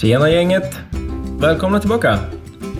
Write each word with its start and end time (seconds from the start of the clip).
Tjena 0.00 0.30
gänget! 0.30 0.78
Välkomna 1.38 1.80
tillbaka! 1.80 2.18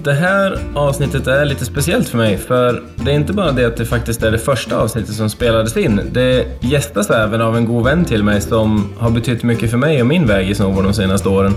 Det 0.03 0.12
här 0.12 0.59
avsnittet 0.75 1.27
är 1.27 1.45
lite 1.45 1.64
speciellt 1.64 2.09
för 2.09 2.19
mig, 2.19 2.37
för 2.37 2.82
det 2.96 3.11
är 3.11 3.14
inte 3.14 3.32
bara 3.32 3.53
det 3.53 3.64
att 3.64 3.77
det 3.77 3.87
faktiskt 3.87 4.23
är 4.23 4.30
det 4.30 4.39
första 4.39 4.79
avsnittet 4.79 5.14
som 5.14 5.30
spelades 5.30 5.77
in. 5.77 6.00
Det 6.12 6.46
gästas 6.61 7.11
även 7.11 7.41
av 7.41 7.57
en 7.57 7.64
god 7.64 7.85
vän 7.85 8.04
till 8.04 8.25
mig 8.25 8.41
som 8.41 8.93
har 8.98 9.11
betytt 9.11 9.43
mycket 9.43 9.71
för 9.71 9.79
mig 9.79 10.00
och 10.00 10.07
min 10.07 10.27
väg 10.27 10.50
i 10.50 10.54
snowboard 10.54 10.85
de 10.85 10.95
senaste 10.95 11.29
åren. 11.29 11.54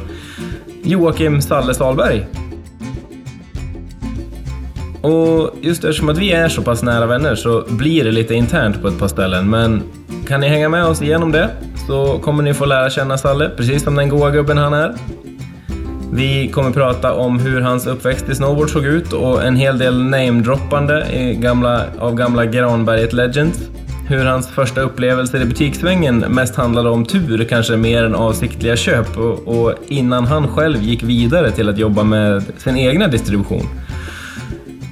Joakim 0.83 1.41
Salle 1.41 1.73
Salberg. 1.73 2.27
Och 5.01 5.55
just 5.61 5.83
eftersom 5.83 6.09
att 6.09 6.17
vi 6.17 6.31
är 6.31 6.49
så 6.49 6.61
pass 6.61 6.83
nära 6.83 7.05
vänner 7.05 7.35
så 7.35 7.63
blir 7.69 8.03
det 8.03 8.11
lite 8.11 8.33
internt 8.33 8.81
på 8.81 8.87
ett 8.87 8.99
par 8.99 9.07
ställen, 9.07 9.49
men 9.49 9.83
kan 10.27 10.39
ni 10.39 10.47
hänga 10.47 10.69
med 10.69 10.85
oss 10.85 11.01
igenom 11.01 11.31
det 11.31 11.49
så 11.87 12.19
kommer 12.19 12.43
ni 12.43 12.53
få 12.53 12.65
lära 12.65 12.89
känna 12.89 13.17
Salle, 13.17 13.49
precis 13.49 13.83
som 13.83 13.95
den 13.95 14.09
goa 14.09 14.31
gubben 14.31 14.57
han 14.57 14.73
är. 14.73 14.95
Vi 16.15 16.47
kommer 16.47 16.71
prata 16.71 17.13
om 17.13 17.39
hur 17.39 17.61
hans 17.61 17.87
uppväxt 17.87 18.29
i 18.29 18.35
snowboard 18.35 18.69
såg 18.69 18.85
ut 18.85 19.13
och 19.13 19.43
en 19.43 19.55
hel 19.55 19.77
del 19.77 20.03
namedroppande 20.03 21.07
gamla, 21.33 21.85
av 21.99 22.15
gamla 22.15 22.45
Granberget 22.45 23.13
Legends. 23.13 23.59
Hur 24.07 24.25
hans 24.25 24.47
första 24.47 24.81
upplevelser 24.81 25.41
i 25.41 25.45
butikssvängen 25.45 26.17
mest 26.19 26.55
handlade 26.55 26.89
om 26.89 27.05
tur, 27.05 27.45
kanske 27.49 27.77
mer 27.77 28.03
än 28.03 28.15
avsiktliga 28.15 28.75
köp 28.75 29.17
och, 29.17 29.47
och 29.47 29.73
innan 29.87 30.25
han 30.25 30.47
själv 30.47 30.81
gick 30.81 31.03
vidare 31.03 31.51
till 31.51 31.69
att 31.69 31.77
jobba 31.77 32.03
med 32.03 32.43
sin 32.57 32.77
egna 32.77 33.07
distribution. 33.07 33.65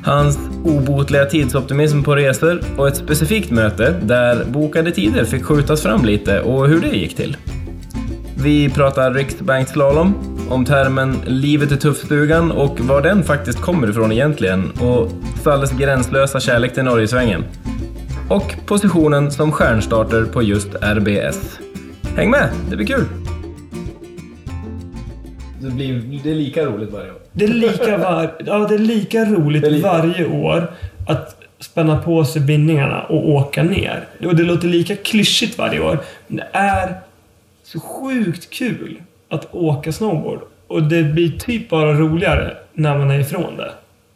Hans 0.05 0.39
obotliga 0.63 1.25
tidsoptimism 1.25 2.03
på 2.03 2.15
resor 2.15 2.61
och 2.77 2.87
ett 2.87 2.97
specifikt 2.97 3.51
möte 3.51 3.95
där 4.03 4.45
bokade 4.45 4.91
tider 4.91 5.25
fick 5.25 5.43
skjutas 5.43 5.81
fram 5.81 6.05
lite 6.05 6.41
och 6.41 6.67
hur 6.67 6.81
det 6.81 6.87
gick 6.87 7.15
till. 7.15 7.37
Vi 8.43 8.69
pratar 8.69 9.13
riksbankslalom, 9.13 10.30
om 10.51 10.65
termen 10.65 11.21
“livet 11.25 11.71
i 11.71 11.77
tuffstugan” 11.77 12.51
och 12.51 12.79
var 12.79 13.01
den 13.01 13.23
faktiskt 13.23 13.61
kommer 13.61 13.89
ifrån 13.89 14.11
egentligen 14.11 14.71
och 14.71 15.09
Salles 15.43 15.71
gränslösa 15.71 16.39
kärlek 16.39 16.73
till 16.73 16.83
Norgesvängen. 16.83 17.43
Och 18.29 18.55
positionen 18.65 19.31
som 19.31 19.51
stjärnstarter 19.51 20.25
på 20.25 20.43
just 20.43 20.75
RBS. 20.75 21.59
Häng 22.15 22.29
med, 22.29 22.49
det 22.69 22.75
blir 22.75 22.87
kul! 22.87 23.05
Det, 25.61 25.69
blir, 25.69 26.19
det 26.23 26.31
är 26.31 26.35
lika 26.35 26.65
roligt 26.65 26.91
varje 26.91 27.11
år. 27.11 27.19
Det 27.33 27.45
är 27.45 27.49
lika, 27.49 27.97
var, 27.97 28.33
ja, 28.45 28.57
det 28.57 28.75
är 28.75 28.79
lika 28.79 29.25
roligt 29.25 29.61
Det 29.61 29.67
är 29.67 29.71
lika. 29.71 29.87
varje 29.87 30.25
år 30.27 30.71
att 31.07 31.35
spänna 31.59 31.97
på 31.97 32.25
sig 32.25 32.41
bindningarna 32.41 33.03
och 33.03 33.29
åka 33.29 33.63
ner. 33.63 34.07
Och 34.25 34.35
det 34.35 34.43
låter 34.43 34.67
lika 34.67 34.95
klyschigt 34.95 35.57
varje 35.57 35.79
år, 35.79 35.99
men 36.27 36.37
det 36.37 36.47
är 36.51 36.95
så 37.63 37.79
sjukt 37.79 38.49
kul 38.49 39.01
att 39.31 39.55
åka 39.55 39.91
snowboard. 39.91 40.39
Och 40.67 40.83
det 40.83 41.03
blir 41.03 41.39
typ 41.39 41.69
bara 41.69 41.93
roligare 41.93 42.57
när 42.73 42.97
man 42.97 43.11
är 43.11 43.19
ifrån 43.19 43.57
det. 43.57 43.71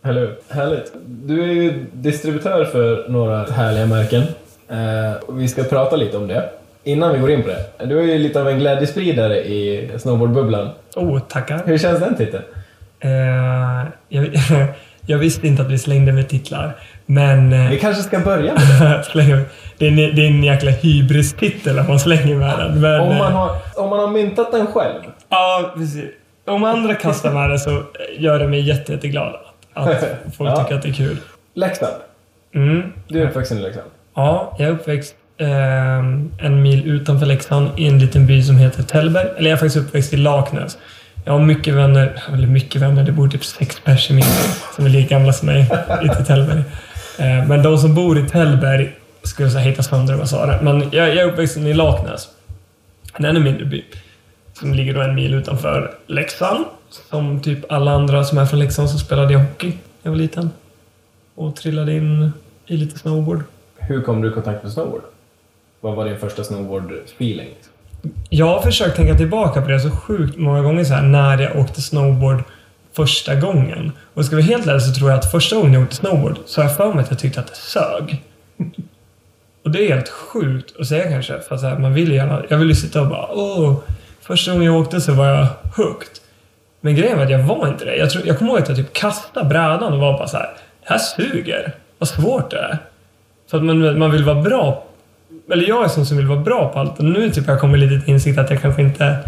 Eller 0.09 0.21
hur? 0.21 0.35
Härligt. 0.49 0.93
Du 1.05 1.43
är 1.43 1.53
ju 1.53 1.85
distributör 1.93 2.65
för 2.65 3.09
några 3.09 3.45
härliga 3.45 3.85
märken. 3.85 4.23
Eh, 4.69 5.33
vi 5.35 5.47
ska 5.47 5.63
prata 5.63 5.95
lite 5.95 6.17
om 6.17 6.27
det. 6.27 6.49
Innan 6.83 7.13
vi 7.13 7.19
går 7.19 7.31
in 7.31 7.43
på 7.43 7.47
det. 7.47 7.85
Du 7.85 7.99
är 7.99 8.03
ju 8.03 8.17
lite 8.17 8.41
av 8.41 8.49
en 8.49 8.59
glädjespridare 8.59 9.37
i 9.37 9.89
snowboardbubblan. 9.97 10.69
Oh, 10.95 11.19
tackar. 11.19 11.61
Hur 11.65 11.77
känns 11.77 11.99
den 11.99 12.15
titeln? 12.15 12.43
Eh, 12.99 13.09
jag, 14.09 14.25
jag 15.05 15.17
visste 15.17 15.47
inte 15.47 15.61
att 15.61 15.71
vi 15.71 15.77
slängde 15.77 16.11
med 16.11 16.29
titlar, 16.29 16.75
men... 17.05 17.53
eh, 17.53 17.69
Vi 17.69 17.79
kanske 17.79 18.03
ska 18.03 18.19
börja 18.19 18.53
med 18.53 18.61
det. 19.13 19.45
det, 19.77 19.85
är 19.85 19.89
en, 19.89 19.95
det 19.95 20.21
är 20.25 20.27
en 20.27 20.43
jäkla 20.43 20.71
hybris-titel 20.71 21.79
om 21.79 21.87
man 21.87 21.99
slänger 21.99 22.35
med 22.35 22.59
den. 22.59 22.81
Men, 22.81 22.99
Om 23.01 23.07
man 23.17 23.31
eh, 23.31 23.37
har, 23.37 23.49
om 23.75 23.89
man 23.89 23.99
har 23.99 24.07
myntat 24.07 24.51
den 24.51 24.67
själv. 24.67 25.01
Ja, 25.29 25.73
precis. 25.77 26.05
Om 26.47 26.63
andra 26.63 26.93
kastar 26.95 27.31
med 27.33 27.49
det 27.49 27.59
så 27.59 27.83
gör 28.19 28.39
det 28.39 28.47
mig 28.47 28.59
jätte, 28.61 28.91
jätteglad 28.93 29.35
att, 29.73 29.89
att 29.89 30.03
folk 30.37 30.49
Ja. 30.51 30.55
tycker 30.63 30.75
att 30.75 30.81
det 30.81 30.89
är 30.89 30.93
kul. 30.93 31.17
Leksand. 31.53 31.93
Mm. 32.55 32.93
Du 33.07 33.21
är 33.21 33.27
uppvuxen 33.29 33.57
i 33.57 33.61
Leksand. 33.61 33.87
Ja, 34.15 34.55
jag 34.59 34.67
är 34.67 34.71
uppväxt 34.71 35.15
eh, 35.37 35.97
en 36.45 36.61
mil 36.61 36.87
utanför 36.91 37.25
Leksand 37.25 37.69
i 37.77 37.87
en 37.87 37.99
liten 37.99 38.25
by 38.27 38.43
som 38.43 38.57
heter 38.57 38.83
Tällberg. 38.83 39.27
Eller 39.37 39.49
jag 39.49 39.55
är 39.57 39.59
faktiskt 39.59 39.77
uppväxt 39.77 40.13
i 40.13 40.17
Laknäs. 40.17 40.77
Jag 41.27 41.33
har 41.33 41.39
mycket 41.39 41.73
vänner, 41.73 42.23
eller 42.33 42.47
mycket 42.47 42.81
vänner, 42.81 43.03
det 43.03 43.11
bor 43.11 43.27
typ 43.27 43.45
sex 43.45 43.79
pers 43.79 44.09
i 44.11 44.13
min 44.13 44.23
by 44.23 44.75
som 44.75 44.85
är 44.85 44.89
lika 44.89 45.17
gamla 45.17 45.33
som 45.33 45.45
mig 45.45 45.67
ute 46.03 46.21
i 46.21 46.25
Tällberg. 46.25 46.63
Eh, 47.19 47.47
men 47.47 47.63
de 47.63 47.77
som 47.77 47.95
bor 47.95 48.19
i 48.19 48.29
Tällberg 48.29 48.95
skulle 49.23 49.49
säga 49.49 49.63
heta 49.63 49.83
sönder 49.83 50.13
vad 50.13 50.21
jag 50.21 50.29
sa 50.29 50.45
det. 50.45 50.59
Men 50.61 50.81
jag, 50.91 51.09
jag 51.09 51.17
är 51.17 51.25
uppväxt 51.25 51.57
i 51.57 51.73
Laknäs. 51.73 52.29
En 53.13 53.25
ännu 53.25 53.39
mindre 53.39 53.65
by. 53.65 53.85
Som 54.53 54.73
ligger 54.73 54.93
då 54.93 55.01
en 55.01 55.15
mil 55.15 55.33
utanför 55.33 55.97
Leksand. 56.07 56.65
Som 57.09 57.41
typ 57.41 57.71
alla 57.71 57.91
andra 57.91 58.23
som 58.23 58.37
är 58.37 58.45
från 58.45 58.59
Leksand 58.59 58.89
så 58.89 58.97
spelade 58.97 59.33
jag 59.33 59.39
hockey 59.39 59.67
när 59.67 59.75
jag 60.01 60.11
var 60.11 60.17
liten. 60.17 60.49
Och 61.35 61.55
trillade 61.55 61.93
in 61.93 62.33
i 62.67 62.77
lite 62.77 62.99
snowboard. 62.99 63.43
Hur 63.77 64.01
kom 64.01 64.21
du 64.21 64.29
i 64.29 64.31
kontakt 64.31 64.63
med 64.63 64.71
snowboard? 64.71 65.03
Vad 65.81 65.95
var 65.95 66.05
din 66.05 66.17
första 66.17 66.43
snowboard-feeling? 66.43 67.49
Jag 68.29 68.45
har 68.45 68.61
försökt 68.61 68.95
tänka 68.95 69.15
tillbaka 69.15 69.61
på 69.61 69.69
det 69.69 69.79
så 69.79 69.91
sjukt 69.91 70.37
många 70.37 70.61
gånger 70.61 70.83
så 70.83 70.93
här 70.93 71.03
när 71.03 71.41
jag 71.41 71.59
åkte 71.59 71.81
snowboard 71.81 72.43
första 72.95 73.35
gången. 73.35 73.91
Och 74.13 74.25
ska 74.25 74.35
vi 74.35 74.41
helt 74.41 74.67
ärlig 74.67 74.81
så 74.81 74.93
tror 74.93 75.09
jag 75.09 75.19
att 75.19 75.31
första 75.31 75.55
gången 75.55 75.73
jag 75.73 75.83
åkte 75.83 75.95
snowboard 75.95 76.37
så 76.45 76.61
har 76.61 76.69
jag 76.69 76.77
för 76.77 76.93
mig 76.93 77.03
att 77.03 77.09
jag 77.09 77.19
tyckte 77.19 77.39
att 77.39 77.47
det 77.47 77.55
sög. 77.55 78.23
Och 79.63 79.71
det 79.71 79.85
är 79.85 79.95
helt 79.95 80.09
sjukt 80.09 80.79
att 80.79 80.87
säga 80.87 81.09
kanske, 81.09 81.39
för 81.39 81.55
att 81.55 81.61
så 81.61 81.67
här, 81.67 81.77
man 81.77 81.93
vill 81.93 82.09
ju 82.09 82.15
gärna... 82.15 82.43
Jag 82.49 82.57
vill 82.57 82.67
ju 82.67 82.75
sitta 82.75 83.01
och 83.01 83.07
bara 83.07 83.27
åh, 83.31 83.75
första 84.21 84.51
gången 84.51 84.65
jag 84.65 84.81
åkte 84.81 85.01
så 85.01 85.13
var 85.13 85.27
jag 85.27 85.47
hooked. 85.75 86.09
Men 86.81 86.95
grejen 86.95 87.17
var 87.17 87.23
att 87.25 87.31
jag 87.31 87.43
var 87.43 87.67
inte 87.67 87.85
det. 87.85 87.95
Jag, 87.95 88.09
tror, 88.09 88.27
jag 88.27 88.37
kommer 88.37 88.51
ihåg 88.51 88.61
att 88.61 88.67
jag 88.67 88.77
typ 88.77 88.93
kastade 88.93 89.49
brädan 89.49 89.93
och 89.93 89.99
var 89.99 90.17
bara 90.17 90.27
så 90.27 90.37
här, 90.37 90.49
det 90.83 90.89
här 90.89 90.97
suger. 90.97 91.75
Vad 91.97 92.09
svårt 92.09 92.51
det 92.51 92.57
är. 92.57 92.77
För 93.51 93.57
att 93.57 93.63
man, 93.63 93.99
man 93.99 94.11
vill 94.11 94.23
vara 94.23 94.41
bra 94.41 94.83
eller 95.51 95.67
jag 95.67 95.83
är 95.83 95.87
sån 95.87 96.05
som 96.05 96.17
vill 96.17 96.27
vara 96.27 96.39
bra 96.39 96.69
på 96.73 96.79
allt 96.79 96.99
och 96.99 97.05
nu 97.05 97.29
typ 97.29 97.45
har 97.45 97.53
jag 97.53 97.61
kommit 97.61 97.79
lite 97.79 98.05
till 98.05 98.13
insikt 98.13 98.37
att 98.37 98.49
jag 98.49 98.61
kanske 98.61 98.81
inte... 98.81 99.19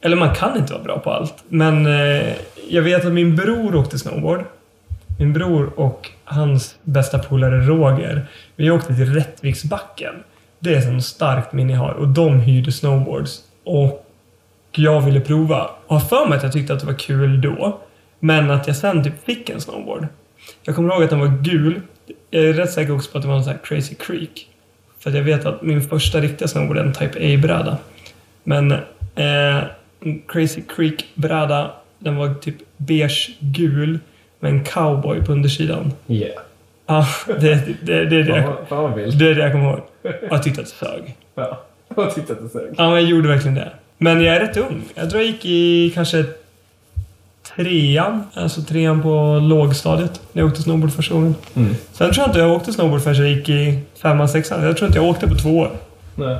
Eller 0.00 0.16
man 0.16 0.34
kan 0.34 0.56
inte 0.56 0.72
vara 0.72 0.82
bra 0.82 0.98
på 0.98 1.10
allt. 1.10 1.44
Men 1.48 1.86
eh, 1.86 2.32
jag 2.68 2.82
vet 2.82 3.04
att 3.04 3.12
min 3.12 3.36
bror 3.36 3.76
åkte 3.76 3.98
snowboard. 3.98 4.44
Min 5.18 5.32
bror 5.32 5.72
och 5.76 6.10
hans 6.24 6.76
bästa 6.82 7.18
polare 7.18 7.60
Roger. 7.60 8.26
Vi 8.56 8.70
åkte 8.70 8.94
till 8.94 9.14
Rättviksbacken. 9.14 10.14
Det 10.58 10.74
är 10.74 10.78
ett 10.78 10.84
sånt 10.84 11.04
starkt 11.04 11.52
minne 11.52 11.72
jag 11.72 11.80
har. 11.80 11.92
Och 11.92 12.08
de 12.08 12.40
hyrde 12.40 12.72
snowboards. 12.72 13.40
Och 13.64 14.06
jag 14.72 15.00
ville 15.00 15.20
prova. 15.20 15.70
Och 15.86 16.00
har 16.00 16.08
för 16.08 16.28
mig 16.28 16.36
att 16.36 16.42
jag 16.42 16.52
tyckte 16.52 16.72
att 16.72 16.80
det 16.80 16.86
var 16.86 16.98
kul 16.98 17.40
då. 17.40 17.80
Men 18.18 18.50
att 18.50 18.66
jag 18.66 18.76
sen 18.76 19.04
typ 19.04 19.24
fick 19.24 19.50
en 19.50 19.60
snowboard. 19.60 20.06
Jag 20.62 20.74
kommer 20.76 20.94
ihåg 20.94 21.04
att 21.04 21.10
den 21.10 21.20
var 21.20 21.38
gul. 21.42 21.80
Jag 22.30 22.44
är 22.44 22.52
rätt 22.52 22.72
säker 22.72 22.94
också 22.94 23.10
på 23.10 23.18
att 23.18 23.22
det 23.22 23.28
var 23.28 23.36
en 23.36 23.44
sån 23.44 23.52
här 23.52 23.60
Crazy 23.64 23.94
Creek. 23.94 24.48
För 25.04 25.10
jag 25.10 25.22
vet 25.22 25.46
att 25.46 25.62
min 25.62 25.82
första 25.82 26.20
riktiga 26.20 26.48
snowboard 26.48 26.78
är 26.78 26.82
en 26.82 26.92
Type 26.92 27.34
A-bräda. 27.34 27.78
Men 28.44 28.72
eh, 29.14 29.62
Crazy 30.28 30.62
Creek-bräda, 30.76 31.70
den 31.98 32.16
var 32.16 32.34
typ 32.34 32.56
beige-gul 32.76 33.98
med 34.40 34.50
en 34.50 34.64
cowboy 34.64 35.24
på 35.24 35.32
undersidan. 35.32 35.92
Yeah. 36.08 36.42
Ja, 36.86 37.06
det, 37.26 37.34
det, 37.82 38.04
det, 38.04 38.16
är 38.16 38.22
det, 38.22 38.36
jag, 38.70 39.18
det 39.18 39.30
är 39.30 39.34
det 39.34 39.40
jag 39.40 39.52
kommer 39.52 39.64
ihåg. 39.64 39.80
Och 40.02 40.12
jag 40.30 40.42
tyckte 40.42 40.60
att 40.60 40.66
det 40.66 40.86
sög. 40.86 41.16
Ja. 41.34 41.60
Jag 41.96 42.14
tyckte 42.14 42.32
att 42.32 42.42
det 42.42 42.48
sög. 42.48 42.74
Ja, 42.76 42.90
men 42.90 42.92
jag 42.92 43.02
gjorde 43.02 43.28
verkligen 43.28 43.54
det. 43.54 43.70
Men 43.98 44.20
jag 44.20 44.36
är 44.36 44.40
rätt 44.40 44.56
ung. 44.56 44.82
Jag 44.94 45.10
tror 45.10 45.22
jag 45.22 45.30
gick 45.30 45.44
i 45.44 45.90
kanske 45.94 46.24
trean, 47.56 48.24
alltså 48.34 48.62
trean 48.62 49.02
på 49.02 49.38
lågstadiet, 49.42 50.20
när 50.32 50.42
jag 50.42 50.50
åkte 50.50 50.62
snowboard 50.62 50.92
första 50.92 51.14
gången. 51.14 51.34
Mm. 51.54 51.74
Sen 51.92 52.12
tror 52.12 52.22
jag 52.22 52.28
inte 52.28 52.38
jag 52.38 52.52
åkte 52.52 52.72
snowboard 52.72 53.02
förrän 53.02 53.16
jag 53.16 53.28
gick 53.28 53.48
i 53.48 53.78
femman, 54.02 54.28
sexan. 54.28 54.62
Jag 54.62 54.76
tror 54.76 54.86
inte 54.86 54.98
jag 54.98 55.08
åkte 55.08 55.28
på 55.28 55.34
två 55.34 55.58
år. 55.58 55.70
Nej. 56.14 56.38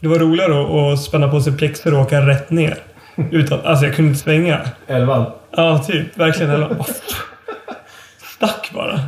Det 0.00 0.08
var 0.08 0.18
roligare 0.18 0.92
att, 0.92 1.00
spänna 1.00 1.28
på 1.28 1.40
sig 1.40 1.56
plexer 1.56 1.94
och 1.94 2.00
åka 2.00 2.26
rätt 2.26 2.50
ner. 2.50 2.78
Utan, 3.30 3.60
alltså 3.60 3.86
jag 3.86 3.94
kunde 3.94 4.08
inte 4.08 4.22
svänga. 4.22 4.60
Elvan. 4.86 5.26
Ja, 5.56 5.78
typ. 5.78 6.18
Verkligen. 6.18 6.64
Oh, 6.64 6.86
stack 8.36 8.70
bara. 8.74 9.00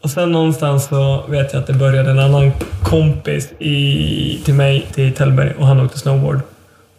Och 0.00 0.10
sen 0.10 0.32
någonstans 0.32 0.88
så 0.88 1.24
vet 1.28 1.52
jag 1.52 1.60
att 1.60 1.66
det 1.66 1.72
började 1.72 2.10
en 2.10 2.18
annan 2.18 2.52
kompis 2.82 3.52
i, 3.58 4.40
till 4.44 4.54
mig, 4.54 4.86
till 4.94 5.14
Tällberg, 5.14 5.54
och 5.58 5.66
han 5.66 5.80
åkte 5.80 5.98
snowboard. 5.98 6.40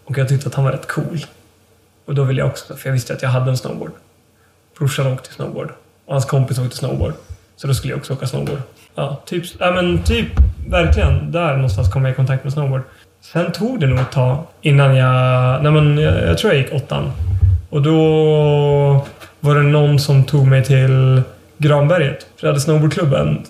Och 0.05 0.17
jag 0.17 0.29
tyckte 0.29 0.47
att 0.47 0.55
han 0.55 0.65
var 0.65 0.71
rätt 0.71 0.87
cool. 0.87 1.25
Och 2.05 2.15
då 2.15 2.23
ville 2.23 2.39
jag 2.41 2.47
också, 2.49 2.75
för 2.75 2.89
jag 2.89 2.93
visste 2.93 3.13
att 3.13 3.21
jag 3.21 3.29
hade 3.29 3.49
en 3.49 3.57
snowboard. 3.57 3.91
Brorsan 4.77 5.07
åkte 5.13 5.33
snowboard. 5.33 5.69
Och 6.05 6.13
hans 6.13 6.25
kompis 6.25 6.59
åkte 6.59 6.77
snowboard. 6.77 7.13
Så 7.55 7.67
då 7.67 7.73
skulle 7.73 7.93
jag 7.93 7.97
också 7.97 8.13
åka 8.13 8.27
snowboard. 8.27 8.61
Ja, 8.95 9.21
typ, 9.25 9.43
ja, 9.59 9.71
men 9.71 10.03
typ 10.03 10.27
verkligen. 10.67 11.31
Där 11.31 11.55
någonstans 11.55 11.93
kom 11.93 12.05
jag 12.05 12.11
i 12.11 12.15
kontakt 12.15 12.43
med 12.43 12.53
snowboard. 12.53 12.81
Sen 13.21 13.51
tog 13.51 13.79
det 13.79 13.87
nog 13.87 13.99
ett 13.99 14.11
tag 14.11 14.43
innan 14.61 14.95
jag... 14.95 15.63
Nej 15.63 15.71
men 15.71 15.97
jag, 15.97 16.23
jag 16.23 16.37
tror 16.37 16.53
jag 16.53 16.61
gick 16.61 16.73
åttan. 16.73 17.11
Och 17.69 17.81
då 17.81 17.95
var 19.39 19.55
det 19.55 19.61
någon 19.61 19.99
som 19.99 20.23
tog 20.23 20.47
mig 20.47 20.63
till 20.63 21.21
Granberget. 21.57 22.27
För 22.35 22.47
jag 22.47 22.49
hade 22.49 22.61
snowboardklubben 22.61 23.45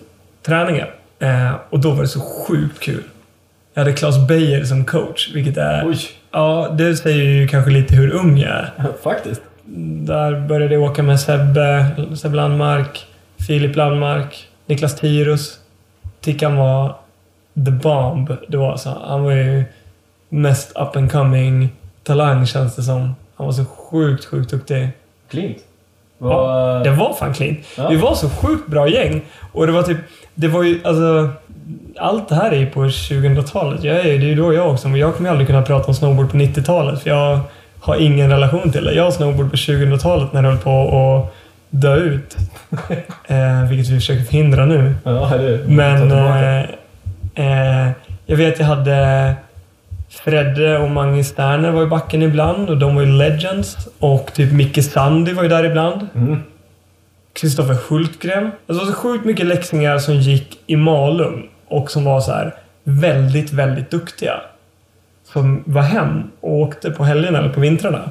träningar. 0.46 0.96
Eh, 1.20 1.52
och 1.70 1.80
då 1.80 1.92
var 1.92 2.02
det 2.02 2.08
så 2.08 2.20
sjukt 2.20 2.80
kul. 2.80 3.04
Jag 3.74 3.82
hade 3.84 3.94
Claes 3.94 4.28
Beijer 4.28 4.64
som 4.64 4.86
coach, 4.86 5.32
vilket 5.34 5.58
är... 5.58 5.88
Oj. 5.88 6.10
Ja, 6.34 6.76
det 6.78 6.96
säger 6.96 7.24
ju 7.24 7.48
kanske 7.48 7.72
lite 7.72 7.96
hur 7.96 8.12
ung 8.12 8.38
jag 8.38 8.52
är. 8.52 8.72
Faktiskt. 9.04 9.42
Där 10.06 10.48
började 10.48 10.74
jag 10.74 10.84
åka 10.84 11.04
med 11.04 11.20
Sebbe, 11.20 11.86
Sebbe 12.16 12.36
Landmark, 12.36 13.06
Filip 13.48 13.76
Landmark, 13.76 14.48
Niklas 14.66 14.96
Tirus. 14.96 15.60
Tickan 16.22 16.56
var 16.56 16.96
the 17.66 17.72
bomb 17.72 18.38
då 18.48 18.66
alltså. 18.66 19.02
Han 19.08 19.24
var 19.24 19.32
ju 19.32 19.64
mest 20.30 20.70
up 20.76 20.96
and 20.96 21.12
coming 21.12 21.70
talang 22.04 22.46
känns 22.46 22.76
det 22.76 22.84
som. 22.84 23.16
Han 23.36 23.46
var 23.46 23.54
så 23.54 23.66
sjukt, 23.66 24.26
sjukt 24.26 24.50
duktig. 24.50 24.90
Klint. 25.30 25.58
Ja, 26.30 26.82
det 26.84 26.90
var 26.90 27.14
fan 27.14 27.34
clean. 27.34 27.58
Ja. 27.78 27.90
Vi 27.90 27.96
var 27.96 28.16
så 28.16 28.30
sjukt 28.30 28.68
bra 28.68 28.88
gäng. 28.88 29.22
Och 29.52 29.68
det 29.68 29.74
var 29.74 29.84
typ... 29.84 29.98
Det 30.36 30.48
var 30.48 30.64
ju 30.64 30.80
alltså... 30.84 31.30
Allt 32.00 32.30
det 32.30 32.36
här 32.36 32.52
är 32.52 32.58
ju 32.58 32.66
på 32.66 32.84
2000-talet. 32.84 33.84
Jag 33.84 34.00
är, 34.00 34.04
det 34.04 34.10
är 34.10 34.30
ju 34.30 34.36
då 34.36 34.54
jag 34.54 34.72
också, 34.72 34.88
men 34.88 35.00
jag 35.00 35.16
kommer 35.16 35.30
aldrig 35.30 35.48
kunna 35.48 35.62
prata 35.62 35.88
om 35.88 35.94
snowboard 35.94 36.32
på 36.32 36.38
90-talet 36.38 37.02
för 37.02 37.10
jag 37.10 37.40
har 37.80 37.96
ingen 37.96 38.30
relation 38.30 38.72
till 38.72 38.84
det. 38.84 38.94
Jag 38.94 39.04
har 39.04 39.12
snowboard 39.12 39.52
på 39.52 39.56
2000-talet 39.56 40.34
när 40.34 40.42
det 40.42 40.48
höll 40.48 40.58
på 40.58 40.98
att 40.98 41.36
dö 41.70 41.96
ut. 41.96 42.38
eh, 43.28 43.70
vilket 43.70 43.90
vi 43.90 43.96
försöker 43.96 44.24
förhindra 44.24 44.66
nu. 44.66 44.96
Ja, 45.04 45.32
det 45.38 45.60
Men 45.68 46.12
eh, 46.12 46.62
eh, 47.36 47.92
jag 48.26 48.38
vet 48.38 48.60
jag 48.60 48.66
hade 48.66 49.34
Fredde 50.14 50.78
och 50.78 50.90
Mange 50.90 51.24
Sterner 51.24 51.72
var 51.72 51.84
i 51.84 51.86
backen 51.86 52.22
ibland 52.22 52.70
och 52.70 52.78
de 52.78 52.96
var 52.96 53.02
ju 53.02 53.08
legends. 53.08 53.88
Och 54.00 54.34
typ 54.34 54.52
Micke 54.52 54.84
Sandi 54.84 55.34
var 55.34 55.44
ju 55.44 55.50
där 55.50 55.64
ibland. 55.64 56.08
Mm. 56.16 56.40
Kristoffer 57.34 57.78
Hultgren. 57.90 58.52
Alltså, 58.68 58.86
så 58.86 58.94
sjukt 58.94 59.26
mycket 59.26 59.46
läxingar 59.46 59.98
som 59.98 60.16
gick 60.16 60.60
i 60.68 60.76
Malung 60.76 61.50
och 61.68 61.92
som 61.92 62.04
var 62.06 62.22
så 62.22 62.32
här 62.32 62.56
väldigt, 62.84 63.52
väldigt 63.52 63.92
duktiga. 63.92 64.42
Som 65.34 65.64
var 65.66 65.82
hem 65.82 66.24
och 66.40 66.54
åkte 66.54 66.92
på 66.92 67.04
helgerna 67.04 67.40
eller 67.40 67.50
på 67.50 67.60
vintrarna. 67.60 68.10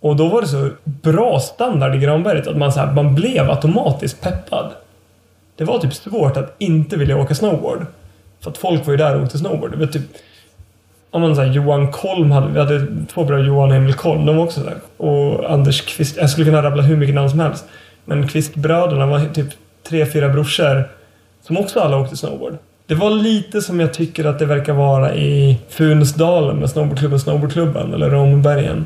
Och 0.00 0.16
då 0.16 0.28
var 0.28 0.40
det 0.40 0.48
så 0.48 0.70
bra 0.84 1.40
standard 1.40 1.94
i 1.94 1.98
Granberget 1.98 2.46
att 2.46 2.56
man, 2.56 2.72
så 2.72 2.80
här, 2.80 2.92
man 2.92 3.14
blev 3.14 3.50
automatiskt 3.50 4.20
peppad. 4.20 4.70
Det 5.56 5.64
var 5.64 5.78
typ 5.78 5.94
svårt 5.94 6.36
att 6.36 6.54
inte 6.58 6.96
vilja 6.96 7.16
åka 7.16 7.34
snowboard. 7.34 7.86
För 8.40 8.50
att 8.50 8.58
folk 8.58 8.86
var 8.86 8.92
ju 8.92 8.96
där 8.96 9.16
och 9.16 9.22
åkte 9.22 9.38
snowboard. 9.38 9.70
Det 9.70 9.76
var 9.76 9.86
typ, 9.86 10.02
men 11.18 11.36
så 11.36 11.42
här, 11.42 11.52
Johan 11.52 11.92
Kolm 11.92 12.30
hade, 12.30 12.52
vi 12.52 12.58
hade 12.58 12.86
två 13.14 13.24
bröder, 13.24 13.44
Johan 13.44 13.70
och 13.70 13.76
Emil 13.76 13.94
Kolm, 13.94 14.26
de 14.26 14.36
var 14.36 14.44
också 14.44 14.60
där. 14.60 14.76
Och 14.96 15.52
Anders 15.52 15.80
Kvist, 15.80 16.16
jag 16.16 16.30
skulle 16.30 16.46
kunna 16.46 16.62
rabbla 16.62 16.82
hur 16.82 16.96
mycket 16.96 17.14
namn 17.14 17.30
som 17.30 17.40
helst. 17.40 17.64
Men 18.04 18.28
Kvistbröderna 18.28 19.06
var 19.06 19.20
typ 19.34 19.48
tre, 19.88 20.06
fyra 20.06 20.28
brorsor 20.28 20.88
som 21.42 21.58
också 21.58 21.80
alla 21.80 21.96
åkte 21.96 22.16
snowboard. 22.16 22.58
Det 22.86 22.94
var 22.94 23.10
lite 23.10 23.60
som 23.60 23.80
jag 23.80 23.94
tycker 23.94 24.24
att 24.24 24.38
det 24.38 24.46
verkar 24.46 24.72
vara 24.72 25.14
i 25.14 25.58
Funäsdalen 25.68 26.56
med 26.56 26.70
snowboardklubben 26.70 27.20
Snowboardklubben, 27.20 27.94
eller 27.94 28.10
Rombergen 28.10 28.84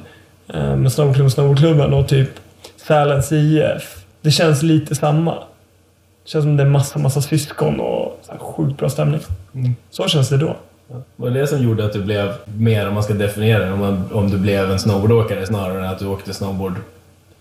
eh, 0.55 0.77
med 0.77 0.93
snowboardklubben 0.93 1.31
Snowboardklubben 1.31 1.95
och 1.95 2.09
typ 2.09 2.31
Sälens 2.77 3.33
IF. 3.33 4.05
Det 4.21 4.31
känns 4.31 4.63
lite 4.63 4.95
samma. 4.95 5.35
Det 5.35 6.31
känns 6.31 6.45
som 6.45 6.57
det 6.57 6.63
är 6.63 6.69
massa, 6.69 6.99
massa 6.99 7.21
syskon 7.21 7.81
och 7.81 8.21
så 8.23 8.33
här 8.33 8.39
sjukt 8.39 8.79
bra 8.79 8.89
stämning. 8.89 9.21
Mm. 9.55 9.75
Så 9.91 10.09
känns 10.09 10.29
det 10.29 10.37
då. 10.37 10.57
Var 11.17 11.31
det 11.31 11.41
det 11.41 11.47
som 11.47 11.63
gjorde 11.63 11.85
att 11.85 11.93
du 11.93 12.03
blev 12.03 12.33
mer, 12.59 12.89
om 12.89 12.95
man 12.95 13.03
ska 13.03 13.15
definiera 13.15 13.65
det, 13.65 13.73
om, 13.73 13.81
man, 13.81 14.05
om 14.13 14.31
du 14.31 14.39
blev 14.39 14.71
en 14.71 14.79
snowboardåkare 14.79 15.47
snarare 15.47 15.79
än 15.79 15.85
att 15.85 15.99
du 15.99 16.07
åkte 16.07 16.35
snowboard 16.35 16.75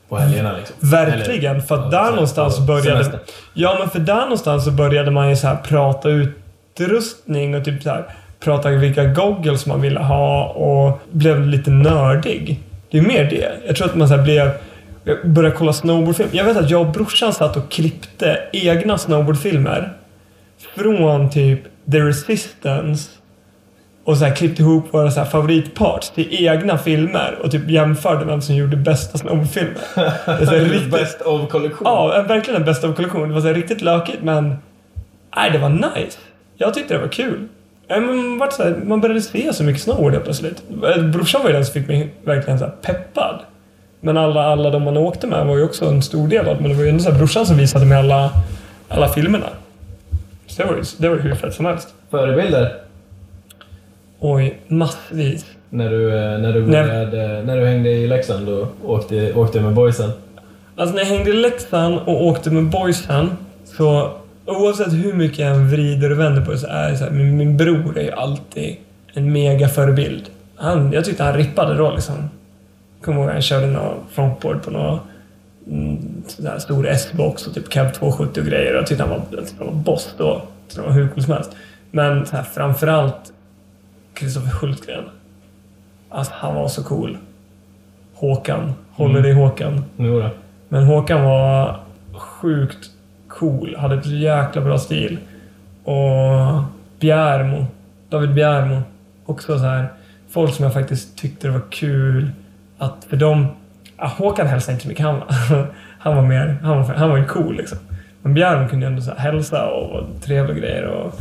på 0.09 0.17
helgerna? 0.17 0.57
Liksom? 0.57 0.75
Verkligen, 0.79 1.61
för 1.61 1.75
att 1.75 1.91
där 1.91 2.11
någonstans 2.11 2.57
på 2.57 2.63
började... 2.63 3.03
semester. 3.03 3.19
Ja, 3.53 3.75
men 3.79 3.89
för 3.89 3.99
där 3.99 4.21
någonstans 4.21 4.65
så 4.65 4.71
började 4.71 5.11
man 5.11 5.29
ju 5.29 5.35
så 5.35 5.47
här 5.47 5.55
prata 5.55 6.09
utrustning 6.09 7.55
och 7.55 7.65
typ 7.65 7.83
så 7.83 7.89
här 7.89 8.05
prata 8.39 8.69
vilka 8.69 9.05
goggles 9.05 9.65
man 9.65 9.81
ville 9.81 9.99
ha 9.99 10.45
och 10.45 10.99
blev 11.11 11.47
lite 11.47 11.69
nördig. 11.69 12.59
Det 12.89 12.97
är 12.97 13.01
mer 13.01 13.23
det. 13.23 13.51
Jag 13.67 13.75
tror 13.75 13.87
att 13.87 13.95
man 13.95 14.09
så 14.09 14.17
blev... 14.17 14.51
jag 15.03 15.17
Började 15.29 15.55
kolla 15.55 15.73
snowboardfilm. 15.73 16.29
Jag 16.31 16.45
vet 16.45 16.57
att 16.57 16.69
jag 16.69 16.81
och 16.81 16.91
brorsan 16.91 17.33
satt 17.33 17.57
och 17.57 17.71
klippte 17.71 18.39
egna 18.53 18.97
snowboardfilmer. 18.97 19.93
Från 20.75 21.29
typ 21.29 21.59
The 21.91 21.99
Resistance 21.99 23.09
och 24.05 24.17
så 24.17 24.25
här 24.25 24.35
klippte 24.35 24.61
ihop 24.61 24.93
våra 24.93 25.11
så 25.11 25.19
här 25.19 25.27
favoritparts 25.27 26.09
till 26.09 26.45
egna 26.47 26.77
filmer 26.77 27.37
och 27.43 27.51
typ 27.51 27.69
jämförde 27.69 28.25
vem 28.25 28.41
som 28.41 28.55
gjorde 28.55 28.77
bästa 28.77 29.17
här 30.51 30.59
riktigt, 30.59 30.91
Best 30.91 31.21
of 31.21 31.49
kollektion. 31.49 31.81
ja, 31.85 32.15
en- 32.19 32.27
verkligen 32.27 32.59
en 32.59 32.65
bästa 32.65 32.87
av 32.87 32.93
kollektion. 32.93 33.27
Det 33.27 33.33
var 33.33 33.41
så 33.41 33.47
här 33.47 33.53
riktigt 33.53 33.81
lökigt 33.81 34.23
men... 34.23 34.55
Nej, 35.35 35.51
det 35.51 35.57
var 35.57 35.69
nice. 35.69 36.17
Jag 36.57 36.73
tyckte 36.73 36.93
det 36.93 36.99
var 36.99 37.07
kul. 37.07 37.47
Man, 37.89 38.37
vart 38.37 38.53
så 38.53 38.63
här, 38.63 38.75
man 38.85 39.01
började 39.01 39.21
se 39.21 39.53
så 39.53 39.63
mycket 39.63 39.81
snowboard 39.81 40.11
helt 40.11 40.23
plötsligt. 40.23 40.63
Eh, 40.95 41.03
Brorsan 41.03 41.41
var 41.41 41.49
ju 41.49 41.55
den 41.55 41.65
som 41.65 41.73
fick 41.73 41.87
mig 41.87 42.13
verkligen 42.23 42.59
så 42.59 42.65
peppad. 42.81 43.39
Men 44.01 44.17
alla, 44.17 44.43
alla 44.43 44.69
de 44.69 44.83
man 44.83 44.97
åkte 44.97 45.27
med 45.27 45.45
var 45.45 45.57
ju 45.57 45.63
också 45.63 45.85
en 45.85 46.01
stor 46.01 46.27
del 46.27 46.47
av 46.47 46.55
det. 46.55 46.61
Men 46.61 46.71
det 46.71 46.77
var 46.77 46.83
ju 46.83 46.89
ändå 46.89 47.03
så 47.03 47.11
här 47.11 47.17
brorsan 47.17 47.45
som 47.45 47.57
visade 47.57 47.85
mig 47.85 47.97
alla, 47.97 48.31
alla 48.89 49.07
filmerna. 49.09 49.45
Så 50.47 50.61
det 50.61 50.67
var 50.67 50.75
ju 50.75 50.83
det 50.97 51.09
var 51.09 51.17
hur 51.17 51.35
fett 51.35 51.53
som 51.53 51.65
helst. 51.65 51.87
Förebilder? 52.11 52.75
Oj, 54.25 54.59
massvis. 54.67 55.45
När 55.69 55.89
du, 55.89 56.09
eh, 56.09 56.39
när 56.39 56.53
du, 56.53 56.65
började, 56.65 57.43
när 57.43 57.57
du 57.57 57.65
hängde 57.65 57.89
i 57.89 58.07
Leksand 58.07 58.49
och 58.49 58.67
åkte, 58.85 59.33
åkte 59.33 59.61
med 59.61 59.73
boysen? 59.73 60.11
Alltså 60.75 60.95
när 60.95 61.01
jag 61.01 61.09
hängde 61.09 61.29
i 61.29 61.33
Leksand 61.33 61.99
och 62.05 62.25
åkte 62.25 62.51
med 62.51 62.63
boysen 62.63 63.29
så 63.63 64.11
oavsett 64.45 64.93
hur 64.93 65.13
mycket 65.13 65.39
jag 65.39 65.55
vrider 65.55 66.11
och 66.11 66.19
vänder 66.19 66.41
på 66.45 66.51
det 66.51 66.57
så 66.57 66.67
är 66.67 66.91
det 66.91 66.97
så 66.97 67.03
här, 67.03 67.11
min, 67.11 67.37
min 67.37 67.57
bror 67.57 67.97
är 67.97 68.03
ju 68.03 68.11
alltid 68.11 68.75
en 69.13 69.33
mega 69.33 69.67
förebild. 69.67 70.29
Han, 70.55 70.91
jag 70.93 71.05
tyckte 71.05 71.23
han 71.23 71.33
rippade 71.33 71.75
då 71.75 71.91
liksom. 71.91 72.29
Kommer 73.01 73.21
ihåg 73.21 73.29
han 73.29 73.41
körde 73.41 73.67
någon 73.67 73.95
frontboard 74.11 74.63
på 74.63 74.71
någon 74.71 74.99
mm, 75.67 76.23
sån 76.27 76.59
stor 76.59 76.87
S-box 76.87 77.47
och 77.47 77.53
typ 77.53 77.69
cab 77.69 77.93
270 77.93 78.41
och 78.41 78.47
grejer. 78.47 78.73
Jag 78.73 78.87
tyckte 78.87 79.03
han 79.03 79.09
var, 79.09 79.21
jag 79.31 79.47
tyckte 79.47 79.63
han 79.63 79.73
var 79.73 79.83
boss 79.83 80.15
då. 80.17 80.23
Jag 80.23 80.41
tyckte 80.67 80.81
han 80.81 80.89
var 80.89 81.01
hur 81.01 81.07
cool 81.07 81.23
som 81.23 81.33
helst. 81.33 81.51
Men 81.91 82.25
så 82.25 82.35
här, 82.35 82.43
framförallt 82.43 83.32
Kristoffer 84.13 84.49
Hultgren. 84.61 85.03
Alltså 86.09 86.33
han 86.35 86.55
var 86.55 86.67
så 86.67 86.83
cool. 86.83 87.17
Håkan. 88.13 88.73
Håller 88.91 89.21
dig 89.21 89.33
Håkan. 89.33 89.85
Jo 89.97 90.19
då. 90.19 90.29
Men 90.69 90.83
Håkan 90.83 91.23
var 91.23 91.79
sjukt 92.13 92.89
cool. 93.27 93.75
Hade 93.79 93.95
ett 93.95 94.05
jäkla 94.05 94.61
bra 94.61 94.77
stil. 94.77 95.17
Och 95.83 96.63
Bjärmo. 96.99 97.65
David 98.09 98.33
Bjärmo. 98.33 98.81
Också 99.25 99.59
så 99.59 99.65
här. 99.65 99.87
Folk 100.29 100.53
som 100.53 100.63
jag 100.63 100.73
faktiskt 100.73 101.17
tyckte 101.17 101.47
det 101.47 101.51
var 101.53 101.61
kul 101.71 102.31
att... 102.77 103.05
För 103.09 103.17
dem... 103.17 103.47
Ja, 103.97 104.07
Håkan 104.07 104.47
hälsade 104.47 104.71
inte 104.73 104.83
så 104.83 104.89
mycket. 104.89 105.05
Han, 105.05 105.19
var- 105.19 105.67
han 105.99 106.15
var 106.15 106.23
mer... 106.23 106.57
Han 106.63 106.77
var, 106.77 106.93
han 106.95 107.09
var 107.09 107.17
ju 107.17 107.25
cool 107.25 107.55
liksom. 107.55 107.77
Men 108.21 108.33
Bjärmo 108.33 108.67
kunde 108.69 108.85
ju 108.85 108.89
ändå 108.89 109.01
så 109.01 109.11
här 109.11 109.17
hälsa 109.31 109.69
och 109.69 109.89
var 109.89 110.05
trevliga 110.21 110.57
grejer. 110.57 110.85
Och 110.87 111.13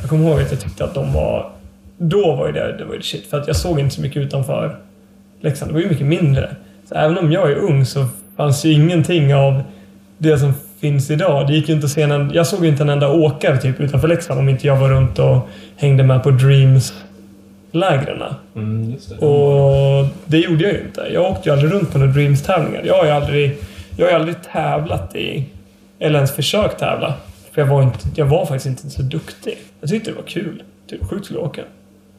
jag 0.00 0.10
kommer 0.10 0.24
ihåg 0.28 0.40
att 0.40 0.50
jag 0.50 0.60
tyckte 0.60 0.84
att 0.84 0.94
de 0.94 1.12
var... 1.12 1.50
Då 1.98 2.34
var 2.36 2.46
ju 2.46 2.52
det, 2.52 2.76
det 2.78 2.84
var 2.84 2.94
ju 2.94 3.02
shit. 3.02 3.26
För 3.26 3.40
att 3.40 3.46
jag 3.46 3.56
såg 3.56 3.80
inte 3.80 3.94
så 3.94 4.00
mycket 4.00 4.22
utanför 4.22 4.76
Leksand. 5.40 5.70
Det 5.70 5.74
var 5.74 5.80
ju 5.80 5.88
mycket 5.88 6.06
mindre. 6.06 6.56
Så 6.88 6.94
även 6.94 7.18
om 7.18 7.32
jag 7.32 7.50
är 7.50 7.56
ung 7.56 7.84
så 7.84 8.06
fanns 8.36 8.64
ju 8.64 8.72
ingenting 8.72 9.34
av 9.34 9.62
det 10.18 10.38
som 10.38 10.54
finns 10.80 11.10
idag. 11.10 11.46
Det 11.46 11.52
gick 11.52 11.68
ju 11.68 11.74
inte 11.74 11.84
att 11.84 11.92
se 11.92 12.02
en, 12.02 12.30
Jag 12.34 12.46
såg 12.46 12.64
ju 12.64 12.70
inte 12.70 12.82
en 12.82 12.88
enda 12.88 13.12
åkare 13.12 13.58
typ 13.58 13.80
utanför 13.80 14.08
Leksand 14.08 14.40
om 14.40 14.48
inte 14.48 14.66
jag 14.66 14.76
var 14.76 14.88
runt 14.88 15.18
och 15.18 15.48
hängde 15.76 16.02
med 16.02 16.22
på 16.22 16.30
Dreams-lägren. 16.30 18.22
Mm, 18.56 18.90
just 18.90 19.10
det. 19.20 19.26
Och 19.26 20.06
det 20.24 20.38
gjorde 20.38 20.64
jag 20.64 20.72
ju 20.72 20.80
inte. 20.80 21.08
Jag 21.12 21.30
åkte 21.30 21.48
ju 21.48 21.52
aldrig 21.52 21.72
runt 21.72 21.92
på 21.92 21.98
några 21.98 22.12
Dreams-tävlingar. 22.12 22.82
Jag 22.84 22.94
har 22.96 23.04
ju 23.04 23.10
aldrig, 23.10 23.58
jag 23.96 24.06
har 24.06 24.12
aldrig 24.12 24.36
tävlat 24.52 25.16
i... 25.16 25.44
Eller 25.98 26.14
ens 26.14 26.32
försökt 26.32 26.78
tävla. 26.78 27.14
För 27.52 27.62
jag 27.62 27.68
var, 27.68 27.82
inte, 27.82 27.98
jag 28.14 28.26
var 28.26 28.46
faktiskt 28.46 28.66
inte 28.66 28.90
så 28.90 29.02
duktig. 29.02 29.58
Jag 29.80 29.90
tyckte 29.90 30.10
det 30.10 30.16
var 30.16 30.22
kul. 30.22 30.62
Typ 30.90 31.10
sjukt 31.10 31.24
skulle 31.24 31.40
åka. 31.40 31.62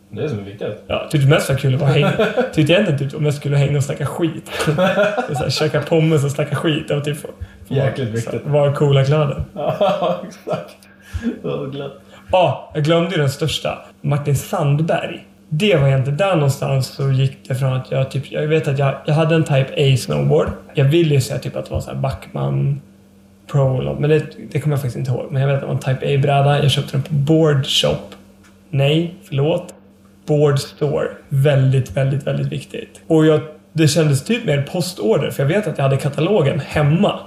Det 0.09 0.23
är 0.23 0.27
som 0.27 0.39
är 0.39 0.43
viktigt. 0.43 0.83
Ja, 0.87 1.07
tyckte 1.11 1.27
mest 1.27 1.49
var 1.49 1.55
kul 1.55 1.75
att 1.75 1.81
vara 1.81 1.91
hänga. 1.91 2.11
Tyckte 2.53 2.73
egentligen 2.73 2.99
typ 2.99 3.13
om 3.13 3.25
jag 3.25 3.33
skulle 3.33 3.57
hänga 3.57 3.77
och 3.77 3.83
snacka 3.83 4.05
skit. 4.05 4.51
så 4.65 4.71
här, 5.33 5.49
käka 5.49 5.81
pommes 5.81 6.23
och 6.23 6.31
snacka 6.31 6.55
skit. 6.55 6.89
Var 6.89 6.99
typ... 6.99 7.17
Jäkligt 7.67 8.09
viktigt. 8.09 8.33
här, 8.45 8.51
Var 8.51 8.73
coola 8.73 9.03
kläder. 9.03 9.43
Ja, 9.53 10.21
exakt. 10.27 10.75
Ja, 12.31 12.71
jag 12.73 12.83
glömde 12.83 13.11
ju 13.11 13.17
den 13.17 13.29
största. 13.29 13.79
Martin 14.01 14.35
Sandberg. 14.35 15.25
Det 15.49 15.75
var 15.75 15.87
egentligen 15.87 16.17
där 16.17 16.35
någonstans 16.35 16.87
så 16.87 17.11
gick 17.11 17.37
det 17.47 17.55
från 17.55 17.73
att 17.73 17.91
jag 17.91 18.11
typ... 18.11 18.31
Jag 18.31 18.47
vet 18.47 18.67
att 18.67 18.79
jag, 18.79 18.95
jag 19.05 19.13
hade 19.13 19.35
en 19.35 19.43
Type 19.43 19.93
A 19.93 19.97
snowboard. 19.97 20.49
Jag 20.73 20.85
ville 20.85 21.15
ju 21.15 21.21
säga 21.21 21.39
typ 21.39 21.55
att 21.55 21.65
det 21.65 21.71
var 21.71 21.81
så 21.81 21.91
här 21.91 21.97
Backman 21.97 22.81
Pro 23.51 23.81
eller 23.81 23.93
men 23.93 24.09
det, 24.09 24.23
det 24.51 24.59
kommer 24.59 24.73
jag 24.75 24.81
faktiskt 24.81 24.97
inte 24.97 25.11
ihåg. 25.11 25.25
Men 25.31 25.41
jag 25.41 25.47
vet 25.47 25.55
att 25.55 25.61
det 25.61 25.67
var 25.67 25.73
en 25.73 25.79
Type 25.99 26.15
A-bräda. 26.15 26.63
Jag 26.63 26.71
köpte 26.71 26.91
den 26.91 27.01
på 27.01 27.13
Board 27.13 27.65
Shop. 27.65 27.97
Nej, 28.69 29.15
förlåt. 29.23 29.73
Board 30.27 30.60
Store. 30.60 31.07
Väldigt, 31.29 31.91
väldigt, 31.98 32.27
väldigt 32.27 32.48
viktigt. 32.48 33.01
Och 33.07 33.25
jag, 33.25 33.41
det 33.74 33.88
kändes 33.88 34.24
typ 34.24 34.46
mer 34.46 34.62
postorder, 34.62 35.31
för 35.31 35.43
jag 35.43 35.48
vet 35.48 35.67
att 35.67 35.77
jag 35.77 35.84
hade 35.84 35.98
katalogen 35.98 36.60
hemma. 36.60 37.19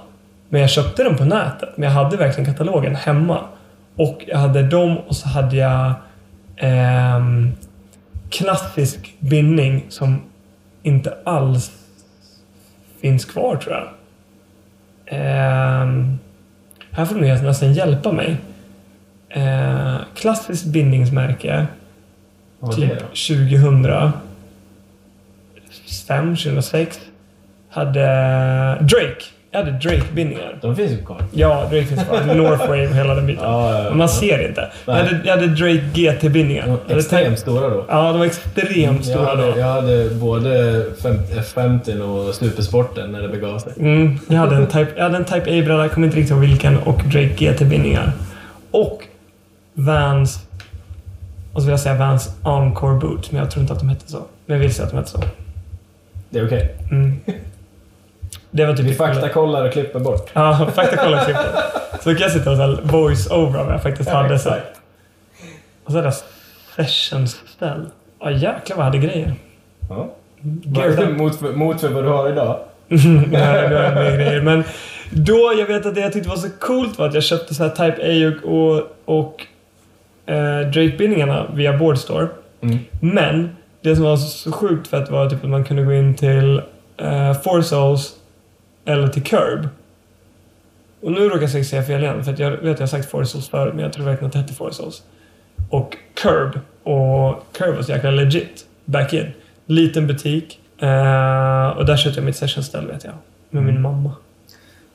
Men 0.49 0.61
jag 0.61 0.69
köpte 0.69 1.03
den 1.03 1.17
på 1.17 1.25
nätet, 1.25 1.69
men 1.75 1.89
jag 1.89 1.95
hade 1.95 2.17
verkligen 2.17 2.53
katalogen 2.53 2.95
hemma. 2.95 3.39
Och 3.95 4.23
jag 4.27 4.37
hade 4.37 4.63
dem 4.63 4.97
och 4.97 5.15
så 5.15 5.29
hade 5.29 5.55
jag... 5.55 5.93
eh, 6.57 7.19
klassisk 8.29 9.15
bindning 9.19 9.85
som 9.89 10.21
inte 10.83 11.17
alls 11.23 11.71
finns 13.01 13.25
kvar 13.25 13.55
tror 13.55 13.75
jag. 13.75 13.87
Eh, 15.05 15.87
här 16.91 17.05
får 17.05 17.15
ni 17.15 17.27
nästan 17.27 17.73
hjälpa 17.73 18.11
mig. 18.11 18.37
Eh, 19.29 19.95
klassiskt 20.15 20.65
bindningsmärke. 20.65 21.67
Vad 22.61 22.69
var 22.69 22.75
typ 22.81 22.89
det 22.89 22.95
då? 22.95 23.05
2005, 23.05 24.11
2006. 26.35 26.99
Hade 27.69 28.01
Drake. 28.81 29.23
Jag 29.53 29.59
hade 29.63 29.71
Drake-bindningar. 29.71 30.57
De 30.61 30.75
finns 30.75 30.91
ju 30.91 31.05
kvar. 31.05 31.23
Ja, 31.33 31.61
Drake 31.71 31.85
finns 31.85 32.03
kvar. 32.03 32.35
Northwave, 32.35 32.87
hela 32.87 33.15
den 33.15 33.27
biten. 33.27 33.43
Ja, 33.43 33.77
ja, 33.79 33.83
ja. 33.85 33.93
Man 33.93 34.09
ser 34.09 34.47
inte. 34.47 34.71
Jag 34.85 34.93
hade, 34.93 35.19
jag 35.25 35.35
hade 35.35 35.47
Drake 35.47 35.81
GT-bindningar. 35.93 36.77
Jag 36.87 36.97
extremt 36.97 37.39
stora 37.39 37.69
då. 37.69 37.85
Ja, 37.89 38.09
de 38.11 38.19
var 38.19 38.25
extremt 38.25 39.05
Jag 39.05 39.05
stora 39.05 39.25
hade, 39.25 39.51
då. 39.51 39.59
jag 39.59 39.65
hade 39.67 40.09
både 40.09 40.85
fem- 41.03 41.19
F50 41.31 42.01
och 42.01 42.35
Supersporten 42.35 43.11
när 43.11 43.21
det 43.21 43.27
begav 43.29 43.59
sig. 43.59 43.73
Mm, 43.79 44.19
jag, 44.27 44.37
hade 44.37 44.55
en 44.55 44.67
Type, 44.67 44.91
jag 44.95 45.03
hade 45.03 45.17
en 45.17 45.25
Type 45.25 45.59
A-bräda, 45.59 45.81
jag 45.81 45.91
kommer 45.91 46.07
inte 46.07 46.17
riktigt 46.17 46.31
ihåg 46.31 46.39
vilken, 46.41 46.77
och 46.77 47.01
Drake 47.03 47.33
GT-bindningar. 47.37 48.11
Och 48.71 49.03
Vans... 49.73 50.39
Och 51.53 51.61
så 51.61 51.65
vill 51.65 51.71
jag 51.71 51.79
säga 51.79 51.95
Vans 51.95 52.35
Encore 52.43 52.99
Boot, 52.99 53.31
men 53.31 53.41
jag 53.41 53.51
tror 53.51 53.61
inte 53.61 53.73
att 53.73 53.79
de 53.79 53.89
hette 53.89 54.11
så. 54.11 54.17
Men 54.45 54.57
jag 54.57 54.61
vill 54.61 54.73
säga 54.73 54.85
att 54.85 54.91
de 54.91 54.97
hette 54.97 55.09
så. 55.09 55.23
Det 56.29 56.39
är 56.39 56.45
okej. 56.45 56.75
Mm. 56.91 57.19
Det 58.51 58.65
var 58.65 58.75
typ... 58.75 58.85
Vi 58.85 58.93
faktakollar 58.93 59.65
och 59.65 59.73
klipper 59.73 59.99
bort. 59.99 60.29
Ja, 60.33 60.69
faktakolla 60.75 61.23
klippet. 61.23 61.45
Så 62.03 62.09
kan 62.09 62.21
jag 62.21 62.31
sitta 62.31 62.51
och 62.51 62.57
så 62.57 62.77
voice-over 62.83 63.63
vad 63.63 63.73
jag 63.73 63.83
faktiskt 63.83 64.09
hade. 64.09 64.39
Så. 64.39 64.49
Och 65.83 65.91
så 65.91 65.97
hade 65.97 66.07
jag 66.07 66.15
session-ställ. 66.85 67.85
Ja, 68.19 68.31
jäklar 68.31 68.77
vad 68.77 68.85
jag 68.85 68.91
hade 68.91 68.97
grejer. 68.97 69.33
Ja. 69.89 70.09
Up. 70.85 71.17
mot, 71.17 71.55
mot 71.55 71.81
för 71.81 71.89
vad 71.89 72.03
du 72.03 72.09
har 72.09 72.29
idag. 72.29 72.59
Nej, 72.87 73.69
det 73.69 73.75
var 73.75 74.03
mer 74.03 74.15
grejer. 74.15 74.41
Men 74.41 74.63
då, 75.11 75.53
jag 75.57 75.65
vet 75.65 75.85
att 75.85 75.95
det 75.95 76.01
jag 76.01 76.13
tyckte 76.13 76.29
var 76.29 76.35
så 76.35 76.49
coolt 76.59 76.99
var 76.99 77.07
att 77.07 77.13
jag 77.13 77.23
köpte 77.23 77.55
så 77.55 77.63
här 77.63 77.69
Type 77.69 78.01
A 78.01 78.47
och, 78.47 78.77
och, 79.05 79.19
och 79.19 79.47
eh, 80.25 80.59
Drake-bindningarna 80.59 81.51
via 81.53 81.77
Boardstore. 81.77 82.27
Mm. 82.61 82.77
Men 83.01 83.49
det 83.81 83.95
som 83.95 84.05
var 84.05 84.17
så 84.17 84.51
sjukt 84.51 84.87
för 84.87 84.97
att 84.97 85.11
var 85.11 85.29
typ 85.29 85.43
att 85.43 85.49
man 85.49 85.63
kunde 85.63 85.83
gå 85.83 85.93
in 85.93 86.15
till 86.15 86.61
eh, 86.97 87.33
Four 87.33 87.61
Souls 87.61 88.15
eller 88.85 89.07
till 89.07 89.23
Curb. 89.23 89.67
Och 91.01 91.11
nu 91.11 91.19
råkar 91.19 91.41
jag 91.41 91.65
säga 91.65 91.83
fel 91.83 92.03
igen 92.03 92.23
för 92.23 92.41
jag 92.41 92.51
vet 92.51 92.59
att 92.59 92.65
jag 92.65 92.79
har 92.79 92.87
sagt 92.87 93.11
Four 93.11 93.23
Souls 93.23 93.49
förut 93.49 93.73
men 93.73 93.83
jag 93.83 93.93
tror 93.93 94.05
verkligen 94.05 94.27
att 94.27 94.33
det 94.33 94.39
hette 94.39 94.53
Four 94.53 94.71
Souls. 94.71 95.03
Och 95.69 95.97
Curb. 96.13 96.59
Och 96.83 97.45
Curb 97.51 97.75
var 97.75 97.81
så 97.81 97.91
jäkla 97.91 98.11
legit. 98.11 98.65
Back 98.85 99.13
in. 99.13 99.27
Liten 99.65 100.07
butik. 100.07 100.59
Eh, 100.77 101.67
och 101.67 101.85
där 101.85 101.97
köpte 101.97 102.19
jag 102.19 102.25
mitt 102.25 102.35
sessionställ 102.35 102.87
vet 102.87 103.03
jag. 103.03 103.13
Med 103.49 103.63
min 103.63 103.81
mamma. 103.81 104.11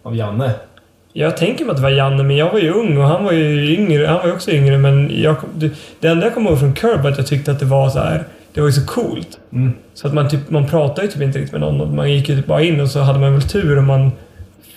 Av 0.02 0.16
Janne. 0.16 0.54
Jag 1.18 1.36
tänker 1.36 1.64
mig 1.64 1.70
att 1.70 1.76
det 1.76 1.82
var 1.82 1.90
Janne, 1.90 2.22
men 2.22 2.36
jag 2.36 2.52
var 2.52 2.58
ju 2.58 2.70
ung 2.70 2.98
och 2.98 3.04
han 3.04 3.24
var 3.24 3.32
ju 3.32 3.74
yngre. 3.74 4.06
Han 4.06 4.16
var 4.16 4.26
ju 4.26 4.32
också 4.32 4.50
yngre, 4.50 4.78
men 4.78 5.22
jag, 5.22 5.36
det, 6.00 6.08
enda 6.08 6.26
jag 6.26 6.34
kommer 6.34 6.50
ihåg 6.50 6.58
från 6.58 6.74
Curb 6.74 7.02
var 7.02 7.10
att 7.10 7.18
jag 7.18 7.26
tyckte 7.26 7.52
att 7.52 7.58
det 7.58 7.66
var 7.66 7.90
så 7.90 7.98
här. 7.98 8.24
Det 8.52 8.60
var 8.60 8.68
ju 8.68 8.72
så 8.72 8.86
coolt. 8.86 9.38
Mm. 9.52 9.72
Så 9.94 10.08
att 10.08 10.14
man, 10.14 10.28
typ, 10.28 10.50
man 10.50 10.66
pratade 10.66 11.02
ju 11.02 11.12
typ 11.12 11.22
inte 11.22 11.38
riktigt 11.38 11.52
med 11.52 11.60
någon. 11.60 11.96
Man 11.96 12.12
gick 12.12 12.28
ju 12.28 12.36
typ 12.36 12.46
bara 12.46 12.62
in 12.62 12.80
och 12.80 12.90
så 12.90 13.00
hade 13.00 13.18
man 13.18 13.32
väl 13.32 13.42
tur 13.42 13.78
om 13.78 13.86
man 13.86 14.10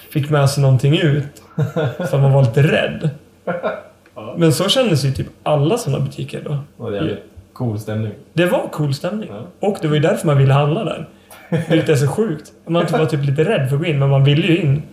fick 0.10 0.30
med 0.30 0.50
sig 0.50 0.62
någonting 0.62 1.00
ut. 1.00 1.44
För 2.10 2.18
man 2.18 2.34
var 2.34 2.42
lite 2.42 2.64
rädd. 2.64 3.10
Men 4.38 4.54
så 4.54 4.70
kändes 4.70 5.06
ju 5.06 5.12
typ 5.12 5.28
alla 5.44 5.78
sådana 5.78 6.06
butiker 6.06 6.42
då. 6.44 6.58
Och 6.78 6.92
det 6.92 6.98
jävligt 6.98 7.20
cool 7.54 7.80
stämning. 7.80 8.12
Det 8.34 8.46
var 8.46 8.70
cool 8.72 8.94
stämning. 8.94 9.30
Ja. 9.32 9.68
Och 9.68 9.78
det 9.82 9.88
var 9.88 9.96
ju 9.96 10.02
därför 10.02 10.28
man 10.28 10.38
ville 10.38 10.54
handla 10.54 10.84
där. 10.84 11.08
Vilket 11.70 11.90
är 11.90 11.96
så 11.96 12.08
sjukt. 12.08 12.52
Man 12.68 12.86
var 12.92 13.06
typ 13.06 13.26
lite 13.26 13.44
rädd 13.44 13.70
för 13.70 13.76
att 13.76 13.82
gå 13.82 13.88
in, 13.88 14.00
men 14.00 14.10
man 14.10 14.24
ville 14.24 14.48
ju 14.48 14.58
in. 14.58 14.84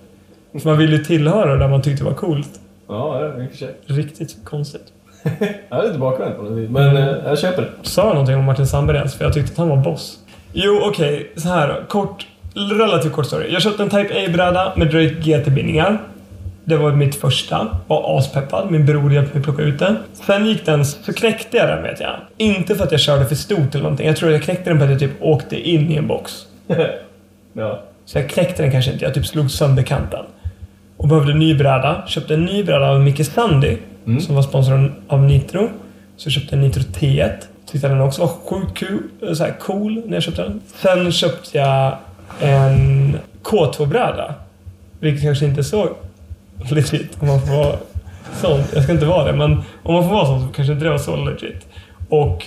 Man 0.52 0.78
ville 0.78 0.96
ju 0.96 1.04
tillhöra 1.04 1.56
där 1.56 1.68
man 1.68 1.82
tyckte 1.82 2.04
var 2.04 2.14
coolt. 2.14 2.60
Ja, 2.88 3.18
det 3.20 3.26
är 3.26 3.38
mycket 3.38 3.58
sig. 3.58 3.74
Riktigt 3.86 4.36
konstigt. 4.44 4.92
Jag 5.68 5.78
är 5.78 5.86
lite 5.86 5.98
bakvänt 5.98 6.36
på 6.36 6.42
något 6.42 6.58
vis, 6.58 6.70
men 6.70 6.96
eh, 6.96 7.14
jag 7.24 7.38
köper 7.38 7.62
det. 7.62 7.68
Sa 7.82 8.02
jag 8.02 8.10
någonting 8.10 8.36
om 8.36 8.44
Martin 8.44 8.66
Sandberg 8.66 8.96
ens? 8.96 9.14
För 9.14 9.24
jag 9.24 9.34
tyckte 9.34 9.52
att 9.52 9.58
han 9.58 9.68
var 9.68 9.76
boss. 9.76 10.18
Jo, 10.52 10.80
okej. 10.84 11.32
Så 11.36 11.48
här 11.48 11.68
då. 11.68 11.74
Kort, 11.88 12.26
relativt 12.78 13.12
kort 13.12 13.26
story. 13.26 13.52
Jag 13.52 13.62
köpte 13.62 13.82
en 13.82 13.90
Type 13.90 14.24
A-bräda 14.26 14.72
med 14.76 14.86
Drake 14.86 15.14
GT-bindningar. 15.20 15.98
Det 16.64 16.76
var 16.76 16.92
mitt 16.92 17.14
första. 17.14 17.78
Var 17.86 18.18
aspeppad. 18.18 18.70
Min 18.70 18.86
bror 18.86 19.12
hjälpte 19.12 19.34
mig 19.34 19.44
plocka 19.44 19.62
ut 19.62 19.78
den. 19.78 19.96
Sen 20.12 20.46
gick 20.46 20.66
den, 20.66 20.84
så 20.84 21.12
knäckte 21.12 21.56
jag 21.56 21.68
den 21.68 21.82
vet 21.82 22.00
jag. 22.00 22.16
Inte 22.36 22.74
för 22.74 22.84
att 22.84 22.92
jag 22.92 23.00
körde 23.00 23.24
för 23.26 23.34
stort 23.34 23.74
eller 23.74 23.82
någonting. 23.82 24.06
Jag 24.06 24.16
tror 24.16 24.32
jag 24.32 24.42
knäckte 24.42 24.70
den 24.70 24.78
för 24.78 24.84
att 24.84 24.90
jag 24.90 25.00
typ 25.00 25.22
åkte 25.22 25.56
in 25.70 25.90
i 25.90 25.96
en 25.96 26.06
box. 26.06 26.46
ja. 27.52 27.82
Så 28.04 28.18
jag 28.18 28.28
knäckte 28.28 28.62
den 28.62 28.72
kanske 28.72 28.92
inte. 28.92 29.04
Jag 29.04 29.14
typ 29.14 29.26
slog 29.26 29.50
sönder 29.50 29.82
kanten. 29.82 30.24
Och 30.96 31.08
behövde 31.08 31.32
en 31.32 31.38
ny 31.38 31.54
bräda. 31.54 32.02
Köpte 32.06 32.34
en 32.34 32.44
ny 32.44 32.64
bräda 32.64 32.90
av 32.90 33.00
Micke 33.00 33.26
Sandy. 33.26 33.76
Mm. 34.06 34.20
Som 34.20 34.34
var 34.34 34.42
sponsrad 34.42 34.90
av 35.08 35.22
Nitro. 35.22 35.68
Så 36.16 36.26
jag 36.26 36.32
köpte 36.32 36.54
en 36.54 36.60
Nitro 36.60 36.82
T1. 36.82 37.32
Tyckte 37.66 37.88
den 37.88 38.00
också 38.00 38.20
var 38.20 38.28
sjukt 38.28 38.78
kul, 38.78 39.02
så 39.36 39.44
här 39.44 39.54
cool 39.60 40.02
när 40.06 40.16
jag 40.16 40.22
köpte 40.22 40.42
den. 40.42 40.60
Sen 40.82 41.12
köpte 41.12 41.58
jag 41.58 41.96
en 42.40 43.18
K2-bräda. 43.42 44.34
Vilket 45.00 45.22
kanske 45.22 45.44
inte 45.44 45.60
är 45.60 45.62
så 45.62 45.88
legit 46.70 47.16
om 47.20 47.28
man 47.28 47.40
får 47.40 47.56
vara 47.56 47.76
sån. 48.34 48.60
Jag 48.74 48.82
ska 48.82 48.92
inte 48.92 49.06
vara 49.06 49.24
det, 49.24 49.32
men 49.32 49.52
om 49.82 49.94
man 49.94 50.04
får 50.04 50.10
vara 50.10 50.26
sån 50.26 50.40
så 50.40 50.54
kanske 50.54 50.72
inte 50.72 50.84
det 50.84 50.90
var 50.90 50.98
så 50.98 51.16
legit. 51.16 51.66
Och, 52.08 52.46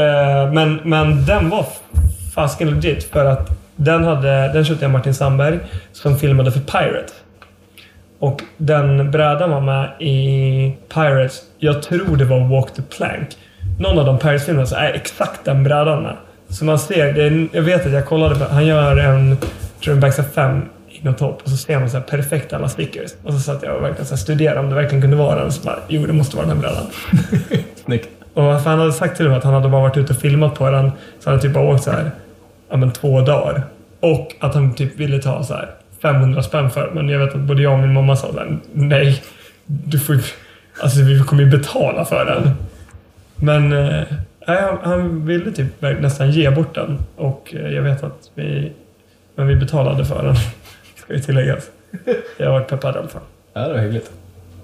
eh, 0.00 0.52
men, 0.52 0.80
men 0.84 1.26
den 1.26 1.50
var 1.50 1.66
fasken 2.34 2.70
legit 2.70 3.04
för 3.04 3.24
att 3.24 3.50
den, 3.76 4.04
hade, 4.04 4.52
den 4.52 4.64
köpte 4.64 4.84
jag 4.84 4.92
Martin 4.92 5.14
Sandberg 5.14 5.58
som 5.92 6.18
filmade 6.18 6.52
för 6.52 6.60
Pirates. 6.60 7.14
Och 8.24 8.42
den 8.56 9.10
brädan 9.10 9.50
var 9.50 9.60
med 9.60 9.88
i 10.00 10.76
Pirates, 10.94 11.42
jag 11.58 11.82
tror 11.82 12.16
det 12.16 12.24
var 12.24 12.48
Walk 12.48 12.74
the 12.74 12.82
Plank. 12.82 13.28
Någon 13.80 13.98
av 13.98 14.06
de 14.06 14.18
Pirates-filmerna 14.18 14.66
så 14.66 14.76
är 14.76 14.92
exakt 14.92 15.44
den 15.44 15.64
brädan 15.64 16.02
med. 16.02 16.16
Så 16.48 16.64
man 16.64 16.78
ser, 16.78 17.12
det 17.12 17.22
är, 17.22 17.48
jag 17.52 17.62
vet 17.62 17.86
att 17.86 17.92
jag 17.92 18.06
kollade 18.06 18.34
på, 18.34 18.44
han 18.44 18.66
gör 18.66 18.96
en 18.96 19.36
Dream 19.84 20.00
Backside 20.00 20.26
5 20.34 20.62
inom 20.88 21.14
topp 21.14 21.40
och 21.44 21.50
så 21.50 21.56
ser 21.56 21.78
man 21.78 21.90
så 21.90 21.96
här 21.96 22.04
perfekt 22.04 22.52
alla 22.52 22.68
stickers. 22.68 23.10
Och 23.24 23.32
så 23.32 23.40
satt 23.40 23.62
jag 23.62 23.76
och 23.76 23.82
verkligen 23.82 24.06
så 24.06 24.16
studerade 24.16 24.60
om 24.60 24.68
det 24.68 24.74
verkligen 24.74 25.02
kunde 25.02 25.16
vara 25.16 25.40
den. 25.40 25.52
Så 25.52 25.62
bara, 25.62 25.78
jo 25.88 26.06
det 26.06 26.12
måste 26.12 26.36
vara 26.36 26.46
den 26.46 26.56
här 26.56 26.62
brädan. 26.62 26.86
Snyggt. 27.84 28.08
Och 28.34 28.62
för 28.62 28.70
han 28.70 28.78
hade 28.78 28.92
sagt 28.92 29.16
till 29.16 29.28
mig 29.28 29.38
att 29.38 29.44
han 29.44 29.54
hade 29.54 29.68
bara 29.68 29.82
varit 29.82 29.96
ute 29.96 30.12
och 30.12 30.18
filmat 30.18 30.54
på 30.54 30.70
den. 30.70 30.90
Så 31.20 31.30
han 31.30 31.32
hade 31.32 31.42
typ 31.42 31.54
bara 31.54 31.74
åkt 31.74 31.84
så 31.84 31.90
här, 31.90 32.10
ja 32.70 32.76
men 32.76 32.90
två 32.90 33.20
dagar. 33.20 33.62
Och 34.00 34.34
att 34.40 34.54
han 34.54 34.74
typ 34.74 34.96
ville 34.96 35.18
ta 35.18 35.42
så 35.42 35.54
här 35.54 35.70
500 36.04 36.42
spänn 36.42 36.70
för 36.70 36.90
Men 36.94 37.08
jag 37.08 37.18
vet 37.18 37.34
att 37.34 37.40
både 37.40 37.62
jag 37.62 37.72
och 37.72 37.78
min 37.78 37.92
mamma 37.92 38.16
sa 38.16 38.32
så 38.32 38.38
här, 38.38 38.58
nej. 38.72 39.22
Du 39.66 39.98
får 39.98 40.14
ju, 40.14 40.22
alltså 40.80 41.02
vi 41.02 41.20
kommer 41.20 41.42
ju 41.42 41.50
betala 41.50 42.04
för 42.04 42.24
den. 42.24 42.50
Men 43.36 43.72
eh, 43.72 44.04
han, 44.46 44.78
han 44.82 45.26
ville 45.26 45.52
typ 45.52 45.82
nästan 46.00 46.30
ge 46.30 46.50
bort 46.50 46.74
den. 46.74 46.98
Och 47.16 47.54
eh, 47.54 47.72
jag 47.72 47.82
vet 47.82 48.04
att 48.04 48.30
vi, 48.34 48.72
men 49.34 49.46
vi 49.46 49.56
betalade 49.56 50.04
för 50.04 50.22
den. 50.22 50.34
Ska 50.96 51.14
ju 51.14 51.20
tilläggas. 51.20 51.70
Jag 52.36 52.46
har 52.46 52.52
varit 52.52 52.68
peppad 52.68 52.94
i 52.94 52.98
alla 52.98 53.08
fall. 53.08 53.22
Ja, 53.52 53.60
det 53.60 53.72
var 53.72 53.80
hyggligt. 53.80 54.10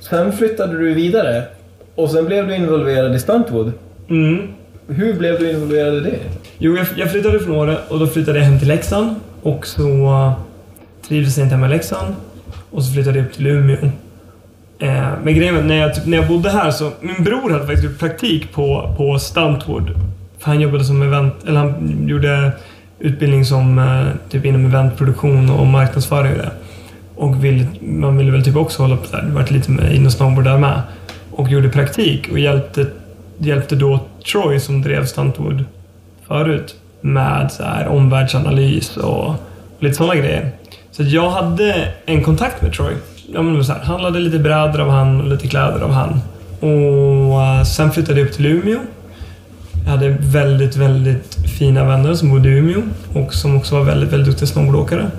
Sen 0.00 0.32
flyttade 0.32 0.78
du 0.78 0.94
vidare 0.94 1.44
och 1.94 2.10
sen 2.10 2.24
blev 2.24 2.48
du 2.48 2.56
involverad 2.56 3.14
i 3.14 3.18
Stuntwood. 3.18 3.72
Mm. 4.08 4.48
Hur 4.88 5.14
blev 5.14 5.38
du 5.38 5.50
involverad 5.50 5.94
i 5.94 6.00
det? 6.00 6.18
Jo, 6.58 6.76
jag, 6.76 6.86
jag 6.96 7.10
flyttade 7.10 7.40
från 7.40 7.56
Åre 7.56 7.76
och 7.88 7.98
då 7.98 8.06
flyttade 8.06 8.38
jag 8.38 8.46
hem 8.46 8.58
till 8.58 8.68
Leksand. 8.68 9.14
Och 9.42 9.66
så 9.66 10.32
trivdes 11.10 11.38
inte 11.38 11.54
hemma 11.54 11.66
i 11.66 11.70
Leksand. 11.70 12.14
Och 12.70 12.84
så 12.84 12.92
flyttade 12.92 13.18
jag 13.18 13.26
upp 13.26 13.32
till 13.32 13.46
Umeå. 13.46 13.76
Eh, 14.78 15.08
men 15.24 15.34
grejen 15.34 15.54
var, 15.54 15.62
när 15.62 15.76
jag, 15.76 15.94
typ, 15.94 16.06
när 16.06 16.16
jag 16.16 16.28
bodde 16.28 16.50
här 16.50 16.70
så... 16.70 16.90
Min 17.00 17.24
bror 17.24 17.50
hade 17.50 17.66
faktiskt 17.66 17.84
gjort 17.84 17.98
praktik 17.98 18.52
på, 18.52 18.94
på 18.96 19.18
Stuntwood. 19.18 19.90
För 20.38 20.46
han 20.46 20.60
jobbade 20.60 20.84
som 20.84 21.02
event... 21.02 21.34
Eller 21.46 21.60
han 21.60 22.08
gjorde 22.08 22.52
utbildning 22.98 23.44
som 23.44 23.78
eh, 23.78 24.30
typ 24.30 24.44
inom 24.44 24.66
eventproduktion 24.66 25.50
och 25.50 25.66
marknadsföring 25.66 26.32
och 26.32 26.38
det. 26.38 26.50
Och 27.16 27.44
vill, 27.44 27.66
man 27.80 28.16
ville 28.16 28.30
väl 28.30 28.44
typ 28.44 28.56
också 28.56 28.82
hålla 28.82 28.96
på 28.96 29.16
där. 29.16 29.22
Det 29.22 29.32
var 29.32 29.46
lite 29.52 29.70
med 29.70 29.94
in 29.94 30.10
snowboard 30.10 30.44
där 30.44 30.58
med. 30.58 30.82
Och 31.30 31.48
gjorde 31.48 31.68
praktik 31.68 32.28
och 32.32 32.38
hjälpte, 32.38 32.86
hjälpte 33.38 33.76
då 33.76 34.00
Troy 34.32 34.60
som 34.60 34.82
drev 34.82 35.06
Stuntwood 35.06 35.64
förut 36.26 36.76
med 37.00 37.52
så 37.52 37.62
här 37.62 37.88
omvärldsanalys 37.88 38.96
och 38.96 39.34
lite 39.78 39.94
sådana 39.94 40.14
grejer. 40.14 40.50
Så 40.90 41.02
att 41.02 41.10
jag 41.10 41.30
hade 41.30 41.88
en 42.06 42.24
kontakt 42.24 42.62
med 42.62 42.72
Troy. 42.72 42.94
Ja, 43.34 43.42
men 43.42 43.64
så 43.64 43.72
här, 43.72 43.80
handlade 43.80 44.18
lite 44.18 44.38
brädor 44.38 44.80
av 44.80 44.90
han 44.90 45.20
och 45.20 45.26
lite 45.26 45.48
kläder 45.48 45.80
av 45.80 45.90
han. 45.90 46.20
Och 46.60 47.42
eh, 47.42 47.62
sen 47.62 47.92
flyttade 47.92 48.20
jag 48.20 48.28
upp 48.28 48.34
till 48.34 48.46
Umeå. 48.46 48.78
Jag 49.84 49.90
hade 49.90 50.16
väldigt, 50.20 50.76
väldigt 50.76 51.38
fina 51.58 51.84
vänner 51.84 52.14
som 52.14 52.30
bodde 52.30 52.48
i 52.48 52.52
Umeå 52.52 52.82
och 53.14 53.34
som 53.34 53.56
också 53.56 53.74
var 53.74 53.84
väldigt, 53.84 54.12
väldigt 54.12 54.28
duktiga 54.28 54.46
snowboardåkare. 54.46 55.10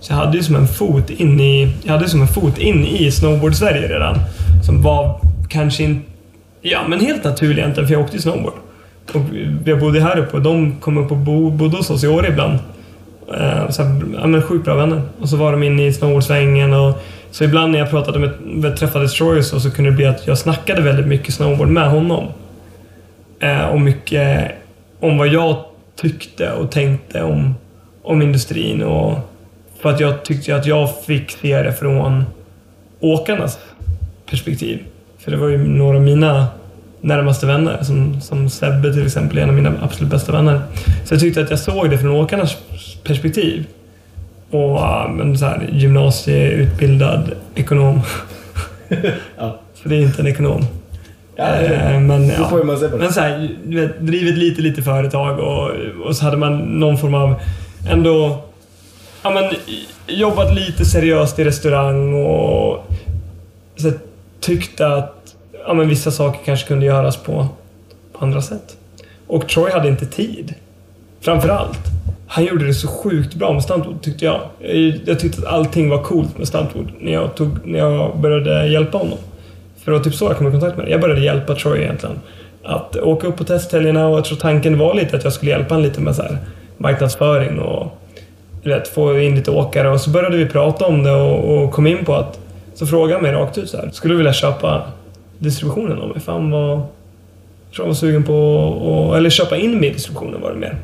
Så 0.00 0.12
jag 0.12 0.16
hade 0.16 0.36
ju 0.36 0.42
som 0.42 0.56
en 0.56 0.68
fot 0.68 1.10
in 1.10 1.40
i, 1.40 1.76
jag 1.82 1.92
hade 1.92 2.08
som 2.08 2.20
en 2.20 2.28
fot 2.28 2.58
in 2.58 2.86
i 2.86 3.10
snowboard-Sverige 3.10 3.88
redan. 3.88 4.18
Som 4.66 4.82
var 4.82 5.20
kanske 5.48 5.82
inte, 5.82 6.10
ja 6.62 6.80
men 6.88 7.00
helt 7.00 7.24
naturlig 7.24 7.58
egentligen 7.58 7.86
för 7.86 7.94
jag 7.94 8.02
åkte 8.02 8.16
ju 8.16 8.22
snowboard. 8.22 8.54
Och 9.14 9.22
jag 9.64 9.80
bodde 9.80 10.00
här 10.00 10.18
uppe 10.18 10.36
och 10.36 10.42
de 10.42 10.76
kom 10.80 10.98
upp 10.98 11.10
och 11.10 11.16
bo, 11.16 11.50
bodde 11.50 11.76
hos 11.76 11.90
oss 11.90 12.04
i 12.04 12.08
år 12.08 12.26
ibland. 12.26 12.58
Eh, 13.34 13.70
så 13.70 13.82
här, 13.82 14.02
ja, 14.20 14.26
men 14.26 14.42
sjukt 14.42 14.64
bra 14.64 14.74
vänner. 14.74 15.02
Och 15.20 15.28
så 15.28 15.36
var 15.36 15.52
de 15.52 15.62
inne 15.62 15.86
i 15.86 15.92
snowboardsvängen 15.92 16.72
och 16.72 17.02
så 17.30 17.44
ibland 17.44 17.72
när 17.72 17.78
jag 17.78 17.90
pratade 17.90 18.18
med, 18.18 18.30
med 18.40 18.76
träffade 18.76 19.08
Troyes 19.08 19.48
så, 19.48 19.60
så 19.60 19.70
kunde 19.70 19.90
det 19.90 19.96
bli 19.96 20.06
att 20.06 20.26
jag 20.26 20.38
snackade 20.38 20.82
väldigt 20.82 21.06
mycket 21.06 21.34
snowboard 21.34 21.68
med 21.68 21.90
honom. 21.90 22.26
Eh, 23.40 23.68
och 23.68 23.80
mycket 23.80 24.52
om 25.00 25.18
vad 25.18 25.28
jag 25.28 25.64
tyckte 25.96 26.52
och 26.52 26.70
tänkte 26.70 27.22
om, 27.22 27.54
om 28.02 28.22
industrin 28.22 28.82
och 28.82 29.18
för 29.80 29.90
att 29.90 30.00
jag 30.00 30.24
tyckte 30.24 30.56
att 30.56 30.66
jag 30.66 31.04
fick 31.04 31.30
se 31.30 31.62
det 31.62 31.72
från 31.72 32.24
åkarnas 33.00 33.58
perspektiv. 34.30 34.78
För 35.18 35.30
det 35.30 35.36
var 35.36 35.48
ju 35.48 35.58
några 35.58 35.96
av 35.96 36.02
mina 36.02 36.46
närmaste 37.00 37.46
vänner, 37.46 37.82
som, 37.82 38.20
som 38.20 38.50
Sebbe 38.50 38.92
till 38.92 39.06
exempel, 39.06 39.38
en 39.38 39.48
av 39.48 39.54
mina 39.54 39.72
absolut 39.82 40.10
bästa 40.10 40.32
vänner. 40.32 40.60
Så 41.04 41.14
jag 41.14 41.20
tyckte 41.20 41.40
att 41.40 41.50
jag 41.50 41.58
såg 41.58 41.90
det 41.90 41.98
från 41.98 42.10
åkarnas 42.10 42.56
perspektiv. 43.04 43.66
Och 44.50 44.80
men 45.10 45.38
så 45.38 45.44
här, 45.44 45.68
gymnasieutbildad 45.72 47.30
ekonom. 47.54 48.00
Ja. 49.38 49.58
Så 49.74 49.88
det 49.88 49.96
är 49.96 50.00
inte 50.00 50.22
en 50.22 50.26
ekonom. 50.26 50.64
Ja, 51.36 51.44
det- 51.46 51.66
Eh, 51.76 52.00
men, 52.00 52.28
ja. 52.28 52.48
får 52.48 52.64
man 52.64 52.78
se 52.78 52.88
på 52.88 52.96
det. 52.96 53.02
Men 53.02 53.12
så 53.12 53.20
här, 53.20 53.50
du 53.66 53.80
vet, 53.80 54.00
drivit 54.00 54.38
lite, 54.38 54.62
lite 54.62 54.82
företag 54.82 55.38
och, 55.38 55.70
och 56.06 56.16
så 56.16 56.24
hade 56.24 56.36
man 56.36 56.58
någon 56.58 56.98
form 56.98 57.14
av 57.14 57.34
ändå 57.90 58.44
ja, 59.22 59.30
men, 59.30 59.44
jobbat 60.06 60.54
lite 60.54 60.84
seriöst 60.84 61.38
i 61.38 61.44
restaurang 61.44 62.14
och 62.14 62.86
så 63.76 63.88
här, 63.88 63.98
tyckte 64.40 64.86
att 64.86 65.34
ja, 65.66 65.74
men, 65.74 65.88
vissa 65.88 66.10
saker 66.10 66.40
kanske 66.44 66.68
kunde 66.68 66.86
göras 66.86 67.16
på, 67.16 67.48
på 68.12 68.24
andra 68.24 68.42
sätt. 68.42 68.76
Och 69.26 69.48
Troy 69.48 69.70
hade 69.72 69.88
inte 69.88 70.06
tid. 70.06 70.54
Framför 71.20 71.48
allt. 71.48 71.78
Han 72.30 72.44
gjorde 72.44 72.66
det 72.66 72.74
så 72.74 72.88
sjukt 72.88 73.34
bra 73.34 73.52
med 73.52 73.62
stuntwood 73.62 74.02
tyckte 74.02 74.24
jag. 74.24 74.40
Jag- 75.04 75.18
tyckte 75.18 75.38
att 75.42 75.54
allting 75.54 75.88
var 75.90 76.02
coolt 76.02 76.38
med 76.38 76.48
stuntwood 76.48 76.88
när 77.00 77.12
jag, 77.12 77.34
tog, 77.34 77.48
när 77.64 77.78
jag 77.78 78.18
började 78.18 78.66
hjälpa 78.68 78.98
honom. 78.98 79.18
För 79.84 79.92
det 79.92 79.98
var 79.98 80.04
typ 80.04 80.14
så 80.14 80.24
jag 80.24 80.36
kom 80.36 80.48
i 80.48 80.50
kontakt 80.50 80.76
med 80.76 80.86
det. 80.86 80.90
Jag 80.90 81.00
började 81.00 81.20
hjälpa 81.20 81.54
Troy 81.54 81.78
egentligen. 81.82 82.14
Att 82.64 82.96
åka 82.96 83.26
upp 83.26 83.36
på 83.36 83.44
testhelgerna 83.44 84.08
och 84.08 84.16
jag 84.16 84.24
tror 84.24 84.38
tanken 84.38 84.78
var 84.78 84.94
lite 84.94 85.16
att 85.16 85.24
jag 85.24 85.32
skulle 85.32 85.50
hjälpa 85.50 85.74
honom 85.74 85.88
lite 85.88 86.00
med 86.00 86.16
så 86.16 86.22
här 86.22 86.38
marknadsföring 86.78 87.58
och 87.58 87.98
vet, 88.64 88.88
få 88.88 89.18
in 89.20 89.34
lite 89.34 89.50
åkare. 89.50 89.88
Och 89.90 90.00
så 90.00 90.10
började 90.10 90.36
vi 90.36 90.46
prata 90.46 90.86
om 90.86 91.02
det 91.02 91.12
och, 91.12 91.64
och 91.64 91.72
kom 91.72 91.86
in 91.86 92.04
på 92.04 92.14
att... 92.14 92.38
Så 92.74 92.86
frågade 92.86 93.14
han 93.14 93.22
mig 93.22 93.32
rakt 93.32 93.58
ut 93.58 93.68
så 93.70 93.76
här. 93.76 93.90
Skulle 93.92 94.14
du 94.14 94.18
vilja 94.18 94.32
köpa 94.32 94.82
distributionen 95.38 96.00
av 96.00 96.08
mig? 96.08 96.20
Fan 96.20 96.50
vad... 96.50 96.70
Jag 96.70 97.74
tror 97.74 97.84
han 97.84 97.88
var 97.88 97.94
sugen 97.94 98.24
på 98.24 99.10
att... 99.10 99.16
Eller 99.16 99.30
köpa 99.30 99.56
in 99.56 99.80
mig 99.80 99.88
i 99.88 99.92
distributionen 99.92 100.40
var 100.40 100.50
det 100.50 100.56
mer. 100.58 100.76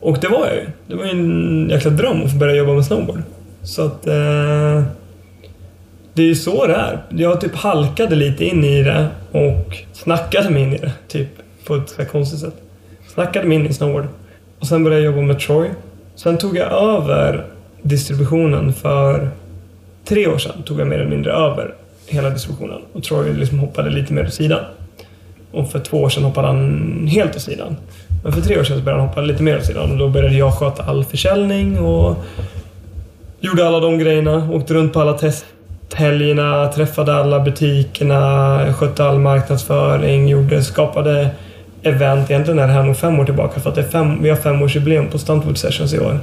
Och 0.00 0.18
det 0.20 0.28
var 0.28 0.46
jag 0.46 0.54
ju. 0.54 0.66
Det 0.86 0.94
var 0.94 1.04
ju 1.04 1.10
en 1.10 1.68
jäkla 1.70 1.90
dröm 1.90 2.22
att 2.22 2.32
få 2.32 2.38
börja 2.38 2.54
jobba 2.54 2.72
med 2.72 2.84
snowboard. 2.84 3.22
Så 3.62 3.82
att... 3.82 4.06
Eh, 4.06 4.82
det 6.14 6.22
är 6.22 6.26
ju 6.26 6.34
så 6.34 6.66
det 6.66 6.74
är. 6.74 7.02
Jag 7.10 7.40
typ 7.40 7.54
halkade 7.54 8.16
lite 8.16 8.44
in 8.44 8.64
i 8.64 8.82
det 8.82 9.08
och 9.32 9.76
snackade 9.92 10.50
mig 10.50 10.62
in 10.62 10.72
i 10.72 10.78
det. 10.78 10.92
Typ 11.08 11.28
på 11.66 11.74
ett 11.74 11.88
så 11.88 12.02
här 12.02 12.08
konstigt 12.08 12.40
sätt. 12.40 12.54
Snackade 13.08 13.48
mig 13.48 13.58
in 13.58 13.66
i 13.66 13.72
snowboard. 13.72 14.06
Och 14.58 14.66
sen 14.66 14.84
började 14.84 15.04
jag 15.04 15.12
jobba 15.12 15.26
med 15.26 15.40
Troy. 15.40 15.70
Sen 16.14 16.38
tog 16.38 16.56
jag 16.56 16.72
över 16.72 17.44
distributionen 17.82 18.72
för 18.72 19.30
tre 20.04 20.26
år 20.26 20.38
sedan. 20.38 20.62
Tog 20.62 20.80
jag 20.80 20.86
mer 20.86 20.98
eller 20.98 21.10
mindre 21.10 21.32
över 21.32 21.74
hela 22.06 22.30
distributionen. 22.30 22.80
Och 22.92 23.02
Troy 23.02 23.32
liksom 23.32 23.58
hoppade 23.58 23.90
lite 23.90 24.12
mer 24.12 24.26
åt 24.26 24.34
sidan. 24.34 24.64
Och 25.52 25.70
för 25.70 25.78
två 25.78 25.96
år 25.96 26.08
sedan 26.08 26.24
hoppade 26.24 26.46
han 26.46 27.08
helt 27.10 27.36
åt 27.36 27.42
sidan. 27.42 27.76
Men 28.22 28.32
för 28.32 28.40
tre 28.40 28.58
år 28.60 28.64
sedan 28.64 28.84
började 28.84 29.00
han 29.00 29.08
hoppa 29.08 29.20
lite 29.20 29.42
mer 29.42 29.58
åt 29.58 29.66
sidan. 29.66 29.90
Och 29.90 29.98
då 29.98 30.08
började 30.08 30.34
jag 30.34 30.54
sköta 30.54 30.82
all 30.82 31.04
försäljning 31.04 31.78
och 31.78 32.16
gjorde 33.40 33.66
alla 33.66 33.80
de 33.80 33.98
grejerna. 33.98 34.50
Åkte 34.52 34.74
runt 34.74 34.92
på 34.92 35.00
alla 35.00 35.18
testhelgerna, 35.18 36.72
träffade 36.72 37.14
alla 37.14 37.40
butikerna, 37.40 38.74
skötte 38.74 39.04
all 39.04 39.18
marknadsföring, 39.18 40.28
gjorde, 40.28 40.62
skapade 40.62 41.30
event. 41.82 42.30
Egentligen 42.30 42.58
är 42.58 42.66
det 42.66 42.72
här 42.72 42.82
nog 42.82 42.96
fem 42.96 43.20
år 43.20 43.24
tillbaka 43.24 43.60
för 43.60 43.68
att 43.68 43.74
det 43.74 43.80
är 43.80 43.88
fem, 43.88 44.22
vi 44.22 44.28
har 44.28 44.36
femårsjubileum 44.36 45.08
på 45.08 45.18
Stuntwood 45.18 45.58
Sessions 45.58 45.94
i 45.94 45.98
år. 45.98 46.18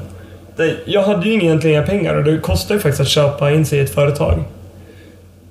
Jag 0.85 1.03
hade 1.03 1.29
ju 1.29 1.33
egentligen 1.33 1.77
inga 1.77 1.87
pengar 1.87 2.15
och 2.15 2.23
det 2.23 2.37
kostar 2.37 2.75
ju 2.75 2.81
faktiskt 2.81 3.01
att 3.01 3.07
köpa 3.07 3.51
in 3.51 3.65
sig 3.65 3.79
i 3.79 3.81
ett 3.81 3.93
företag. 3.93 4.43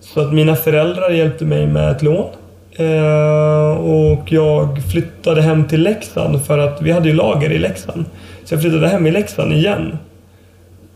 Så 0.00 0.20
att 0.20 0.32
mina 0.32 0.56
föräldrar 0.56 1.10
hjälpte 1.10 1.44
mig 1.44 1.66
med 1.66 1.90
ett 1.90 2.02
lån. 2.02 2.28
Eh, 2.76 3.76
och 3.76 4.32
jag 4.32 4.82
flyttade 4.90 5.42
hem 5.42 5.68
till 5.68 5.82
Leksand 5.82 6.46
för 6.46 6.58
att 6.58 6.82
vi 6.82 6.92
hade 6.92 7.08
ju 7.08 7.14
lager 7.14 7.52
i 7.52 7.58
Leksand. 7.58 8.04
Så 8.44 8.54
jag 8.54 8.60
flyttade 8.60 8.88
hem 8.88 9.06
i 9.06 9.10
Leksand 9.10 9.52
igen. 9.52 9.98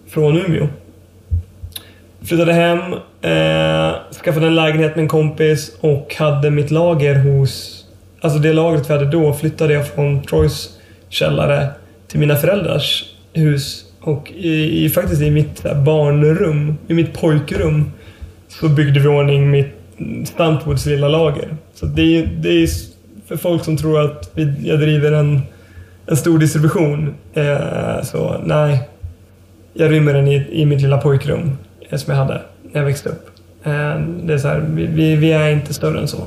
Från 0.08 0.36
Umeå. 0.36 0.68
Flyttade 2.22 2.52
hem, 2.52 2.80
eh, 3.22 3.94
skaffade 4.24 4.46
en 4.46 4.54
lägenhet 4.54 4.96
med 4.96 5.02
en 5.02 5.08
kompis 5.08 5.76
och 5.80 6.14
hade 6.18 6.50
mitt 6.50 6.70
lager 6.70 7.14
hos... 7.14 7.82
Alltså 8.20 8.38
det 8.38 8.52
lagret 8.52 8.90
vi 8.90 8.92
hade 8.92 9.10
då 9.10 9.32
flyttade 9.32 9.74
jag 9.74 9.88
från 9.88 10.22
Troys 10.22 10.68
källare 11.08 11.68
till 12.08 12.20
mina 12.20 12.36
föräldrars 12.36 13.04
hus. 13.32 13.84
Och 14.00 14.32
i, 14.36 14.84
i, 14.84 14.88
faktiskt 14.88 15.22
i 15.22 15.30
mitt 15.30 15.62
barnrum, 15.84 16.78
i 16.88 16.94
mitt 16.94 17.20
pojkrum, 17.20 17.92
så 18.48 18.68
byggde 18.68 19.00
vi 19.00 19.06
i 19.06 19.08
ordning 19.08 19.50
mitt 19.50 19.75
Stuntwoods 20.24 20.86
lilla 20.86 21.08
lager. 21.08 21.56
Så 21.74 21.86
det 21.86 22.02
är, 22.02 22.26
det 22.26 22.48
är 22.48 22.68
för 23.26 23.36
folk 23.36 23.64
som 23.64 23.76
tror 23.76 24.00
att 24.00 24.30
vi, 24.34 24.68
jag 24.68 24.80
driver 24.80 25.12
en, 25.12 25.40
en 26.06 26.16
stor 26.16 26.38
distribution. 26.38 27.14
Eh, 27.34 28.02
så 28.02 28.40
nej, 28.44 28.88
jag 29.72 29.90
rymmer 29.90 30.14
den 30.14 30.28
i, 30.28 30.46
i 30.50 30.66
mitt 30.66 30.82
lilla 30.82 30.98
pojkrum 30.98 31.58
eh, 31.90 31.98
som 31.98 32.14
jag 32.14 32.20
hade 32.20 32.42
när 32.62 32.80
jag 32.80 32.84
växte 32.84 33.08
upp. 33.08 33.26
Eh, 33.64 34.00
det 34.22 34.34
är 34.34 34.38
så 34.38 34.48
här, 34.48 34.64
vi, 34.68 34.86
vi, 34.86 35.16
vi 35.16 35.32
är 35.32 35.50
inte 35.50 35.74
större 35.74 36.00
än 36.00 36.08
så. 36.08 36.24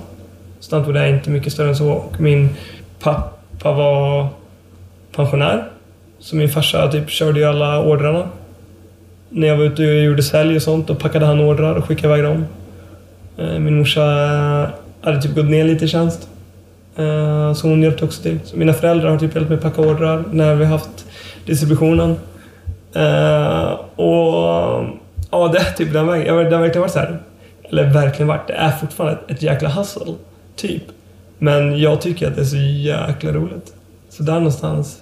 Stuntwood 0.60 0.97
är 0.97 1.08
inte 1.08 1.29
mycket 1.29 1.53
större 1.53 1.69
än 1.69 1.75
så. 1.75 1.91
Och 1.91 2.21
min 2.21 2.49
pappa 2.99 3.71
var 3.71 4.27
pensionär. 5.15 5.63
Så 6.19 6.36
min 6.36 6.49
farsa 6.49 6.91
typ 6.91 7.10
körde 7.10 7.39
ju 7.39 7.45
alla 7.45 7.84
ordrarna. 7.84 8.29
När 9.29 9.47
jag 9.47 9.58
var 9.58 9.63
ute 9.63 9.82
och 9.82 9.93
gjorde 9.93 10.23
sälj 10.23 10.55
och 10.55 10.62
sånt, 10.62 10.88
då 10.88 10.95
packade 10.95 11.25
han 11.25 11.39
ordrar 11.39 11.75
och 11.75 11.86
skickade 11.86 12.13
iväg 12.13 12.23
dem. 12.23 12.45
Eh, 13.39 13.60
Min 13.60 13.78
morsa 13.78 14.02
hade 15.02 15.21
typ 15.21 15.36
gått 15.36 15.45
ner 15.49 15.63
lite 15.63 15.86
i 15.86 15.88
tjänst. 15.88 16.30
Eh, 16.97 17.54
Så 17.54 17.67
hon 17.67 17.84
hjälpte 17.84 18.06
också 18.06 18.21
till. 18.21 18.39
Så 18.43 18.58
mina 18.58 18.73
föräldrar 18.73 19.10
har 19.10 19.17
typ 19.17 19.36
hjälpt 19.36 19.49
mig 19.49 19.60
packa 19.60 19.82
ordrar 19.82 20.23
när 20.32 20.56
vi 20.56 20.65
haft 20.65 21.06
distributionen. 21.45 22.15
Eh, 22.95 23.71
Och 23.95 24.86
ja, 25.32 25.47
det 25.54 25.60
är 25.60 25.73
typ 25.78 25.93
den 25.93 26.08
vägen. 26.08 26.25
Det 26.36 26.56
har 26.56 26.62
verkligen 26.62 26.82
varit 26.82 26.91
så 26.91 26.99
här. 26.99 27.19
Eller 27.69 27.84
verkligen 27.93 28.28
varit. 28.28 28.47
Det 28.47 28.54
är 28.54 28.71
fortfarande 28.71 29.19
ett, 29.28 29.32
ett 29.32 29.41
jäkla 29.41 29.69
hustle. 29.69 30.13
Typ. 30.56 30.84
Men 31.38 31.80
jag 31.80 32.02
tycker 32.02 32.28
att 32.28 32.36
det 32.36 32.41
är 32.41 32.45
så 32.45 32.58
jäkla 32.58 33.32
roligt. 33.32 33.73
Så 34.10 34.23
där 34.23 34.34
någonstans. 34.34 35.02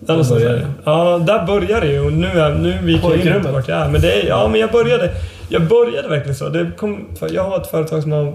Där 0.00 0.12
någonstans 0.14 0.42
det. 0.42 0.66
Ja, 0.84 1.18
där 1.18 1.46
börjar 1.46 1.80
det 1.80 1.86
ju. 1.92 2.00
Och 2.06 2.12
nu, 2.12 2.26
är, 2.26 2.54
nu 2.54 2.70
viker 2.82 2.82
jag 2.88 2.94
in 2.94 3.00
Pojkrummet. 3.00 3.38
lite 3.38 3.52
vart 3.52 3.68
jag 3.68 3.78
är. 3.78 3.88
Men 3.88 4.00
det 4.00 4.12
är, 4.22 4.28
ja, 4.28 4.48
men 4.48 4.60
jag 4.60 4.70
började, 4.70 5.10
jag 5.50 5.68
började 5.68 6.08
verkligen 6.08 6.34
så. 6.34 6.48
Det 6.48 6.70
kom, 6.76 7.06
jag 7.30 7.44
har 7.44 7.60
ett 7.60 7.66
företag 7.66 8.02
som 8.02 8.12
har 8.12 8.34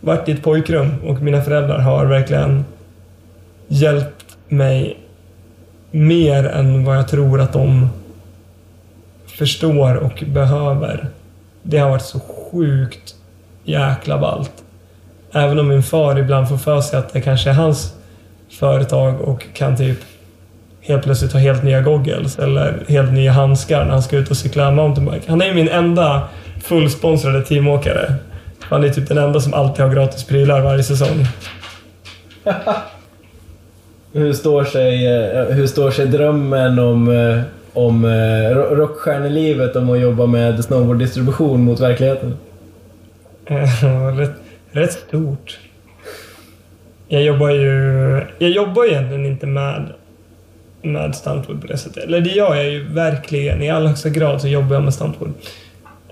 varit 0.00 0.28
i 0.28 0.32
ett 0.32 0.42
pojkrum 0.42 0.94
och 1.06 1.22
mina 1.22 1.42
föräldrar 1.42 1.78
har 1.78 2.06
verkligen 2.06 2.64
hjälpt 3.68 4.36
mig 4.48 4.98
mer 5.90 6.44
än 6.44 6.84
vad 6.84 6.96
jag 6.96 7.08
tror 7.08 7.40
att 7.40 7.52
de 7.52 7.88
förstår 9.26 9.96
och 9.96 10.24
behöver. 10.26 11.08
Det 11.62 11.78
har 11.78 11.90
varit 11.90 12.02
så 12.02 12.20
sjukt 12.20 13.14
jäkla 13.64 14.18
ballt. 14.18 14.52
Även 15.32 15.58
om 15.58 15.68
min 15.68 15.82
far 15.82 16.18
ibland 16.18 16.48
får 16.48 16.56
för 16.56 16.80
sig 16.80 16.98
att 16.98 17.12
det 17.12 17.20
kanske 17.20 17.50
är 17.50 17.54
hans 17.54 17.94
företag 18.50 19.20
och 19.20 19.46
kan 19.52 19.76
typ 19.76 19.98
helt 20.80 21.02
plötsligt 21.02 21.32
ha 21.32 21.40
helt 21.40 21.62
nya 21.62 21.80
goggles 21.80 22.38
eller 22.38 22.84
helt 22.88 23.12
nya 23.12 23.32
handskar 23.32 23.84
när 23.84 23.92
han 23.92 24.02
ska 24.02 24.16
ut 24.16 24.30
och 24.30 24.36
cykla 24.36 24.70
mountainbike. 24.70 25.30
Han 25.30 25.42
är 25.42 25.46
ju 25.46 25.54
min 25.54 25.68
enda 25.68 26.28
fullsponsrade 26.62 27.42
teamåkare. 27.44 28.14
Han 28.60 28.84
är 28.84 28.88
typ 28.88 29.08
den 29.08 29.18
enda 29.18 29.40
som 29.40 29.54
alltid 29.54 29.84
har 29.84 29.94
gratis 29.94 30.24
prylar 30.24 30.60
varje 30.60 30.82
säsong. 30.82 31.26
Hur 34.12 34.32
står 34.32 34.64
sig, 34.64 35.06
eh, 35.06 35.44
hur 35.44 35.66
står 35.66 35.90
sig 35.90 36.06
drömmen 36.06 36.78
om, 36.78 37.08
eh, 37.08 37.40
om 37.72 38.04
eh, 38.04 38.54
ro- 38.56 38.74
rockstjärnelivet 38.74 39.76
om 39.76 39.90
att 39.90 40.00
jobba 40.00 40.26
med 40.26 40.64
snowboarddistribution 40.64 41.64
mot 41.64 41.80
verkligheten? 41.80 42.36
Rätt, 44.18 44.30
rätt 44.70 44.92
stort. 44.92 45.58
Jag 47.08 47.22
jobbar 47.22 47.50
ju... 47.50 47.70
Jag 48.38 48.50
jobbar 48.50 48.84
egentligen 48.84 49.26
inte 49.26 49.46
med, 49.46 49.92
med 50.82 51.14
stuntwood 51.14 51.60
på 51.60 51.66
det 51.66 51.78
sättet. 51.78 52.04
Eller 52.04 52.20
det 52.20 52.30
gör 52.30 52.54
jag 52.54 52.70
ju 52.70 52.88
verkligen. 52.88 53.62
I 53.62 53.70
allra 53.70 53.88
högsta 53.88 54.08
grad 54.08 54.40
så 54.40 54.48
jobbar 54.48 54.74
jag 54.74 54.82
med 54.82 54.94
stuntwood. 54.94 55.32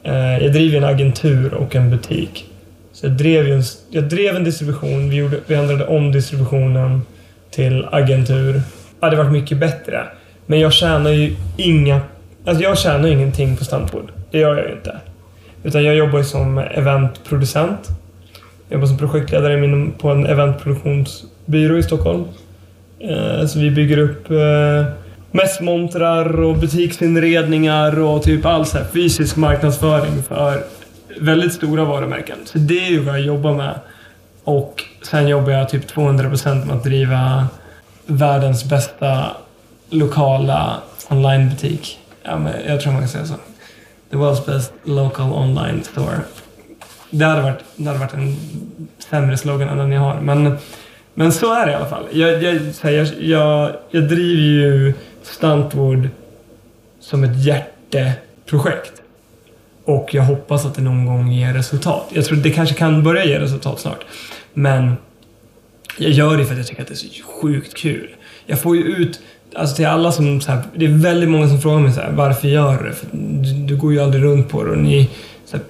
Eh, 0.06 0.38
Jag 0.44 0.52
driver 0.52 0.78
en 0.78 0.84
agentur 0.84 1.54
och 1.54 1.76
en 1.76 1.90
butik 1.90 2.44
Så 2.92 3.06
jag 3.06 3.12
drev, 3.12 3.52
en, 3.52 3.62
jag 3.90 4.04
drev 4.04 4.36
en 4.36 4.44
distribution, 4.44 5.10
vi, 5.10 5.16
gjorde, 5.16 5.40
vi 5.46 5.54
ändrade 5.54 5.86
om 5.86 6.12
distributionen 6.12 7.02
till 7.50 7.86
agentur. 7.92 8.52
Det 8.52 8.62
hade 9.00 9.16
varit 9.16 9.32
mycket 9.32 9.58
bättre. 9.58 10.04
Men 10.46 10.60
jag 10.60 10.72
tjänar 10.72 11.10
ju 11.10 11.36
inga... 11.56 12.00
Alltså 12.44 12.62
jag 12.62 12.78
tjänar 12.78 13.08
ju 13.08 13.14
ingenting 13.14 13.56
på 13.56 13.64
Stuntwood. 13.64 14.08
Det 14.30 14.38
gör 14.38 14.56
jag 14.56 14.66
ju 14.66 14.72
inte. 14.72 14.96
Utan 15.62 15.84
jag 15.84 15.94
jobbar 15.96 16.18
ju 16.18 16.24
som 16.24 16.58
eventproducent. 16.58 17.88
Jag 18.68 18.76
jobbar 18.76 18.86
som 18.86 18.98
projektledare 18.98 19.90
på 19.98 20.10
en 20.10 20.26
eventproduktionsbyrå 20.26 21.78
i 21.78 21.82
Stockholm. 21.82 22.24
Eh, 23.00 23.46
så 23.46 23.58
vi 23.58 23.70
bygger 23.70 23.98
upp 23.98 24.30
eh, 24.30 24.84
mässmontrar 25.37 26.40
och 26.40 26.57
butiksinredningar 26.57 27.99
och 27.99 28.22
typ 28.22 28.46
all 28.46 28.66
så 28.66 28.79
här 28.79 28.85
fysisk 28.92 29.37
marknadsföring 29.37 30.22
för 30.22 30.64
väldigt 31.20 31.53
stora 31.53 31.85
varumärken. 31.85 32.38
Så 32.44 32.59
det 32.59 32.87
är 32.87 32.90
ju 32.90 33.01
vad 33.01 33.14
jag 33.14 33.27
jobbar 33.27 33.55
med. 33.55 33.81
Och 34.44 34.85
sen 35.03 35.29
jobbar 35.29 35.53
jag 35.53 35.68
typ 35.68 35.90
200% 35.90 36.66
med 36.66 36.77
att 36.77 36.85
driva 36.85 37.49
världens 38.07 38.64
bästa 38.64 39.37
lokala 39.90 40.77
onlinebutik. 41.09 41.99
Ja, 42.22 42.38
men 42.38 42.53
jag 42.66 42.81
tror 42.81 42.92
man 42.92 43.03
kan 43.03 43.09
säga 43.09 43.27
så. 43.27 43.35
The 44.11 44.16
world's 44.16 44.46
best 44.46 44.72
local 44.85 45.33
online 45.33 45.83
store. 45.83 46.20
Det 47.11 47.25
hade 47.25 47.42
varit, 47.42 47.64
det 47.77 47.87
hade 47.87 47.99
varit 47.99 48.14
en 48.14 48.37
sämre 49.11 49.37
slogan 49.37 49.68
än 49.68 49.79
den 49.79 49.92
jag 49.92 50.01
har. 50.01 50.20
Men, 50.20 50.59
men 51.14 51.33
så 51.33 51.55
är 51.55 51.66
det 51.66 51.72
i 51.72 51.75
alla 51.75 51.87
fall. 51.87 52.05
Jag, 52.12 52.42
jag, 52.42 52.61
här, 52.83 52.90
jag, 52.90 53.09
jag, 53.20 53.72
jag 53.90 54.09
driver 54.09 54.42
ju 54.42 54.94
Stuntwood 55.32 56.08
som 57.00 57.24
ett 57.24 57.44
hjärteprojekt. 57.44 59.02
Och 59.84 60.14
jag 60.14 60.22
hoppas 60.22 60.66
att 60.66 60.74
det 60.74 60.82
någon 60.82 61.06
gång 61.06 61.32
ger 61.32 61.54
resultat. 61.54 62.06
Jag 62.12 62.24
tror 62.24 62.36
det 62.36 62.50
kanske 62.50 62.74
kan 62.74 63.02
börja 63.02 63.24
ge 63.24 63.38
resultat 63.38 63.80
snart. 63.80 64.04
Men 64.52 64.96
jag 65.98 66.10
gör 66.10 66.36
det 66.36 66.44
för 66.44 66.52
att 66.52 66.58
jag 66.58 66.66
tycker 66.66 66.82
att 66.82 66.88
det 66.88 66.94
är 66.94 66.96
så 66.96 67.22
sjukt 67.22 67.76
kul. 67.76 68.08
Jag 68.46 68.60
får 68.60 68.76
ju 68.76 68.82
ut, 68.82 69.20
alltså 69.54 69.76
till 69.76 69.86
alla 69.86 70.12
som 70.12 70.40
så 70.40 70.52
här, 70.52 70.62
det 70.74 70.84
är 70.84 70.88
väldigt 70.88 71.28
många 71.28 71.48
som 71.48 71.60
frågar 71.60 71.78
mig 71.78 71.92
så 71.92 72.00
här, 72.00 72.12
varför 72.12 72.48
gör 72.48 72.82
du 72.82 72.88
det? 72.88 72.94
För 72.94 73.06
du, 73.12 73.52
du 73.52 73.76
går 73.76 73.92
ju 73.92 74.00
aldrig 74.00 74.24
runt 74.24 74.48
på 74.48 74.64
det 74.64 74.70
och 74.70 74.78
ni, 74.78 75.10
så 75.44 75.56
här, 75.56 75.66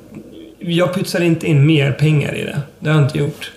jag 0.58 0.94
pytsar 0.94 1.20
inte 1.20 1.46
in 1.46 1.66
mer 1.66 1.92
pengar 1.92 2.34
i 2.34 2.44
det. 2.44 2.60
Det 2.78 2.90
har 2.90 2.96
jag 2.96 3.06
inte 3.06 3.18
gjort. 3.18 3.52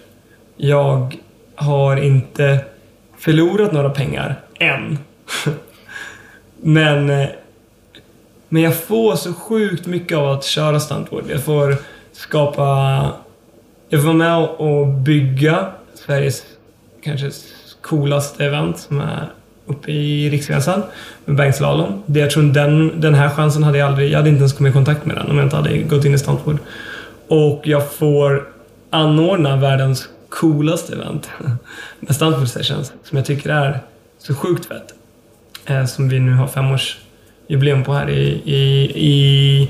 Jag 0.57 1.15
har 1.55 1.97
inte 1.97 2.59
förlorat 3.17 3.71
några 3.71 3.89
pengar, 3.89 4.41
än. 4.59 4.97
Men, 6.61 7.09
eh, 7.09 7.27
men 8.49 8.61
jag 8.61 8.75
får 8.75 9.15
så 9.15 9.33
sjukt 9.33 9.85
mycket 9.85 10.17
av 10.17 10.29
att 10.29 10.43
köra 10.43 10.79
stuntboard. 10.79 11.23
Jag 11.27 11.43
får 11.43 11.75
skapa... 12.11 13.11
Jag 13.89 14.01
får 14.01 14.07
vara 14.07 14.17
med 14.17 14.37
och 14.37 14.87
bygga 14.87 15.69
Sveriges 15.93 16.43
kanske 17.03 17.31
coolaste 17.81 18.45
event 18.45 18.79
som 18.79 18.99
är 18.99 19.29
uppe 19.65 19.91
i 19.91 20.29
Riksgränsen 20.29 20.83
med 21.25 21.35
bergslalom. 21.35 22.03
Det 22.05 22.19
jag 22.19 22.31
tror 22.31 22.43
den, 22.43 23.01
den 23.01 23.13
här 23.13 23.29
chansen 23.29 23.63
hade 23.63 23.77
jag 23.77 23.87
aldrig... 23.87 24.11
Jag 24.11 24.17
hade 24.17 24.29
inte 24.29 24.39
ens 24.39 24.53
kommit 24.53 24.71
i 24.71 24.73
kontakt 24.73 25.05
med 25.05 25.15
den 25.15 25.29
om 25.29 25.37
jag 25.37 25.45
inte 25.45 25.55
hade 25.55 25.77
gått 25.77 26.05
in 26.05 26.13
i 26.13 26.19
stuntboard. 26.19 26.57
Och 27.27 27.61
jag 27.63 27.91
får 27.91 28.47
anordna 28.89 29.55
världens 29.55 30.09
coolaste 30.29 30.93
event 30.93 31.29
med 31.99 32.15
stuntboard 32.15 32.47
sessions 32.47 32.93
som 33.03 33.17
jag 33.17 33.25
tycker 33.25 33.49
är 33.49 33.79
så 34.17 34.35
sjukt 34.35 34.65
fett. 34.65 34.93
Eh, 35.69 35.85
som 35.85 36.09
vi 36.09 36.19
nu 36.19 36.31
har 36.31 36.47
femårsjubileum 36.47 37.83
på 37.83 37.93
här 37.93 38.09
i, 38.09 38.41
i, 38.45 38.91
i 38.95 39.69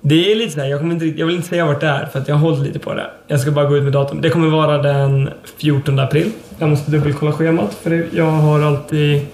det 0.00 0.32
är 0.32 0.36
lite 0.36 0.52
såhär, 0.52 0.68
jag, 0.68 0.80
kommer 0.80 0.94
inte, 0.94 1.06
jag 1.06 1.26
vill 1.26 1.36
inte 1.36 1.48
säga 1.48 1.66
vart 1.66 1.80
det 1.80 1.86
är 1.86 2.06
för 2.06 2.18
att 2.18 2.28
jag 2.28 2.34
har 2.34 2.50
hållit 2.50 2.66
lite 2.66 2.78
på 2.78 2.94
det. 2.94 3.10
Jag 3.26 3.40
ska 3.40 3.50
bara 3.50 3.64
gå 3.64 3.76
ut 3.76 3.82
med 3.82 3.92
datum. 3.92 4.20
Det 4.20 4.30
kommer 4.30 4.48
vara 4.48 4.82
den 4.82 5.30
14 5.56 5.98
april. 5.98 6.30
Jag 6.58 6.68
måste 6.68 6.90
dubbelkolla 6.90 7.32
schemat 7.32 7.74
för 7.74 8.06
jag 8.12 8.30
har 8.30 8.60
alltid 8.60 9.26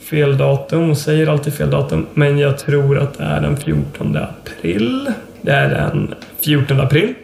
fel 0.00 0.36
datum 0.38 0.90
och 0.90 0.98
säger 0.98 1.26
alltid 1.26 1.54
fel 1.54 1.70
datum. 1.70 2.06
Men 2.14 2.38
jag 2.38 2.58
tror 2.58 2.98
att 2.98 3.18
det 3.18 3.24
är 3.24 3.40
den 3.40 3.56
14 3.56 4.16
april. 4.16 5.12
Det 5.40 5.50
är 5.52 5.68
den 5.68 6.14
14 6.44 6.80
april. 6.80 7.14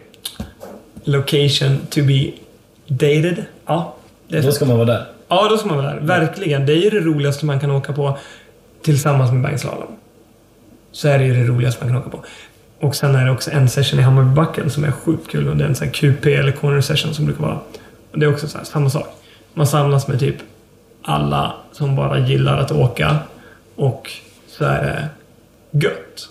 Location 1.03 1.77
to 1.89 1.99
be 2.03 2.31
dated. 2.87 3.43
Ja, 3.65 3.95
det 4.27 4.37
är 4.37 4.41
Då 4.41 4.51
ska 4.51 4.65
man 4.65 4.77
vara 4.77 4.87
där. 4.87 5.05
Ja, 5.29 5.47
då 5.49 5.57
ska 5.57 5.67
man 5.67 5.77
vara 5.77 5.93
där. 5.93 5.99
Verkligen. 6.01 6.65
Det 6.65 6.73
är 6.73 6.77
ju 6.77 6.89
det 6.89 6.99
roligaste 6.99 7.45
man 7.45 7.59
kan 7.59 7.71
åka 7.71 7.93
på 7.93 8.17
tillsammans 8.81 9.31
med 9.31 9.41
bankslalom. 9.41 9.87
Så 10.91 11.07
är 11.07 11.19
det 11.19 11.25
ju 11.25 11.33
det 11.33 11.43
roligaste 11.43 11.85
man 11.85 11.93
kan 11.93 12.01
åka 12.01 12.09
på. 12.09 12.23
Och 12.79 12.95
sen 12.95 13.15
är 13.15 13.25
det 13.25 13.31
också 13.31 13.51
en 13.51 13.69
session 13.69 13.99
i 13.99 14.03
Hammarbybacken 14.03 14.69
som 14.69 14.83
är 14.83 14.91
sjukt 14.91 15.31
kul. 15.31 15.49
Och 15.49 15.57
det 15.57 15.63
är 15.63 15.67
en 15.67 15.75
sån 15.75 15.87
här 15.87 15.93
QP 15.93 16.25
eller 16.25 16.51
corner 16.51 16.81
session 16.81 17.13
som 17.13 17.25
brukar 17.25 17.43
vara. 17.43 17.59
Och 18.11 18.19
det 18.19 18.25
är 18.25 18.33
också 18.33 18.47
så 18.47 18.57
här, 18.57 18.65
samma 18.65 18.89
sak. 18.89 19.07
Man 19.53 19.67
samlas 19.67 20.07
med 20.07 20.19
typ 20.19 20.35
alla 21.01 21.53
som 21.71 21.95
bara 21.95 22.19
gillar 22.19 22.57
att 22.57 22.71
åka. 22.71 23.17
Och 23.75 24.11
så 24.47 24.65
är 24.65 24.81
det 24.81 25.09
gött. 25.79 26.29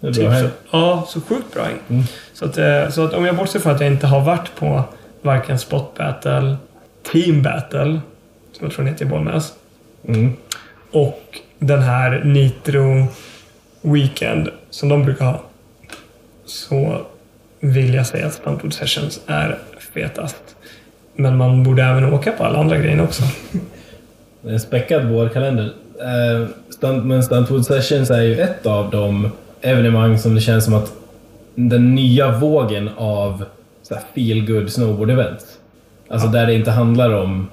Det 0.00 0.08
är 0.08 0.12
Typ 0.12 0.24
så, 0.24 0.48
ja, 0.70 1.06
så 1.08 1.20
sjukt 1.20 1.54
bra. 1.54 1.62
Mm. 1.88 2.04
Så, 2.32 2.44
att, 2.44 2.58
eh, 2.58 2.88
så 2.90 3.04
att 3.04 3.14
om 3.14 3.24
jag 3.24 3.36
bortser 3.36 3.60
från 3.60 3.74
att 3.74 3.80
jag 3.80 3.90
inte 3.90 4.06
har 4.06 4.20
varit 4.20 4.54
på 4.58 4.84
varken 5.22 5.58
spot 5.58 5.94
battle, 5.98 6.56
team 7.12 7.42
battle, 7.42 8.00
som 8.60 8.66
jag 8.66 8.74
tror 8.74 8.84
den 8.84 8.92
heter 8.94 9.04
i 9.04 9.08
Bollnäs, 9.08 9.52
Mm. 10.08 10.32
och 10.92 11.22
den 11.58 11.82
här 11.82 12.24
Nitro 12.24 13.06
Weekend 13.82 14.48
som 14.70 14.88
de 14.88 15.04
brukar 15.04 15.24
ha, 15.24 15.42
så 16.46 17.00
vill 17.60 17.94
jag 17.94 18.06
säga 18.06 18.26
att 18.26 18.32
Stuntwood 18.34 18.74
Sessions 18.74 19.20
är 19.26 19.58
fetast. 19.94 20.56
Men 21.16 21.36
man 21.36 21.62
borde 21.62 21.82
även 21.82 22.12
åka 22.12 22.32
på 22.32 22.44
alla 22.44 22.58
andra 22.58 22.78
grejer 22.78 23.02
också. 23.02 23.22
Det 24.42 24.48
är 24.48 24.52
en 24.52 24.60
späckad 24.60 25.08
vårkalender. 25.08 25.72
Eh, 26.00 26.48
stunt, 26.70 27.04
men 27.04 27.22
Stuntwood 27.22 27.66
Sessions 27.66 28.10
är 28.10 28.22
ju 28.22 28.40
ett 28.40 28.66
av 28.66 28.90
de 28.90 29.30
evenemang 29.60 30.18
som 30.18 30.34
det 30.34 30.40
känns 30.40 30.64
som 30.64 30.74
att 30.74 30.92
den 31.54 31.94
nya 31.94 32.38
vågen 32.38 32.90
av 32.96 33.44
feel 34.14 34.46
good 34.46 34.68
snowboard-event. 34.68 35.44
Alltså 36.08 36.28
där 36.28 36.46
det 36.46 36.54
inte 36.54 36.70
handlar 36.70 37.10
om 37.10 37.48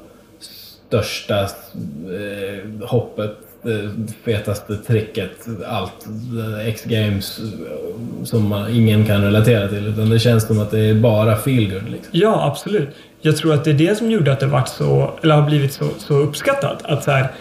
största 0.87 1.39
eh, 1.39 2.87
hoppet, 2.87 3.37
eh, 3.63 3.89
fetaste 4.25 4.77
tricket, 4.77 5.31
allt. 5.67 6.07
Eh, 6.39 6.67
X-games 6.67 7.39
eh, 7.39 8.23
som 8.23 8.49
man, 8.49 8.71
ingen 8.71 9.05
kan 9.05 9.23
relatera 9.23 9.67
till. 9.67 9.87
Utan 9.87 10.09
det 10.09 10.19
känns 10.19 10.47
som 10.47 10.59
att 10.59 10.71
det 10.71 10.79
är 10.79 10.93
bara 10.93 11.35
feelgood. 11.35 11.89
Liksom. 11.89 12.09
Ja, 12.11 12.47
absolut. 12.47 12.89
Jag 13.21 13.37
tror 13.37 13.53
att 13.53 13.63
det 13.63 13.69
är 13.69 13.73
det 13.73 13.97
som 13.97 14.11
gjorde 14.11 14.31
att 14.31 14.39
det 14.39 14.45
varit 14.45 14.67
så, 14.67 15.11
eller 15.21 15.35
har 15.35 15.45
blivit 15.49 15.73
så, 15.73 15.89
så 15.97 16.13
uppskattat. 16.13 16.85
Att 16.85 17.03
så 17.03 17.11
här, 17.11 17.31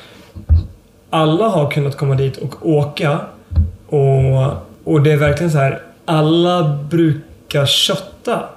alla 1.11 1.49
har 1.49 1.71
kunnat 1.71 1.97
komma 1.97 2.15
dit 2.15 2.37
och 2.37 2.69
åka. 2.69 3.21
Och, 3.87 4.47
och 4.85 5.03
det 5.03 5.13
är 5.13 5.17
verkligen 5.17 5.53
så 5.53 5.59
här, 5.59 5.83
alla 6.05 6.79
brukar 6.91 7.67
kötta. 7.67 8.49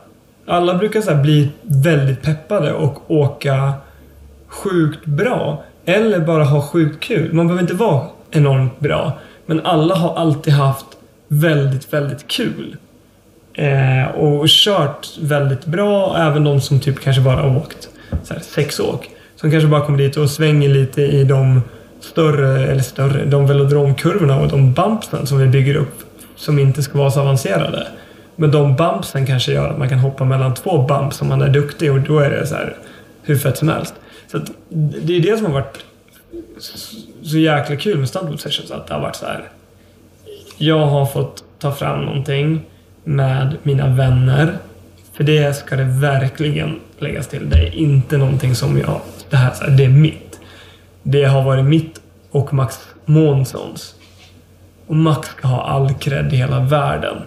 Alla 0.46 0.74
brukar 0.74 1.02
så 1.02 1.12
här 1.12 1.22
bli 1.22 1.50
väldigt 1.62 2.22
peppade 2.22 2.74
och 2.74 3.12
åka 3.12 3.74
sjukt 4.50 5.06
bra. 5.06 5.64
Eller 5.86 6.20
bara 6.20 6.44
ha 6.44 6.62
sjukt 6.62 7.00
kul. 7.04 7.34
Man 7.34 7.48
behöver 7.48 7.62
inte 7.62 7.74
vara 7.74 8.02
enormt 8.32 8.80
bra. 8.80 9.20
Men 9.46 9.66
alla 9.66 9.96
har 9.96 10.16
alltid 10.16 10.54
haft 10.54 10.86
väldigt, 11.28 11.94
väldigt 11.94 12.28
kul. 12.28 12.76
Eh, 13.54 14.08
och 14.16 14.48
kört 14.48 15.08
väldigt 15.22 15.66
bra. 15.66 16.18
Även 16.18 16.44
de 16.44 16.62
som 16.62 16.80
typ 16.80 17.00
kanske 17.00 17.22
bara 17.22 17.36
har 17.36 17.58
åkt 17.58 17.90
så 18.24 18.34
här, 18.34 18.42
sex 18.42 18.80
åk. 18.80 19.10
Som 19.36 19.52
kanske 19.52 19.68
bara 19.68 19.86
kommer 19.86 19.98
dit 19.98 20.18
och 20.18 20.30
svänger 20.30 20.70
lite 20.70 21.02
i 21.02 21.24
de 21.24 21.62
större, 22.00 22.68
eller 22.68 22.82
större, 22.82 23.26
de 23.26 23.48
velodromkurvorna 23.48 24.40
och 24.40 24.48
de 24.48 24.74
bumpsen 24.74 25.28
som 25.28 25.38
vi 25.38 25.48
bygger 25.48 25.76
upp 25.76 26.04
som 26.36 26.60
inte 26.60 26.84
ska 26.84 26.98
vara 26.98 27.12
så 27.12 27.22
avancerade. 27.22 27.88
Men 28.36 28.52
de 28.52 28.76
bumpsen 28.76 29.26
kanske 29.26 29.52
gör 29.52 29.70
att 29.70 29.78
man 29.78 29.90
kan 29.90 30.00
hoppa 30.00 30.26
mellan 30.26 30.54
två 30.54 30.82
bumps 30.82 31.22
om 31.22 31.28
man 31.28 31.42
är 31.42 31.50
duktig 31.50 31.92
och 31.92 32.00
då 32.00 32.20
är 32.20 32.30
det 32.30 32.48
så 32.48 32.56
här 32.56 32.76
hur 33.24 33.36
fett 33.36 33.58
som 33.58 33.70
helst. 33.70 33.94
Så 34.32 34.38
att 34.38 34.52
det 34.70 35.16
är 35.16 35.20
det 35.20 35.38
som 35.38 35.46
har 35.46 35.54
varit 35.54 35.86
så 37.24 37.38
jäkla 37.38 37.76
kul 37.76 37.98
med 37.98 38.10
Stuntwood 38.10 38.40
Sessions. 38.40 38.72
Att 38.72 38.88
det 38.88 38.94
har 38.94 39.02
varit 39.02 39.16
så 39.16 39.26
här. 39.26 39.50
Jag 40.58 40.86
har 40.86 41.06
fått 41.06 41.44
ta 41.60 41.72
fram 41.72 42.06
någonting 42.06 42.62
med 43.04 43.58
mina 43.64 43.88
vänner. 43.88 44.58
För 45.14 45.24
det 45.24 45.54
ska 45.54 45.76
det 45.76 45.84
verkligen 45.84 46.80
läggas 47.00 47.28
till. 47.28 47.50
Det 47.50 47.58
är 47.58 47.76
inte 47.76 48.18
någonting 48.18 48.56
som 48.56 48.78
jag... 48.78 49.02
Det 49.30 49.38
här, 49.38 49.54
så 49.54 49.64
här, 49.64 49.72
det 49.72 49.86
är 49.86 49.90
mitt. 49.90 50.40
Det 51.04 51.24
har 51.24 51.44
varit 51.44 51.66
mitt 51.66 52.02
och 52.32 52.54
Max 52.54 52.80
Månssons. 53.06 53.96
Och 54.88 54.96
Max 54.96 55.30
ska 55.30 55.48
ha 55.48 55.64
all 55.64 55.94
cred 55.94 56.34
i 56.34 56.36
hela 56.36 56.60
världen. 56.60 57.18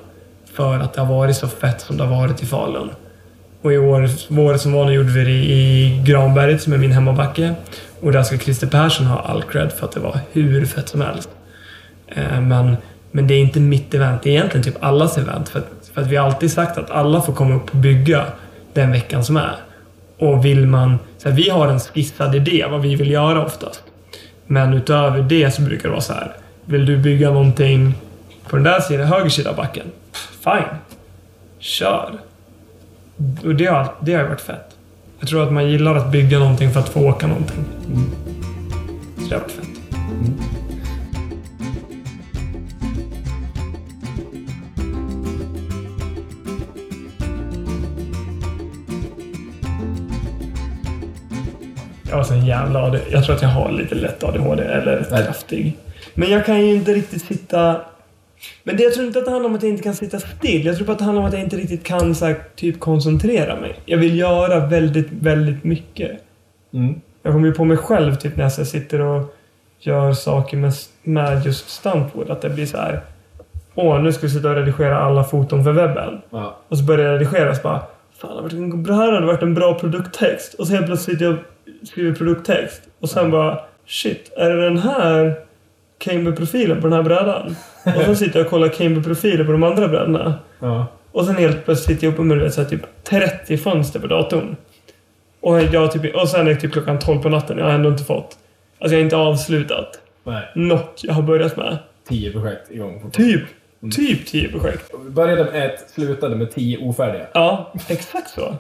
För 0.53 0.79
att 0.79 0.95
det 0.95 1.01
har 1.01 1.15
varit 1.15 1.37
så 1.37 1.49
fett 1.49 1.81
som 1.81 1.97
det 1.97 2.05
har 2.05 2.17
varit 2.17 2.43
i 2.43 2.47
Falun. 2.47 2.91
Och 3.62 3.72
i 3.72 3.79
år, 3.79 4.09
vår 4.29 4.57
som 4.57 4.72
var 4.72 4.85
nu 4.85 4.92
gjorde 4.92 5.12
vi 5.12 5.25
det 5.25 5.31
i 5.31 6.03
Granberget 6.07 6.62
som 6.62 6.72
är 6.72 6.79
min 6.79 6.92
hemmabacke. 6.92 7.55
Och 8.01 8.12
där 8.12 8.22
ska 8.22 8.38
Christer 8.38 8.66
Persson 8.66 9.07
ha 9.07 9.18
all 9.20 9.42
cred 9.42 9.72
för 9.72 9.87
att 9.87 9.92
det 9.92 10.01
var 10.01 10.18
hur 10.33 10.66
fett 10.66 10.88
som 10.88 11.01
helst. 11.01 11.29
Eh, 12.09 12.40
men, 12.40 12.77
men 13.11 13.27
det 13.27 13.35
är 13.35 13.38
inte 13.38 13.61
mitt 13.61 13.94
event, 13.94 14.22
det 14.22 14.31
är 14.31 14.33
egentligen 14.35 14.64
typ 14.64 14.85
allas 14.85 15.18
event. 15.18 15.48
För, 15.48 15.59
att- 15.59 15.90
För 15.94 16.01
att 16.03 16.07
vi 16.07 16.16
har 16.16 16.27
alltid 16.27 16.53
sagt 16.53 16.79
att 16.79 16.90
alla 16.90 17.20
får 17.22 17.33
komma 17.33 17.55
upp 17.55 17.70
och 17.70 17.77
bygga 17.77 18.25
den 18.72 18.92
veckan 18.92 19.25
som 19.25 19.37
är. 19.37 19.55
Och 20.18 20.44
vill 20.44 20.66
man... 20.66 20.98
Så 21.18 21.29
här, 21.29 21.37
vi 21.37 21.51
har 21.51 21.68
en 21.68 21.81
skissad 21.81 22.35
idé 22.35 22.66
vad 22.70 22.81
vi 22.83 22.94
vill 22.96 23.11
göra 23.11 23.44
oftast. 23.46 23.83
Men 24.46 24.75
utöver 24.75 25.22
det 25.22 25.51
så 25.51 25.62
brukar 25.62 25.83
det 25.83 25.88
vara 25.90 26.01
så 26.01 26.12
här. 26.12 26.33
Vill 26.64 26.87
du 26.87 26.96
bygga 26.98 27.31
någonting 27.31 27.94
på 28.48 28.57
den 28.57 28.62
där 28.64 28.81
sidan, 28.81 29.07
höger 29.07 29.29
sida 29.31 29.51
av 29.51 29.57
backen? 29.57 29.87
Fine. 30.44 30.77
Kör. 31.59 32.11
Och 33.44 33.54
det 33.54 33.66
har, 33.66 33.94
det 34.00 34.14
har 34.14 34.24
varit 34.24 34.40
fett. 34.40 34.76
Jag 35.20 35.28
tror 35.28 35.42
att 35.42 35.52
man 35.52 35.70
gillar 35.70 35.94
att 35.94 36.12
bygga 36.12 36.38
någonting 36.38 36.70
för 36.70 36.80
att 36.80 36.88
få 36.88 37.00
åka 37.00 37.26
någonting. 37.26 37.64
Så 39.16 39.28
det 39.28 39.35
har 39.35 39.40
varit 39.40 39.52
fett. 39.52 39.68
Jag 52.12 52.16
har 52.16 52.24
sån 52.24 52.46
jävla 52.46 52.82
AD. 52.82 53.00
Jag 53.11 53.24
tror 53.24 53.37
att 53.37 53.42
jag 53.42 53.48
har 53.48 53.72
lite 53.72 53.94
lätt 53.94 54.24
ADHD, 54.24 54.62
eller 54.62 55.24
kraftig. 55.24 55.76
Men 56.14 56.30
jag 56.30 56.46
kan 56.46 56.66
ju 56.66 56.74
inte 56.74 56.94
riktigt 56.94 57.22
sitta... 57.22 57.80
Men 58.64 58.77
det, 58.77 58.83
jag 58.83 58.94
tror 58.94 59.07
inte 59.07 59.18
att 59.18 59.25
det 59.25 59.31
handlar 59.31 59.51
om 59.51 59.57
att 59.57 59.62
jag 59.62 59.70
inte 59.70 59.83
kan 59.83 59.94
sitta 59.94 60.20
still. 60.20 60.66
Jag 60.66 60.77
tror 60.77 60.87
bara 60.87 60.92
att 60.92 60.98
det 60.98 61.05
handlar 61.05 61.22
om 61.22 61.29
att 61.29 61.35
jag 61.35 61.42
inte 61.42 61.57
riktigt 61.57 61.85
kan 61.85 62.14
så 62.14 62.27
här, 62.27 62.37
typ 62.57 62.81
koncentrera 62.81 63.61
mig. 63.61 63.75
Jag 63.85 63.98
vill 63.98 64.18
göra 64.18 64.66
väldigt, 64.66 65.09
väldigt 65.11 65.64
mycket. 65.64 66.11
Mm. 66.72 67.01
Jag 67.22 67.33
kommer 67.33 67.46
ju 67.46 67.55
på 67.55 67.64
mig 67.64 67.77
själv 67.77 68.14
typ 68.14 68.37
när 68.37 68.44
jag 68.44 68.53
sitter 68.53 69.01
och 69.01 69.35
gör 69.79 70.12
saker 70.12 70.57
med, 70.57 70.72
med 71.03 71.46
just 71.46 71.68
Stuntwood. 71.68 72.31
Att 72.31 72.40
det 72.40 72.51
blir 72.51 72.66
så 72.66 72.77
här. 72.77 73.01
Åh, 73.75 74.03
nu 74.03 74.12
ska 74.12 74.27
vi 74.27 74.33
sitta 74.33 74.48
och 74.48 74.55
redigera 74.55 74.98
alla 74.98 75.25
foton 75.25 75.64
för 75.64 75.72
webben. 75.72 76.20
Ja. 76.31 76.57
Och 76.68 76.79
så 76.79 76.85
börjar 76.85 77.07
jag 77.07 77.14
redigera 77.14 77.55
så 77.55 77.62
bara 77.62 77.83
Fan, 78.18 78.83
det 78.83 78.94
här 78.94 79.12
hade 79.12 79.27
varit 79.27 79.42
en 79.42 79.55
bra 79.55 79.79
produkttext. 79.79 80.55
Och 80.55 80.66
så 80.66 80.72
helt 80.72 80.87
plötsligt 80.87 81.20
jag 81.20 81.37
skriver 81.83 82.14
produkttext. 82.14 82.83
Och 83.01 83.11
sen 83.11 83.31
bara 83.31 83.59
Shit, 83.87 84.33
är 84.37 84.51
det 84.51 84.64
den 84.64 84.79
här 84.79 85.35
Cambly-profilen 86.03 86.81
på 86.81 86.87
den 86.87 86.93
här 86.93 87.03
brädan? 87.03 87.57
Och 87.85 88.03
sen 88.03 88.17
sitter 88.17 88.38
jag 88.38 88.45
och 88.45 88.51
kollar 88.51 88.69
Cambly-profiler 88.69 89.45
på 89.45 89.53
de 89.53 89.62
andra 89.62 89.88
brädorna. 89.88 90.35
Ja. 90.59 90.87
Och 91.12 91.25
sen 91.25 91.37
helt 91.37 91.65
plötsligt 91.65 91.87
sitter 91.88 92.07
jag 92.07 92.15
uppe 92.15 92.23
med 92.23 92.38
vet, 92.38 92.55
så 92.55 92.62
här, 92.62 92.69
typ 92.69 92.83
30 93.05 93.57
fönster 93.57 94.01
på 94.01 94.07
datorn. 94.07 94.57
Och, 95.41 95.62
jag, 95.62 95.93
typ, 95.93 96.15
och 96.15 96.29
sen 96.29 96.47
är 96.47 96.51
det 96.51 96.61
typ 96.61 96.73
klockan 96.73 96.99
12 96.99 97.23
på 97.23 97.29
natten. 97.29 97.59
Jag 97.59 97.65
har 97.65 97.73
ändå 97.73 97.88
inte 97.88 98.05
fått... 98.05 98.38
Alltså 98.79 98.95
jag 98.95 98.99
har 98.99 99.05
inte 99.05 99.17
avslutat 99.17 100.01
Nej. 100.25 100.43
något 100.55 101.01
jag 101.03 101.15
har 101.15 101.23
börjat 101.23 101.57
med. 101.57 101.79
Tio 102.09 102.33
projekt 102.33 102.71
igång. 102.71 103.11
Typ, 103.11 103.43
typ 103.97 104.27
10 104.27 104.49
projekt. 104.49 104.91
Vi 105.05 105.11
började 105.11 105.45
med 105.45 105.67
ett, 105.67 105.91
slutade 105.91 106.37
med 106.37 106.55
tio 106.55 106.79
ofärdiga. 106.79 107.27
Ja, 107.35 107.73
exakt 107.88 108.31
så. 108.31 108.55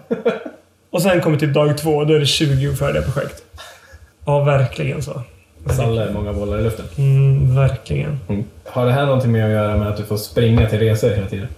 Och 0.90 1.02
sen 1.02 1.20
kommer 1.20 1.38
typ 1.38 1.54
dag 1.54 1.78
två 1.78 2.04
då 2.04 2.14
är 2.14 2.20
det 2.20 2.26
20 2.26 2.68
ofärdiga 2.68 3.02
projekt. 3.02 3.42
Ja, 4.26 4.44
verkligen 4.44 5.02
så. 5.02 5.22
Salle 5.66 6.12
många 6.12 6.32
bollar 6.32 6.58
i 6.58 6.62
luften. 6.62 6.84
Mm, 6.98 7.54
verkligen. 7.56 8.18
Har 8.64 8.86
det 8.86 8.92
här 8.92 9.06
någonting 9.06 9.32
med 9.32 9.44
att 9.44 9.50
göra 9.50 9.76
med 9.76 9.88
att 9.88 9.96
du 9.96 10.04
får 10.04 10.16
springa 10.16 10.68
till 10.68 10.78
resor 10.78 11.10
hela 11.10 11.26
tiden? 11.26 11.48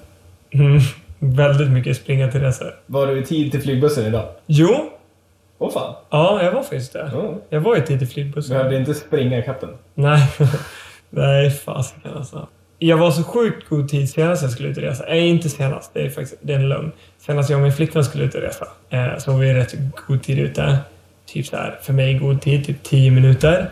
Mm, 0.51 0.79
väldigt 1.19 1.71
mycket 1.71 1.97
springa 1.97 2.31
till 2.31 2.41
resor. 2.41 2.75
Var 2.87 3.07
du 3.07 3.19
i 3.19 3.25
tid 3.25 3.51
till 3.51 3.63
flygbussen 3.63 4.07
idag? 4.07 4.25
Jo, 4.47 4.91
Åh 5.59 5.73
fan. 5.73 5.95
ja, 6.11 6.43
jag 6.43 6.53
var 6.53 6.63
faktiskt 6.63 6.93
det. 6.93 7.11
Ja. 7.13 7.35
Jag 7.49 7.61
var 7.61 7.77
ju 7.77 7.83
tid 7.83 8.03
i 8.03 8.07
flygbussen. 8.07 8.57
Behövde 8.57 8.77
inte 8.77 8.95
springa 8.95 9.39
ikapp 9.39 9.61
den. 9.61 9.71
Nej, 9.95 10.29
nej 11.11 11.51
fasiken 11.51 12.11
alltså. 12.17 12.47
Jag 12.79 12.97
var 12.97 13.11
så 13.11 13.23
sjukt 13.23 13.69
god 13.69 13.89
tid 13.89 14.11
senast 14.11 14.43
jag 14.43 14.51
skulle 14.51 14.69
ut 14.69 14.77
och 14.77 14.83
resa. 14.83 15.05
Nej, 15.09 15.29
inte 15.29 15.49
senast. 15.49 15.91
Det 15.95 16.01
är 16.01 16.11
faktiskt 16.11 16.35
det 16.41 16.53
är 16.53 16.59
en 16.59 16.69
lögn. 16.69 16.93
Senast 17.19 17.51
jag 17.51 17.57
och 17.57 17.63
min 17.63 17.73
flickvän 17.73 18.05
skulle 18.05 18.25
ut 18.25 18.35
och 18.35 18.41
resa 18.41 18.67
eh, 18.91 19.19
så 19.19 19.33
var 19.33 19.39
vi 19.39 19.55
rätt 19.55 19.75
god 20.07 20.23
tid 20.23 20.39
ute. 20.39 20.79
Typ 21.27 21.47
så 21.47 21.57
här, 21.57 21.79
för 21.83 21.93
mig 21.93 22.15
god 22.15 22.41
tid, 22.41 22.67
typ 22.67 22.83
10 22.83 23.11
minuter. 23.11 23.71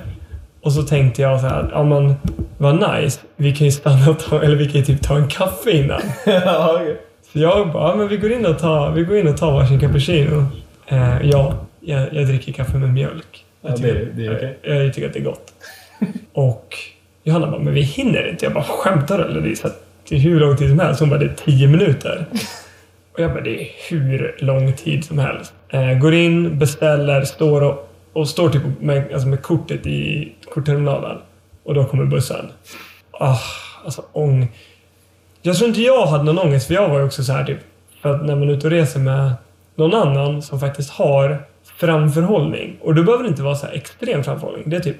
Och 0.62 0.72
så 0.72 0.83
tänkte 0.83 1.22
jag 1.22 1.40
så 1.40 1.46
här, 1.46 1.70
ja 1.72 1.83
men 1.83 2.14
vad 2.59 2.75
nice. 3.01 3.20
Vi 3.37 3.53
kan 3.57 3.64
ju 3.66 3.70
stanna 3.70 4.11
och 4.11 4.18
ta, 4.18 4.42
eller 4.42 4.57
vi 4.57 4.64
kan 4.64 4.75
ju 4.81 4.85
typ 4.85 5.03
ta 5.03 5.16
en 5.16 5.29
kaffe 5.29 5.70
innan. 5.70 6.01
ja. 6.27 6.81
Så 7.33 7.38
jag 7.38 7.72
bara, 7.72 7.88
ja, 7.88 7.94
men 7.96 8.09
vi 8.09 8.16
går 8.16 8.33
in 8.33 8.46
och 8.46 8.59
tar, 8.59 8.90
vi 8.90 9.03
går 9.05 9.16
in 9.16 9.29
och 9.29 9.37
tar 9.37 9.53
varsin 9.53 9.81
cappuccino. 9.81 10.44
Eh, 10.87 11.14
ja, 11.22 11.55
jag, 11.81 12.14
jag 12.14 12.27
dricker 12.27 12.53
kaffe 12.53 12.77
med 12.79 12.88
mjölk. 12.94 13.44
Jag 13.62 13.72
Ja, 13.72 13.77
tycker, 13.77 13.94
det- 13.94 14.09
det 14.22 14.27
är 14.27 14.37
okej. 14.37 14.59
jag, 14.62 14.85
jag 14.85 14.94
tycker 14.94 15.09
att 15.09 15.12
det 15.14 15.18
är 15.20 15.25
gott. 15.25 15.53
och 16.33 16.77
Johanna 17.25 17.46
bara, 17.51 17.61
men 17.61 17.75
vi 17.75 17.81
hinner 17.83 18.29
inte. 18.31 18.44
Jag 18.44 18.55
bara, 18.55 18.64
skämtar 18.64 19.18
du 19.18 19.25
eller? 19.25 19.40
Det 19.40 19.51
är, 19.51 19.55
så 19.55 19.66
att, 19.66 19.85
det 20.09 20.14
är 20.14 20.18
hur 20.20 20.40
lång 20.40 20.57
tid 20.57 20.68
som 20.68 20.79
helst. 20.79 21.01
Hon 21.01 21.09
bara, 21.11 21.18
det 21.18 21.25
är 21.25 21.35
tio 21.44 21.68
minuter. 21.68 22.27
och 23.14 23.20
jag 23.20 23.31
bara, 23.33 23.40
det 23.40 23.62
är 23.62 23.68
hur 23.90 24.37
lång 24.38 24.72
tid 24.72 25.05
som 25.05 25.18
helst. 25.18 25.53
Eh, 25.68 25.92
går 25.98 26.14
in, 26.14 26.59
beställer, 26.59 27.22
står 27.25 27.62
och, 27.62 27.88
och 28.12 28.29
står 28.29 28.48
typ 28.48 28.62
med, 28.81 29.12
alltså 29.12 29.29
med 29.29 29.42
kortet 29.42 29.87
i 29.87 30.33
kortterminalen. 30.55 31.18
Och 31.64 31.75
då 31.75 31.85
kommer 31.85 32.05
bussen. 32.05 32.46
Ah, 33.11 33.38
alltså 33.85 34.03
ång. 34.12 34.53
Jag 35.42 35.57
tror 35.57 35.68
inte 35.68 35.83
jag 35.83 36.07
hade 36.07 36.25
någon 36.25 36.38
ångest, 36.38 36.66
för 36.66 36.75
jag 36.75 36.88
var 36.88 36.98
ju 36.98 37.05
också 37.05 37.25
så 37.25 37.33
här 37.33 37.44
typ, 37.44 37.59
för 38.03 38.14
att 38.14 38.27
när 38.27 38.37
man 38.37 38.48
är 38.48 38.53
ute 38.53 38.66
och 38.66 38.70
reser 38.70 39.01
med 39.01 39.33
någon 39.75 39.94
annan 39.94 40.42
som 40.42 40.61
faktiskt 40.61 40.90
har 40.90 41.44
framförhållning, 41.64 42.77
och 42.81 42.94
då 42.94 43.03
behöver 43.03 43.25
det 43.25 43.31
inte 43.31 43.42
vara 43.42 43.55
så 43.55 43.66
här 43.66 43.72
extrem 43.72 44.25
framförhållning, 44.25 44.64
det 44.66 44.77
är 44.77 44.81
typ 44.81 44.96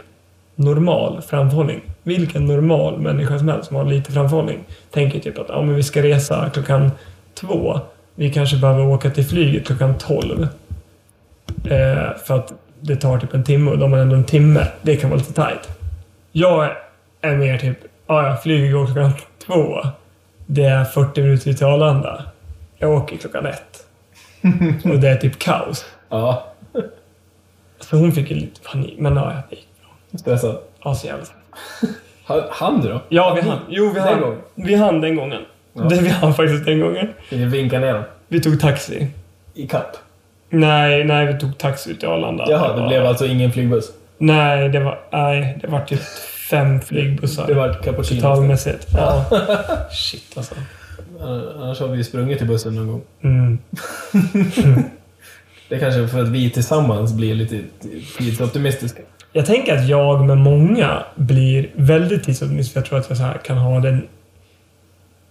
normal 0.55 1.23
framförhållning. 1.23 1.81
Vilken 2.03 2.47
normal 2.47 2.99
människa 2.99 3.39
som 3.39 3.49
helst 3.49 3.69
som 3.69 3.77
har 3.77 3.85
lite 3.85 4.13
framförhållning 4.13 4.65
tänker 4.91 5.21
typ 5.21 5.39
att 5.39 5.49
ja, 5.49 5.63
men 5.63 5.75
vi 5.75 5.83
ska 5.83 6.03
resa 6.03 6.51
klockan 6.51 6.91
två. 7.35 7.81
Vi 8.15 8.31
kanske 8.31 8.57
behöver 8.57 8.87
åka 8.87 9.11
till 9.11 9.25
flyget 9.25 9.67
klockan 9.67 9.99
tolv. 9.99 10.49
Eh, 11.65 12.17
för 12.27 12.39
att 12.39 12.53
det 12.83 12.97
tar 12.97 13.19
typ 13.19 13.35
en 13.35 13.45
timme 13.45 13.71
och 13.71 13.79
de 13.79 13.93
har 13.93 13.99
ändå 13.99 14.17
en 14.17 14.25
timme. 14.25 14.67
Det 14.83 14.97
kan 14.97 15.11
vara 15.11 15.19
lite 15.19 15.33
tight. 15.33 15.69
Jag 16.33 16.71
är 17.21 17.37
mer 17.37 17.59
typ, 17.59 17.79
ja, 18.07 18.27
ja, 18.29 18.37
flyget 18.37 18.73
går 18.73 18.87
klockan 18.87 19.13
två. 19.47 19.77
Det 20.47 20.65
är 20.65 20.85
40 20.85 21.21
minuter 21.23 21.53
till 21.53 21.67
Arlanda. 21.67 22.25
Jag 22.79 22.91
åker 22.91 23.17
klockan 23.17 23.47
ett. 23.47 23.87
Och 24.85 24.99
det 25.01 25.09
är 25.09 25.17
typ 25.17 25.39
kaos. 25.39 25.85
Ja. 26.09 26.47
Så 27.81 27.97
hon 27.97 28.13
fick 28.13 28.31
ju 28.31 28.37
lite 28.37 28.61
panik. 28.61 28.95
Men 28.99 29.17
ja, 29.17 29.33
det 29.51 29.57
gick 29.57 29.69
bra. 29.81 30.19
Stressad. 30.19 30.59
Ja, 30.85 30.95
så 30.95 31.07
jävla 31.07 31.25
Han- 32.25 32.43
Han 32.51 32.81
du 32.81 32.89
då? 32.89 33.01
Ja, 33.09 33.35
vi 33.35 33.41
hann. 33.49 33.59
Jo, 33.69 33.91
vi 33.95 34.01
hann. 34.01 34.37
Vi 34.55 34.75
hann 34.75 35.01
den 35.01 35.17
gången. 35.17 35.43
Ja. 35.73 35.83
Det 35.83 36.01
vi 36.01 36.09
hann 36.09 36.35
faktiskt 36.35 36.65
den 36.65 36.81
gången. 36.81 37.09
Ni 37.31 37.45
vinkar 37.45 37.81
ner 37.81 37.95
dem? 37.95 38.03
Vi 38.29 38.41
tog 38.41 38.61
taxi. 38.61 39.09
Ikapp? 39.55 39.97
Nej, 40.53 41.05
nej, 41.05 41.27
vi 41.27 41.39
tog 41.41 41.59
taxi 41.59 41.91
ut 41.91 41.99
till 42.01 42.09
Arlanda. 42.09 42.45
Jaha, 42.49 42.75
det 42.75 42.81
var- 42.81 42.89
blev 42.89 43.07
alltså 43.07 43.27
ingen 43.27 43.53
flygbuss? 43.53 43.91
Nej, 44.19 44.69
det 44.69 44.81
var... 44.81 44.99
Nej, 45.13 45.59
det 45.63 45.69
var 45.69 45.81
typ 45.81 46.01
fem 46.51 46.81
flygbussar. 46.81 47.47
Det 47.47 47.55
var 47.55 47.73
cappuccino? 47.83 48.21
Totalmässigt. 48.21 48.87
Ja. 48.97 49.25
Shit 49.91 50.33
alltså. 50.37 50.55
Annars 51.57 51.81
har 51.81 51.89
vi 51.89 51.97
ju 51.97 52.05
sprungit 52.05 52.39
till 52.39 52.47
bussen 52.47 52.75
någon 52.75 52.87
gång. 52.87 53.03
Mm. 53.23 53.59
Det 55.69 55.75
är 55.75 55.81
kanske 55.81 56.09
för 56.09 56.23
att 56.23 56.29
vi 56.29 56.51
tillsammans 56.51 57.13
blir 57.13 57.35
lite 57.35 57.61
tidsoptimistiska. 58.19 59.03
Jag 59.33 59.47
tänker 59.47 59.77
att 59.79 59.89
jag 59.89 60.25
med 60.25 60.39
många 60.39 61.03
blir 61.15 61.71
väldigt 61.75 62.25
tidsoptimist 62.25 62.73
för 62.73 62.81
jag 62.81 62.87
tror 62.87 62.99
att 62.99 63.09
jag 63.09 63.19
så 63.19 63.25
kan 63.45 63.59
ha 63.59 63.81
den 63.81 64.09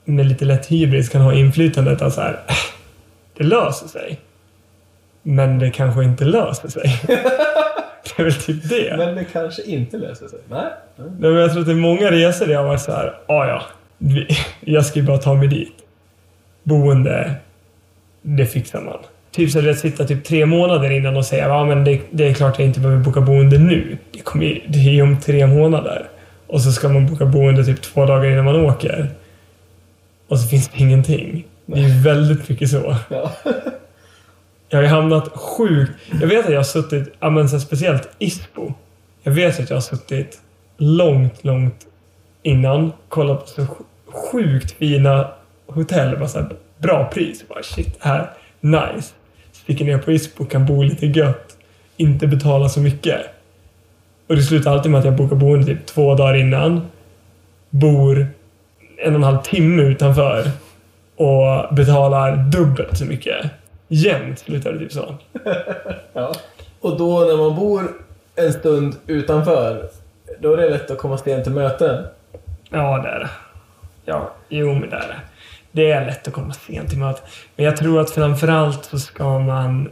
med 0.05 0.25
lite 0.25 0.45
lätt 0.45 0.65
hybris 0.71 1.10
kan 1.10 1.21
ha 1.21 1.34
inflytandet 1.34 2.01
att 2.01 2.13
så 2.13 2.21
här, 2.21 2.39
"Äh, 2.47 2.55
det 3.38 3.43
löser 3.43 3.88
sig. 3.88 4.19
Men 5.23 5.60
det 5.60 5.69
kanske 5.69 6.03
inte 6.03 6.25
löser 6.25 6.67
sig. 6.69 7.01
det 7.07 8.19
är 8.19 8.23
väl 8.23 8.34
typ 8.34 8.69
det. 8.69 8.97
Men 8.97 9.15
det 9.15 9.23
kanske 9.23 9.62
inte 9.62 9.97
löser 9.97 10.27
sig. 10.27 10.39
Nej. 10.49 10.63
Nej, 10.95 11.10
men 11.31 11.34
jag 11.34 11.51
tror 11.51 11.62
att 11.62 11.67
det 11.67 11.73
är 11.73 11.75
många 11.75 12.12
resor 12.12 12.45
där 12.45 12.53
jag 12.53 12.63
varit 12.63 12.81
så 12.81 12.91
här, 12.91 13.13
"Ah, 13.27 13.45
ja, 13.45 13.62
jag 14.60 14.86
ska 14.86 14.99
ju 14.99 15.05
bara 15.05 15.17
ta 15.17 15.34
mig 15.34 15.47
dit. 15.47 15.73
Boende, 16.63 17.31
det 18.21 18.45
fixar 18.45 18.81
man. 18.81 18.97
Typ 19.31 19.51
så 19.51 19.69
att 19.69 19.79
sitter 19.79 20.05
typ 20.05 20.23
tre 20.23 20.45
månader 20.45 20.89
innan 20.91 21.17
och 21.17 21.25
säger, 21.25 21.47
ja 21.49 21.65
men 21.65 21.84
det, 21.84 22.01
det 22.12 22.27
är 22.27 22.34
klart 22.34 22.60
jag 22.60 22.67
inte 22.67 22.79
behöver 22.79 23.03
boka 23.03 23.21
boende 23.21 23.57
nu. 23.57 23.97
Det, 24.12 24.19
kommer, 24.19 24.65
det 24.67 24.79
är 24.79 24.91
ju 24.91 25.01
om 25.01 25.19
tre 25.21 25.47
månader. 25.47 26.10
Och 26.47 26.62
så 26.62 26.71
ska 26.71 26.89
man 26.89 27.07
boka 27.07 27.25
boende 27.25 27.65
typ 27.65 27.81
två 27.81 28.05
dagar 28.05 28.25
innan 28.31 28.45
man 28.45 28.55
åker. 28.55 29.10
Och 30.27 30.39
så 30.39 30.47
finns 30.47 30.69
det 30.69 30.79
ingenting. 30.84 31.45
Det 31.65 31.79
är 31.79 32.03
väldigt 32.03 32.49
mycket 32.49 32.69
så. 32.69 32.95
Ja. 33.10 33.31
Jag 34.71 34.77
har 34.77 34.84
ju 34.84 34.89
hamnat 34.89 35.38
sjukt... 35.38 35.91
Jag 36.21 36.27
vet 36.27 36.45
att 36.45 36.51
jag 36.51 36.60
har 36.60 36.63
suttit, 36.63 37.13
ja 37.19 37.29
men 37.29 37.49
så 37.49 37.60
speciellt 37.60 38.10
ISPO. 38.19 38.73
Jag 39.23 39.31
vet 39.31 39.60
att 39.60 39.69
jag 39.69 39.77
har 39.77 39.81
suttit 39.81 40.41
långt, 40.77 41.43
långt 41.43 41.88
innan, 42.43 42.91
kollat 43.10 43.39
på 43.39 43.47
så 43.47 43.67
sjukt 44.07 44.71
fina 44.71 45.31
hotell. 45.67 46.17
Bara 46.17 46.27
så 46.27 46.39
här, 46.39 46.49
bra 46.77 47.10
pris. 47.13 47.47
Bara 47.47 47.63
shit, 47.63 47.97
här, 47.99 48.29
nice. 48.60 49.13
Sticker 49.51 49.86
ner 49.86 49.97
på 49.97 50.12
ISPO, 50.12 50.45
kan 50.45 50.65
bo 50.65 50.84
lite 50.84 51.05
gött. 51.05 51.57
Inte 51.97 52.27
betala 52.27 52.69
så 52.69 52.79
mycket. 52.79 53.21
Och 54.27 54.36
det 54.36 54.41
slutar 54.41 54.71
alltid 54.71 54.91
med 54.91 54.99
att 54.99 55.05
jag 55.05 55.15
bokar 55.15 55.36
boende 55.36 55.65
typ 55.65 55.86
två 55.86 56.15
dagar 56.15 56.34
innan. 56.34 56.88
Bor 57.69 58.27
en 58.97 59.13
och 59.13 59.19
en 59.19 59.23
halv 59.23 59.41
timme 59.41 59.84
utanför. 59.84 60.51
och 61.15 61.75
betalar 61.75 62.38
dubbelt 62.38 62.97
så 62.97 63.05
mycket. 63.05 63.51
Jämt 63.93 64.39
slutar 64.39 64.73
det 64.73 64.80
typ 64.80 64.91
så. 64.91 65.15
Ja. 66.13 66.34
Och 66.82 66.97
då 66.97 67.19
när 67.19 67.38
man 67.38 67.56
bor 67.56 67.93
en 68.36 68.54
stund 68.54 68.95
utanför, 69.08 69.89
då 70.39 70.54
är 70.54 70.58
det 70.58 70.69
lätt 70.69 70.91
att 70.91 70.97
komma 70.97 71.17
sent 71.17 71.43
till 71.43 71.54
möten. 71.54 72.06
Ja, 72.69 72.97
det 72.97 73.10
är 73.10 73.19
det. 73.19 73.30
Ja, 74.06 74.34
jo 74.49 74.73
men 74.73 74.89
det 74.89 74.95
är 74.95 75.08
det. 75.08 75.19
Det 75.71 75.91
är 75.91 76.06
lätt 76.06 76.27
att 76.27 76.34
komma 76.34 76.54
sent 76.54 76.89
till 76.89 76.97
möten. 76.97 77.23
Men 77.56 77.65
jag 77.65 77.77
tror 77.77 77.99
att 78.01 78.12
framförallt 78.12 78.86
så 78.86 78.99
ska 78.99 79.39
man, 79.39 79.89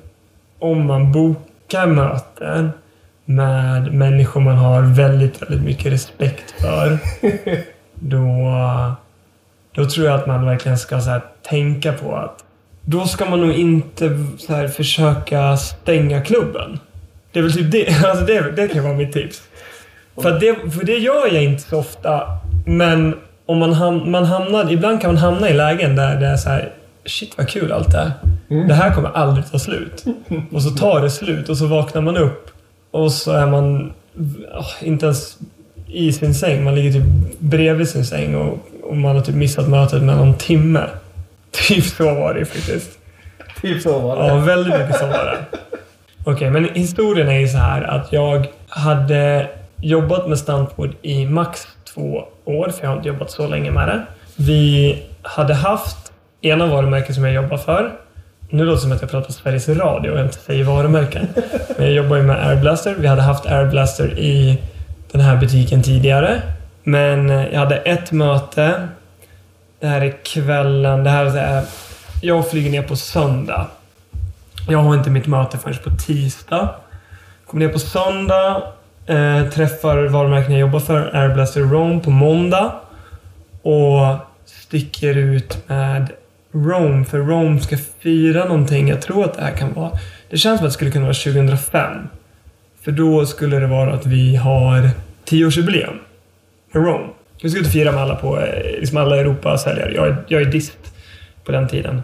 om 0.60 0.86
man 0.86 1.12
bokar 1.12 1.88
möten 1.88 2.72
med 3.26 3.94
människor 3.94 4.42
man 4.42 4.56
har 4.56 4.82
väldigt, 4.82 5.42
väldigt 5.42 5.64
mycket 5.64 5.94
respekt 5.94 6.52
för, 6.62 6.98
då, 7.94 8.26
då 9.72 9.90
tror 9.90 10.08
jag 10.08 10.20
att 10.20 10.28
man 10.28 10.46
verkligen 10.46 10.78
ska 10.78 11.02
så 11.02 11.20
tänka 11.42 11.94
på 11.94 12.16
att 12.16 12.44
då 12.90 13.06
ska 13.06 13.26
man 13.26 13.42
nog 13.42 13.52
inte 13.52 14.26
så 14.38 14.54
här, 14.54 14.68
försöka 14.68 15.58
stänga 15.58 16.22
klubben. 16.22 16.80
Det 17.32 17.40
är 17.40 17.44
väl 17.44 17.54
typ 17.54 17.72
det. 17.72 18.06
Alltså 18.06 18.26
det, 18.26 18.52
det 18.52 18.68
kan 18.68 18.84
vara 18.84 18.94
mitt 18.94 19.12
tips. 19.14 19.42
För, 20.22 20.40
det, 20.40 20.72
för 20.72 20.86
det 20.86 20.98
gör 20.98 21.34
jag 21.34 21.44
inte 21.44 21.64
så 21.64 21.80
ofta. 21.80 22.22
Men 22.66 23.16
om 23.46 23.58
man, 23.58 23.74
ham, 23.74 24.12
man 24.12 24.26
hamnar, 24.26 24.72
ibland 24.72 25.02
kan 25.02 25.10
man 25.14 25.18
hamna 25.18 25.50
i 25.50 25.54
lägen 25.54 25.96
där 25.96 26.20
det 26.20 26.28
är 26.28 26.38
så 26.38 26.50
här, 26.50 26.72
shit 27.06 27.38
vad 27.38 27.50
kul 27.50 27.72
allt 27.72 27.92
det 27.92 27.98
är. 27.98 28.12
Det 28.68 28.74
här 28.74 28.96
kommer 28.96 29.10
aldrig 29.10 29.52
ta 29.52 29.60
slut. 29.60 30.06
Och 30.52 30.64
så 30.64 30.70
tar 30.70 31.02
det 31.02 31.10
slut 31.10 31.50
och 31.50 31.58
så 31.58 31.66
vaknar 31.66 32.02
man 32.02 32.18
upp 32.18 32.52
och 32.92 33.12
så 33.12 33.32
är 33.32 33.48
man 33.48 33.94
åh, 34.54 34.72
inte 34.82 35.06
ens 35.06 35.38
i 35.88 36.14
sin 36.14 36.34
säng. 36.36 36.64
Man 36.64 36.76
ligger 36.76 36.92
typ 36.92 37.04
bredvid 37.40 37.90
sin 37.90 38.06
säng 38.06 38.36
och, 38.36 38.60
och 38.84 38.98
man 38.98 39.16
har 39.16 39.24
typ 39.24 39.36
missat 39.36 39.70
mötet 39.70 40.04
med 40.04 40.18
någon 40.18 40.34
timme. 40.34 40.84
Typ 41.68 41.84
så 41.84 42.14
var 42.16 42.34
det 42.34 42.46
faktiskt. 42.46 43.00
Typ 43.62 43.82
så 43.82 44.00
var 44.00 44.16
det. 44.16 44.28
Ja, 44.28 44.36
väldigt 44.36 44.80
mycket 44.80 45.00
så 45.00 45.06
var 45.06 45.26
det. 45.26 45.58
Okej, 46.24 46.50
men 46.50 46.70
historien 46.74 47.30
är 47.30 47.40
ju 47.40 47.48
så 47.48 47.58
här 47.58 47.82
att 47.84 48.14
jag 48.14 48.48
hade 48.70 49.48
jobbat 49.82 50.28
med 50.28 50.40
stuntboard 50.40 50.92
i 51.02 51.26
max 51.26 51.68
två 51.94 52.24
år, 52.46 52.70
för 52.70 52.84
jag 52.84 52.90
har 52.90 52.98
inte 52.98 53.08
jobbat 53.08 53.32
så 53.32 53.48
länge 53.48 53.72
med 53.72 53.88
det. 53.88 54.04
Vi 54.36 54.98
hade 55.22 55.54
haft 55.54 56.12
ena 56.42 56.66
varumärket 56.66 57.16
som 57.16 57.24
jag 57.24 57.34
jobbar 57.34 57.58
för. 57.58 57.92
Nu 58.50 58.66
låter 58.66 58.76
det 58.76 58.82
som 58.82 58.92
att 58.92 59.02
jag 59.02 59.12
pratar 59.12 59.32
Sveriges 59.32 59.70
Radio 59.70 60.12
och 60.12 60.20
inte 60.20 60.38
säger 60.38 60.64
varumärken. 60.64 61.28
Men 61.78 61.86
jag 61.86 61.96
jobbar 61.96 62.16
ju 62.18 62.24
med 62.24 62.48
Airblaster. 62.48 62.96
Vi 63.00 63.08
hade 63.08 63.22
haft 63.22 63.46
Airblaster 63.46 64.20
i 64.20 64.62
den 65.12 65.22
här 65.22 65.38
butiken 65.38 65.84
tidigare. 65.84 66.42
Men 66.84 67.30
jag 67.30 67.60
hade 67.60 67.76
ett 67.78 68.12
möte. 68.12 68.88
Det 69.80 69.88
här 69.88 70.02
är 70.02 70.24
kvällen. 70.24 71.04
Det 71.04 71.10
här 71.10 71.38
är, 71.38 71.64
jag 72.22 72.50
flyger 72.50 72.72
ner 72.72 72.82
på 72.82 72.96
söndag. 72.96 73.68
Jag 74.70 74.80
har 74.80 74.96
inte 74.96 75.10
mitt 75.10 75.28
möte 75.28 75.58
förrän 75.58 75.78
på 75.84 75.90
tisdag. 75.90 76.70
Kommer 77.46 77.66
ner 77.66 77.74
på 77.74 77.80
söndag, 77.80 78.64
eh, 79.06 79.50
träffar 79.50 80.08
varumärken 80.08 80.52
jag 80.52 80.60
jobbar 80.60 80.80
för, 80.80 81.16
Airblaster 81.16 81.62
Rome, 81.62 82.00
på 82.00 82.10
måndag. 82.10 82.72
Och 83.62 84.16
sticker 84.46 85.18
ut 85.18 85.68
med 85.68 86.08
Rome, 86.52 87.06
för 87.06 87.18
Rome 87.18 87.60
ska 87.60 87.78
fira 88.00 88.46
någonting. 88.46 88.88
Jag 88.88 89.02
tror 89.02 89.26
att 89.26 89.34
det 89.34 89.42
här 89.42 89.56
kan 89.56 89.74
vara... 89.74 89.92
Det 90.30 90.38
känns 90.38 90.60
som 90.60 90.66
att 90.66 90.72
det 90.72 90.74
skulle 90.74 90.92
kunna 90.92 91.06
vara 91.06 91.14
2005. 91.14 92.08
För 92.82 92.92
då 92.92 93.26
skulle 93.26 93.60
det 93.60 93.68
vara 93.68 93.94
att 93.94 94.06
vi 94.06 94.36
har 94.36 94.90
10-årsjubileum 95.26 96.00
med 96.72 96.84
Rome. 96.86 97.08
Vi 97.42 97.62
och 97.62 97.66
fira 97.66 97.92
med 97.92 98.02
alla 98.02 98.16
på, 98.16 98.40
eh, 98.40 98.80
liksom 98.80 98.98
alla 98.98 99.18
Europa-säljare. 99.18 99.94
Jag 99.96 100.08
är, 100.08 100.16
jag 100.28 100.42
är 100.42 100.46
dist 100.46 100.78
på 101.44 101.52
den 101.52 101.68
tiden. 101.68 102.02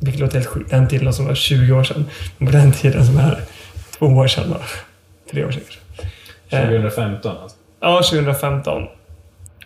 Vilket 0.00 0.20
låter 0.20 0.34
helt 0.34 0.46
sjukt. 0.48 0.70
Den 0.70 0.88
tiden 0.88 1.12
som 1.12 1.26
var 1.26 1.34
20 1.34 1.72
år 1.72 1.84
sedan. 1.84 2.04
Men 2.38 2.46
på 2.46 2.52
den 2.52 2.72
tiden 2.72 3.06
som 3.06 3.18
är 3.18 3.40
två 3.98 4.06
år 4.06 4.26
sedan 4.26 4.44
då. 4.50 4.56
Tre 5.30 5.44
år 5.44 5.50
sedan 5.50 5.62
kanske. 6.50 6.66
2015 6.66 7.36
alltså. 7.42 7.56
Ja, 7.80 8.02
2015. 8.02 8.86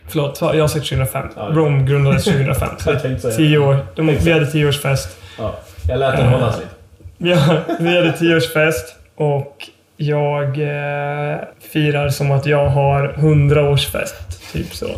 Förlåt, 0.08 0.38
jag 0.40 0.60
har 0.60 0.68
sagt 0.68 0.88
2005. 0.88 1.28
Ja. 1.36 1.48
Rome 1.52 1.82
grundades 1.84 2.24
2005. 2.24 2.68
Så 2.78 2.90
Jag 2.90 3.02
tänkte 3.02 3.22
säga. 3.22 3.36
tio 3.36 3.58
år. 3.58 3.86
De, 3.94 4.06
vi 4.06 4.32
hade 4.32 4.46
tioårsfest. 4.46 5.16
Ja. 5.38 5.58
Jag 5.88 5.98
lät 5.98 6.16
den 6.16 6.28
hållas 6.28 6.58
lite. 6.58 7.34
Har, 7.40 7.64
vi 7.80 7.96
hade 7.96 8.12
tioårsfest 8.12 8.96
och 9.16 9.68
jag 10.00 10.46
eh, 10.58 11.38
firar 11.60 12.08
som 12.08 12.30
att 12.30 12.46
jag 12.46 12.68
har 12.68 13.08
hundraårsfest. 13.08 14.52
Typ 14.52 14.74
så. 14.74 14.88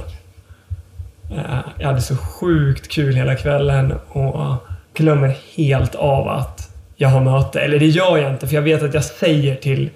Eh, 1.30 1.58
jag 1.78 1.86
hade 1.86 2.00
så 2.00 2.16
sjukt 2.16 2.88
kul 2.88 3.14
hela 3.14 3.34
kvällen 3.34 3.94
och 4.08 4.56
glömmer 4.94 5.36
helt 5.56 5.94
av 5.94 6.28
att 6.28 6.74
jag 6.96 7.08
har 7.08 7.20
möte. 7.20 7.60
Eller 7.60 7.78
det 7.78 7.86
gör 7.86 8.18
jag 8.18 8.30
inte, 8.30 8.46
för 8.46 8.54
jag 8.54 8.62
vet 8.62 8.82
att 8.82 8.94
jag 8.94 9.04
säger 9.04 9.54
till, 9.54 9.90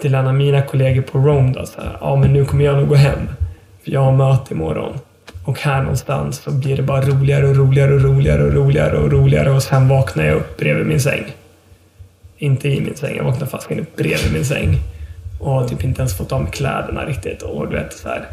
till 0.00 0.14
en 0.14 0.26
av 0.26 0.34
mina 0.34 0.62
kollegor 0.62 1.02
på 1.02 1.18
Rome 1.18 1.52
då, 1.52 1.66
så 1.66 1.80
här, 1.80 1.96
ja 2.00 2.16
men 2.16 2.32
nu 2.32 2.44
kommer 2.44 2.64
jag 2.64 2.76
nog 2.76 2.88
gå 2.88 2.94
hem. 2.94 3.28
För 3.84 3.90
jag 3.90 4.00
har 4.00 4.12
möte 4.12 4.54
imorgon. 4.54 4.98
Och 5.44 5.60
här 5.60 5.82
någonstans 5.82 6.36
så 6.36 6.50
blir 6.50 6.76
det 6.76 6.82
bara 6.82 7.00
roligare 7.00 7.48
och 7.48 7.56
roligare 7.56 7.94
och 7.94 8.02
roligare 8.02 8.42
och 8.42 8.52
roligare 8.52 8.96
och 8.96 9.12
roligare 9.12 9.50
och 9.50 9.62
sen 9.62 9.88
vaknar 9.88 10.24
jag 10.24 10.36
upp 10.36 10.56
bredvid 10.56 10.86
min 10.86 11.00
säng. 11.00 11.24
Inte 12.38 12.68
i 12.68 12.80
min 12.80 12.96
säng, 12.96 13.16
jag 13.16 13.24
vaknar 13.24 13.46
fast 13.46 13.70
upp 13.70 13.96
bredvid 13.96 14.32
min 14.32 14.44
säng. 14.44 14.78
Och 15.40 15.50
har 15.50 15.68
typ 15.68 15.84
inte 15.84 16.00
ens 16.00 16.16
fått 16.16 16.32
av 16.32 16.42
mig 16.42 16.52
kläderna 16.52 17.06
riktigt 17.06 17.42
och 17.42 17.68
du 17.68 17.76
vet 17.76 17.92
så 17.92 18.08
här. 18.08 18.26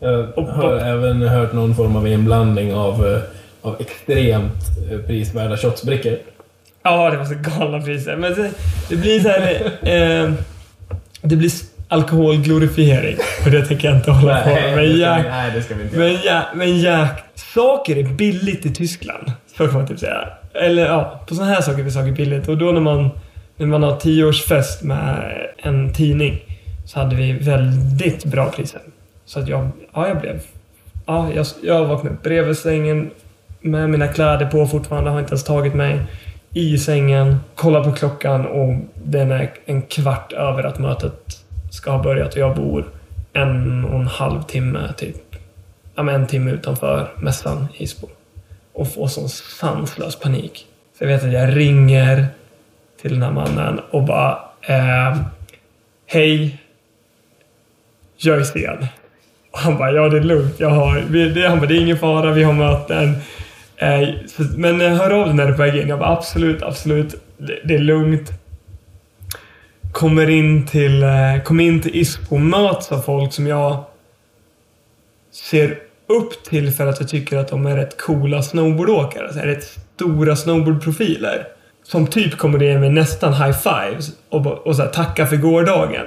Jag 0.00 0.32
har 0.36 0.76
även 0.76 1.22
hört 1.22 1.52
någon 1.52 1.74
form 1.74 1.96
av 1.96 2.08
inblandning 2.08 2.74
av, 2.74 3.06
eh, 3.06 3.20
av 3.62 3.76
extremt 3.80 4.62
eh, 4.90 4.98
prisvärda 4.98 5.56
shotsbrickor. 5.56 6.16
Ja, 6.82 7.10
det 7.10 7.16
var 7.16 7.24
så 7.24 7.34
galna 7.34 7.80
priser. 7.80 8.16
Men 8.16 8.34
det, 8.34 8.50
det 8.88 8.96
blir 8.96 9.20
så 9.20 9.28
här... 9.28 9.72
Eh, 9.82 10.32
det 11.22 11.36
blir 11.36 11.50
alkoholglorifiering. 11.88 13.16
Och 13.44 13.50
det 13.50 13.66
tänker 13.66 13.88
jag 13.88 13.96
inte 13.96 14.10
hålla 14.10 14.42
på 14.42 14.48
med. 14.48 14.76
Men 14.76 14.98
jäk, 14.98 15.26
nej, 15.28 15.52
det 15.54 15.62
ska 15.62 15.74
vi 15.74 15.82
inte 15.82 15.96
göra. 15.96 16.06
men, 16.06 16.22
jäk, 16.22 16.44
men 16.54 16.78
jäk, 16.78 17.10
saker 17.34 17.96
är 17.96 18.02
billigt 18.02 18.66
i 18.66 18.74
Tyskland. 18.74 19.32
Så 19.56 19.66
kan 19.66 19.74
man 19.74 19.86
typ 19.86 19.98
säga. 19.98 20.28
Eller 20.60 20.86
ja, 20.86 21.20
på 21.28 21.34
sådana 21.34 21.52
här 21.52 21.60
saker 21.60 21.82
blir 21.82 21.92
saker 21.92 22.12
billigt. 22.12 22.48
Och 22.48 22.58
då 22.58 22.72
när 22.72 22.80
man, 22.80 23.10
när 23.56 23.66
man 23.66 23.82
har 23.82 23.96
tioårsfest 23.96 24.82
med 24.82 25.32
en 25.56 25.92
tidning 25.92 26.40
så 26.84 26.98
hade 26.98 27.16
vi 27.16 27.32
väldigt 27.32 28.24
bra 28.24 28.50
priser. 28.50 28.80
Så 29.24 29.40
att 29.40 29.48
jag, 29.48 29.68
ja, 29.94 30.08
jag 30.08 30.20
blev... 30.20 30.40
Ja, 31.06 31.28
jag, 31.34 31.46
jag 31.62 31.84
vaknade 31.84 32.16
upp 32.16 32.22
bredvid 32.22 32.58
sängen 32.58 33.10
med 33.60 33.90
mina 33.90 34.08
kläder 34.08 34.46
på 34.46 34.66
fortfarande, 34.66 35.10
har 35.10 35.18
inte 35.18 35.30
ens 35.30 35.44
tagit 35.44 35.74
mig. 35.74 36.00
I 36.50 36.78
sängen, 36.78 37.36
kollar 37.54 37.84
på 37.84 37.92
klockan 37.92 38.46
och 38.46 38.74
den 38.94 39.30
är 39.30 39.52
en 39.64 39.82
kvart 39.82 40.32
över 40.32 40.64
att 40.64 40.78
mötet 40.78 41.44
ska 41.70 41.90
ha 41.90 42.02
börjat 42.02 42.34
och 42.34 42.40
jag 42.40 42.56
bor 42.56 42.84
en 43.32 43.84
och 43.84 44.00
en 44.00 44.06
halv 44.06 44.42
timme, 44.42 44.92
typ. 44.96 45.36
Ja, 45.94 46.02
men 46.02 46.14
en 46.14 46.26
timme 46.26 46.50
utanför 46.50 47.08
mässan 47.16 47.66
i 47.76 47.82
Isbo. 47.82 48.08
Och 48.76 48.92
får 48.92 49.08
sån 49.08 49.28
sanslös 49.28 50.16
panik. 50.16 50.66
Så 50.98 51.04
jag 51.04 51.08
vet 51.08 51.24
att 51.24 51.32
jag 51.32 51.56
ringer 51.56 52.26
till 53.02 53.12
den 53.12 53.22
här 53.22 53.30
mannen 53.30 53.80
och 53.90 54.02
bara 54.02 54.38
eh, 54.62 55.16
Hej. 56.06 56.58
Jag 58.16 58.38
är 58.38 58.44
sen. 58.44 58.86
Och 59.52 59.58
han 59.58 59.78
bara, 59.78 59.92
ja 59.92 60.08
det 60.08 60.16
är 60.16 60.22
lugnt. 60.22 60.60
Jag 60.60 60.70
har, 60.70 61.04
vi, 61.10 61.28
det, 61.28 61.48
han 61.48 61.58
bara, 61.58 61.66
det 61.66 61.74
är 61.74 61.80
ingen 61.80 61.98
fara, 61.98 62.32
vi 62.32 62.42
har 62.42 62.52
möten. 62.52 63.14
Eh, 63.76 64.08
men 64.56 64.80
eh, 64.80 64.94
hör 64.94 65.10
av 65.10 65.26
dig 65.26 65.34
när 65.34 65.46
du 65.46 65.52
är 65.52 65.56
på 65.56 65.62
väg 65.62 65.76
in. 65.76 65.88
Jag 65.88 65.98
bara, 65.98 66.12
absolut, 66.12 66.62
absolut. 66.62 67.14
Det, 67.38 67.60
det 67.64 67.74
är 67.74 67.78
lugnt. 67.78 68.32
Kommer 69.92 70.30
in 70.30 70.66
till, 70.66 71.02
eh, 71.02 71.42
kommer 71.44 71.64
in 71.64 71.82
till 71.82 71.96
Isbo, 71.96 72.38
möts 72.38 72.92
av 72.92 73.00
folk 73.00 73.32
som 73.32 73.46
jag 73.46 73.84
ser 75.32 75.78
upp 76.06 76.44
till 76.44 76.72
för 76.72 76.86
att 76.86 77.00
jag 77.00 77.08
tycker 77.08 77.36
att 77.36 77.48
de 77.48 77.66
är 77.66 77.76
rätt 77.76 77.96
coola 78.00 78.42
snowboardåkare. 78.42 79.24
Alltså, 79.26 79.40
rätt 79.40 79.78
stora 79.94 80.36
snowboardprofiler. 80.36 81.48
Som 81.82 82.06
typ 82.06 82.38
kommer 82.38 82.58
ner 82.58 82.78
med 82.78 82.92
nästan 82.92 83.34
high 83.34 83.58
fives 83.58 84.10
och, 84.28 84.46
och 84.46 84.76
så 84.76 84.82
här, 84.82 84.90
tackar 84.90 85.26
för 85.26 85.36
gårdagen. 85.36 86.06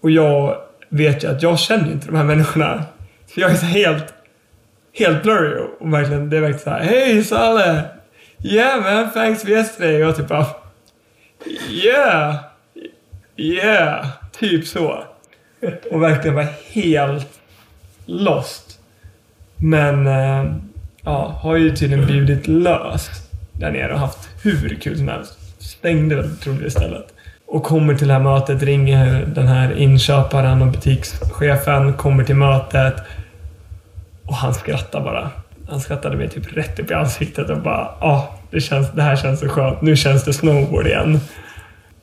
Och 0.00 0.10
jag 0.10 0.56
vet 0.88 1.24
ju 1.24 1.28
att 1.28 1.42
jag 1.42 1.58
känner 1.58 1.86
ju 1.86 1.92
inte 1.92 2.06
de 2.06 2.16
här 2.16 2.24
människorna. 2.24 2.84
Så 3.34 3.40
jag 3.40 3.50
är 3.50 3.54
så 3.54 3.66
helt, 3.66 4.14
helt 4.92 5.22
blurry 5.22 5.62
och 5.80 5.92
verkligen, 5.92 6.30
det 6.30 6.36
är 6.36 6.40
verkligen 6.40 6.64
så 6.64 6.70
här, 6.70 6.80
Hej 6.80 7.24
Salle! 7.24 7.82
Yeah 8.44 8.82
man, 8.82 9.12
thanks 9.12 9.42
for 9.42 9.50
yesterday. 9.50 9.94
Och 9.94 10.08
jag 10.08 10.16
typ 10.16 10.28
bara, 10.28 10.46
Yeah! 11.70 12.36
Yeah! 13.36 14.06
Typ 14.32 14.66
så. 14.66 15.04
Och 15.90 16.02
verkligen 16.02 16.34
var 16.34 16.46
helt 16.72 17.40
lost. 18.06 18.65
Men, 19.56 20.06
eh, 20.06 20.52
ja, 21.04 21.38
har 21.40 21.56
ju 21.56 21.76
tydligen 21.76 22.06
bjudit 22.06 22.46
löst 22.46 23.30
där 23.52 23.70
nere 23.70 23.92
och 23.92 23.98
haft 23.98 24.28
hur 24.42 24.78
kul 24.82 24.96
som 24.98 25.08
helst. 25.08 25.38
Stängde 25.58 26.16
väl 26.16 26.36
troligtvis 26.36 26.74
istället. 26.74 27.06
Och 27.46 27.62
kommer 27.62 27.94
till 27.94 28.08
det 28.08 28.14
här 28.14 28.20
mötet, 28.20 28.62
ringer 28.62 29.26
den 29.26 29.46
här 29.46 29.78
inköparen 29.78 30.62
och 30.62 30.68
butikschefen, 30.68 31.92
kommer 31.92 32.24
till 32.24 32.34
mötet 32.34 32.94
och 34.26 34.34
han 34.34 34.54
skrattar 34.54 35.00
bara. 35.00 35.30
han 35.68 35.80
skrattade 35.80 36.16
mig 36.16 36.28
typ 36.28 36.56
rätt 36.56 36.78
upp 36.78 36.90
i 36.90 36.94
ansiktet 36.94 37.50
och 37.50 37.62
bara 37.62 37.90
ah, 38.00 38.22
det, 38.50 38.60
känns, 38.60 38.92
det 38.92 39.02
här 39.02 39.16
känns 39.16 39.40
så 39.40 39.48
skönt. 39.48 39.82
Nu 39.82 39.96
känns 39.96 40.24
det 40.24 40.32
snowboard 40.32 40.86
igen. 40.86 41.20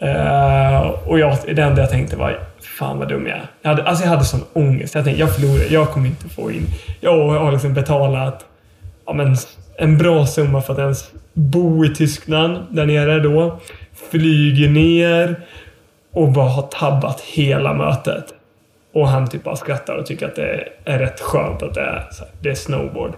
Uh, 0.03 0.79
och 0.87 1.19
jag, 1.19 1.37
det 1.45 1.61
enda 1.61 1.81
jag 1.81 1.89
tänkte 1.89 2.15
var 2.15 2.39
fan 2.79 2.99
vad 2.99 3.07
dum 3.09 3.27
jag 3.27 3.37
är. 3.37 3.47
Jag 3.61 3.69
hade, 3.69 3.83
alltså 3.83 4.03
jag 4.03 4.09
hade 4.09 4.25
sån 4.25 4.43
ångest. 4.53 4.95
Jag 4.95 5.03
tänkte 5.03 5.21
jag 5.21 5.35
förlorar, 5.35 5.63
jag 5.69 5.89
kommer 5.89 6.07
inte 6.07 6.29
få 6.29 6.51
in... 6.51 6.67
Jag 6.99 7.27
har 7.27 7.51
liksom 7.51 7.73
betalat 7.73 8.45
ja, 9.05 9.13
men, 9.13 9.35
en 9.77 9.97
bra 9.97 10.25
summa 10.25 10.61
för 10.61 10.73
att 10.73 10.79
ens 10.79 11.11
bo 11.33 11.85
i 11.85 11.95
Tyskland 11.95 12.65
där 12.69 12.85
nere 12.85 13.19
då. 13.19 13.59
Flyger 14.11 14.69
ner 14.69 15.45
och 16.11 16.31
bara 16.31 16.49
har 16.49 16.61
tabbat 16.61 17.21
hela 17.21 17.73
mötet. 17.73 18.25
Och 18.93 19.07
han 19.07 19.29
typ 19.29 19.43
bara 19.43 19.55
skrattar 19.55 19.95
och 19.95 20.05
tycker 20.05 20.27
att 20.27 20.35
det 20.35 20.69
är 20.85 20.99
rätt 20.99 21.19
skönt 21.19 21.63
att 21.63 21.73
det 21.73 21.81
är, 21.81 22.07
så 22.11 22.23
här, 22.23 22.33
det 22.41 22.49
är 22.49 22.55
snowboard. 22.55 23.13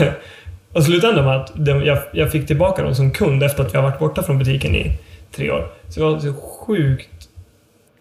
och 0.72 0.84
slutändan 0.84 1.24
med 1.24 1.36
att 1.36 1.52
de, 1.54 1.84
jag, 1.84 1.98
jag 2.12 2.32
fick 2.32 2.46
tillbaka 2.46 2.82
dem 2.82 2.94
som 2.94 3.10
kund 3.10 3.42
efter 3.42 3.64
att 3.64 3.74
vi 3.74 3.78
har 3.78 3.84
varit 3.84 3.98
borta 3.98 4.22
från 4.22 4.38
butiken 4.38 4.74
i 4.74 4.98
tre 5.32 5.50
år. 5.50 5.66
Så 5.88 6.00
det 6.00 6.06
var 6.06 6.18
så 6.18 6.32
sjukt 6.32 7.19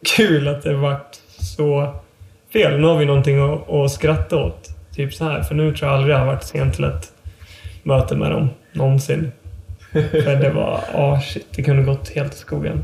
kul 0.06 0.48
att 0.48 0.64
det 0.64 0.74
vart 0.74 1.16
så 1.40 1.96
fel. 2.54 2.80
Nu 2.80 2.88
har 2.88 2.98
vi 2.98 3.06
någonting 3.06 3.40
att, 3.40 3.70
att 3.70 3.92
skratta 3.92 4.38
åt. 4.38 4.70
Typ 4.96 5.14
så 5.14 5.24
här. 5.24 5.44
För 5.44 5.56
nu 5.56 5.76
tror 5.76 5.90
jag 5.90 5.98
aldrig 5.98 6.16
jag 6.16 6.20
har 6.20 6.26
varit 6.26 6.44
sent 6.44 6.76
till 6.76 6.84
ett 6.84 7.12
möte 7.84 8.16
med 8.16 8.32
dem. 8.32 8.50
Någonsin. 8.72 9.32
För 9.92 10.36
det 10.36 10.50
var, 10.50 10.84
ah 10.94 11.22
shit, 11.22 11.48
det 11.56 11.64
kunde 11.64 11.84
gått 11.84 12.10
helt 12.10 12.34
i 12.34 12.38
skogen. 12.38 12.84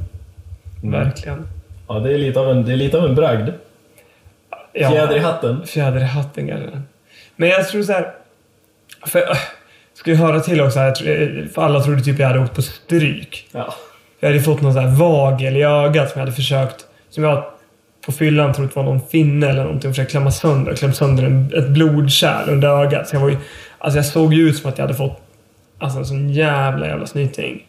Verkligen. 0.84 1.48
Ja, 1.88 2.00
det 2.00 2.14
är 2.14 2.18
lite 2.18 2.40
av 2.40 2.52
en, 2.52 2.66
det 2.66 2.72
är 2.72 2.78
lite 2.78 2.98
av 2.98 3.06
en 3.06 3.16
bragd. 3.16 3.50
Ja, 4.74 4.90
Fjäder 4.90 5.16
i 5.16 5.20
hatten. 5.20 5.68
Fjäder 5.68 6.00
i 6.02 6.04
hatten 6.04 6.48
kanske. 6.48 6.82
Men 7.36 7.50
jag 7.50 7.68
tror 7.68 7.84
så 7.84 7.94
här. 7.94 8.12
För, 9.06 9.20
äh, 9.20 9.38
ska 9.94 10.10
ju 10.10 10.16
höra 10.16 10.40
till 10.40 10.62
också, 10.62 10.80
tror, 10.80 11.48
för 11.54 11.62
alla 11.62 11.80
trodde 11.80 12.02
typ 12.02 12.20
jag 12.20 12.28
hade 12.28 12.40
åkt 12.40 12.56
på 12.56 12.62
stryk. 12.62 13.48
Ja. 13.52 13.74
Jag 14.20 14.30
hade 14.30 14.42
fått 14.42 14.62
någon 14.62 14.74
sån 14.74 14.84
här 14.84 14.96
vagel 14.96 15.58
i 15.58 15.64
ögat 15.64 16.12
som 16.12 16.20
jag 16.20 16.26
hade 16.26 16.36
försökt, 16.36 16.86
som 17.16 17.24
jag 17.24 17.44
på 18.06 18.12
fyllan 18.12 18.54
trott 18.54 18.76
var 18.76 18.84
någon 18.84 19.02
finne 19.02 19.50
eller 19.50 19.64
någonting 19.64 19.90
och 19.90 19.96
försökt 19.96 20.12
klämma 20.12 20.32
sönder. 20.32 20.76
Klämt 20.76 20.96
sönder 20.96 21.24
en, 21.24 21.54
ett 21.58 21.70
blodkärl 21.70 22.50
under 22.50 22.68
ögat. 22.68 23.08
Så 23.08 23.16
jag 23.16 23.22
var 23.22 23.30
ju, 23.30 23.38
alltså 23.78 23.98
jag 23.98 24.06
såg 24.06 24.34
ju 24.34 24.50
ut 24.50 24.58
som 24.58 24.70
att 24.70 24.78
jag 24.78 24.86
hade 24.86 24.98
fått 24.98 25.22
alltså 25.78 26.00
en 26.00 26.06
sån 26.06 26.30
jävla 26.30 26.88
jävla 26.88 27.06
snyting. 27.06 27.68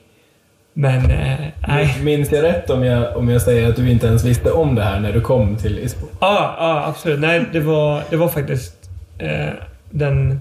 Men, 0.73 1.11
eh. 1.11 2.03
Minns 2.03 2.33
jag 2.33 2.43
rätt 2.43 2.71
om 2.71 2.85
jag, 2.85 3.17
om 3.17 3.29
jag 3.29 3.43
säger 3.43 3.69
att 3.69 3.77
du 3.77 3.91
inte 3.91 4.07
ens 4.07 4.25
visste 4.25 4.51
om 4.53 4.75
det 4.75 4.83
här 4.83 5.01
när 5.01 5.13
du 5.13 5.21
kom 5.21 5.57
till 5.57 5.79
Isbo? 5.79 6.07
Ja, 6.21 6.57
ja 6.59 6.85
absolut. 6.87 7.21
Nej, 7.21 7.45
det 7.53 7.61
var, 7.61 8.03
det 8.11 8.17
var 8.17 8.29
faktiskt 8.29 8.91
eh, 9.19 9.49
den 9.91 10.41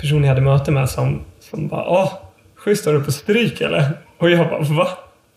personen 0.00 0.22
jag 0.22 0.28
hade 0.28 0.40
möte 0.40 0.70
med 0.70 0.90
som, 0.90 1.20
som 1.40 1.68
bara 1.68 1.84
Åh, 1.88 2.12
schysst, 2.56 2.86
har 2.86 2.92
du 2.92 3.04
på 3.04 3.12
stryk 3.12 3.60
eller? 3.60 3.90
Och 4.18 4.30
jag 4.30 4.48
bara 4.48 4.60
va? 4.60 4.88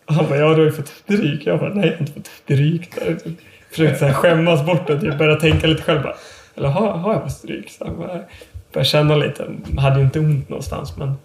Han 0.09 0.29
bara, 0.29 0.37
ja 0.39 0.49
du 0.49 0.55
har 0.55 0.65
ju 0.65 0.71
fått 0.71 0.87
stryk. 0.87 1.47
Jag 1.47 1.59
bara, 1.59 1.73
nej 1.73 1.85
jag 1.85 1.93
har 1.93 1.99
inte 1.99 2.13
fått 2.13 2.27
stryk. 2.27 2.89
Försökte 3.69 3.99
så 3.99 4.05
här 4.05 4.13
skämmas 4.13 4.65
bort 4.65 4.87
det, 4.87 5.01
typ 5.01 5.17
började 5.17 5.41
tänka 5.41 5.67
lite 5.67 5.81
själv 5.81 6.01
bara, 6.01 6.15
eller 6.55 6.67
har, 6.67 6.91
har 6.91 7.13
jag 7.13 7.21
fått 7.21 7.31
stryk? 7.31 7.69
Så 7.69 7.85
jag 7.85 7.97
bara, 7.97 8.19
började 8.73 8.89
känna 8.89 9.15
lite, 9.15 9.47
hade 9.77 9.99
ju 9.99 10.05
inte 10.05 10.19
ont 10.19 10.49
någonstans 10.49 10.97
men 10.97 11.15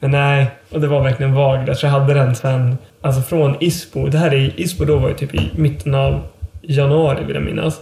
men 0.00 0.10
nej, 0.10 0.46
och 0.70 0.80
det 0.80 0.86
var 0.86 1.02
verkligen 1.02 1.34
vagt. 1.34 1.68
Jag 1.68 1.78
tror 1.78 1.92
jag 1.92 2.00
hade 2.00 2.14
den 2.14 2.34
sen, 2.34 2.78
alltså 3.00 3.22
från 3.22 3.56
Isbo. 3.60 4.06
Det 4.06 4.18
här 4.18 4.34
är 4.34 4.60
Isbo 4.60 4.84
då 4.84 4.96
var 4.96 5.08
ju 5.08 5.14
typ 5.14 5.34
i 5.34 5.50
mitten 5.56 5.94
av 5.94 6.22
januari 6.62 7.24
vill 7.24 7.34
jag 7.34 7.44
minnas. 7.44 7.80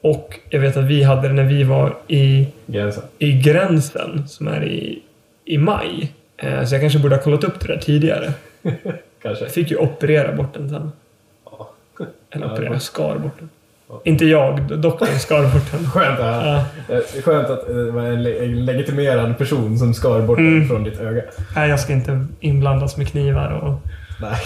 Och 0.00 0.40
jag 0.50 0.60
vet 0.60 0.76
att 0.76 0.84
vi 0.84 1.02
hade 1.02 1.28
det 1.28 1.34
när 1.34 1.44
vi 1.44 1.64
var 1.64 1.96
i, 2.08 2.46
Gränsen. 2.66 3.02
i 3.18 3.32
gränsen 3.32 4.28
som 4.28 4.48
är 4.48 4.64
i, 4.64 5.02
i 5.44 5.58
maj. 5.58 6.12
Eh, 6.36 6.64
så 6.64 6.74
jag 6.74 6.82
kanske 6.82 6.98
borde 6.98 7.16
ha 7.16 7.22
kollat 7.22 7.44
upp 7.44 7.60
det 7.60 7.66
där 7.66 7.78
tidigare. 7.78 8.32
Kanske. 9.26 9.44
Jag 9.44 9.52
fick 9.52 9.70
ju 9.70 9.76
operera 9.76 10.32
bort 10.36 10.54
den 10.54 10.70
sen. 10.70 10.92
Ja. 11.50 11.70
Eller 12.30 12.46
Ja, 12.46 12.52
operera, 12.52 12.70
bra. 12.70 12.78
skar 12.80 13.18
bort 13.18 13.38
den. 13.38 13.48
Ja. 13.88 14.00
Inte 14.04 14.24
jag, 14.24 14.78
doktorn 14.78 15.18
skar 15.18 15.42
bort 15.42 15.70
den. 15.72 15.90
Skönt, 15.90 16.18
höra. 16.18 16.64
Ja. 16.88 16.94
Eh, 16.94 17.22
Skönt 17.22 17.50
att 17.50 17.66
det 17.66 17.90
var 17.90 18.02
en, 18.02 18.22
le- 18.22 18.44
en 18.44 18.64
legitimerad 18.64 19.38
person 19.38 19.78
som 19.78 19.94
skar 19.94 20.22
bort 20.22 20.38
den 20.38 20.46
Mm. 20.56 20.68
från 20.68 20.84
ditt 20.84 21.00
öga. 21.00 21.22
Nej, 21.56 21.70
jag 21.70 21.80
ska 21.80 21.92
inte 21.92 22.26
inblandas 22.40 22.96
med 22.96 23.08
knivar 23.08 23.50
och 23.50 23.74
Nej. 24.20 24.36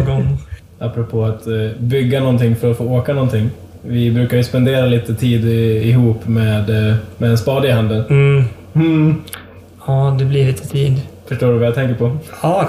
ögon. 0.00 0.38
Apropå 0.78 1.24
att 1.24 1.46
eh, 1.46 1.54
bygga 1.78 2.20
någonting 2.20 2.56
för 2.56 2.70
att 2.70 2.76
få 2.76 2.84
åka 2.84 3.12
någonting. 3.12 3.50
Vi 3.82 4.10
brukar 4.10 4.36
ju 4.36 4.44
spendera 4.44 4.86
lite 4.86 5.14
tid 5.14 5.44
ihop 5.84 6.28
med, 6.28 6.70
eh, 6.90 6.96
med 7.18 7.30
en 7.30 7.38
spade 7.38 7.68
i 7.68 7.70
handen. 7.70 8.04
Mm. 8.10 8.44
Mm. 8.74 9.22
Ja, 9.86 10.16
det 10.18 10.24
blir 10.24 10.44
lite 10.46 10.68
tid. 10.68 11.02
Förstår 11.28 11.52
du 11.52 11.58
vad 11.58 11.66
jag 11.66 11.74
tänker 11.74 11.94
på? 11.94 12.16
Ja, 12.42 12.68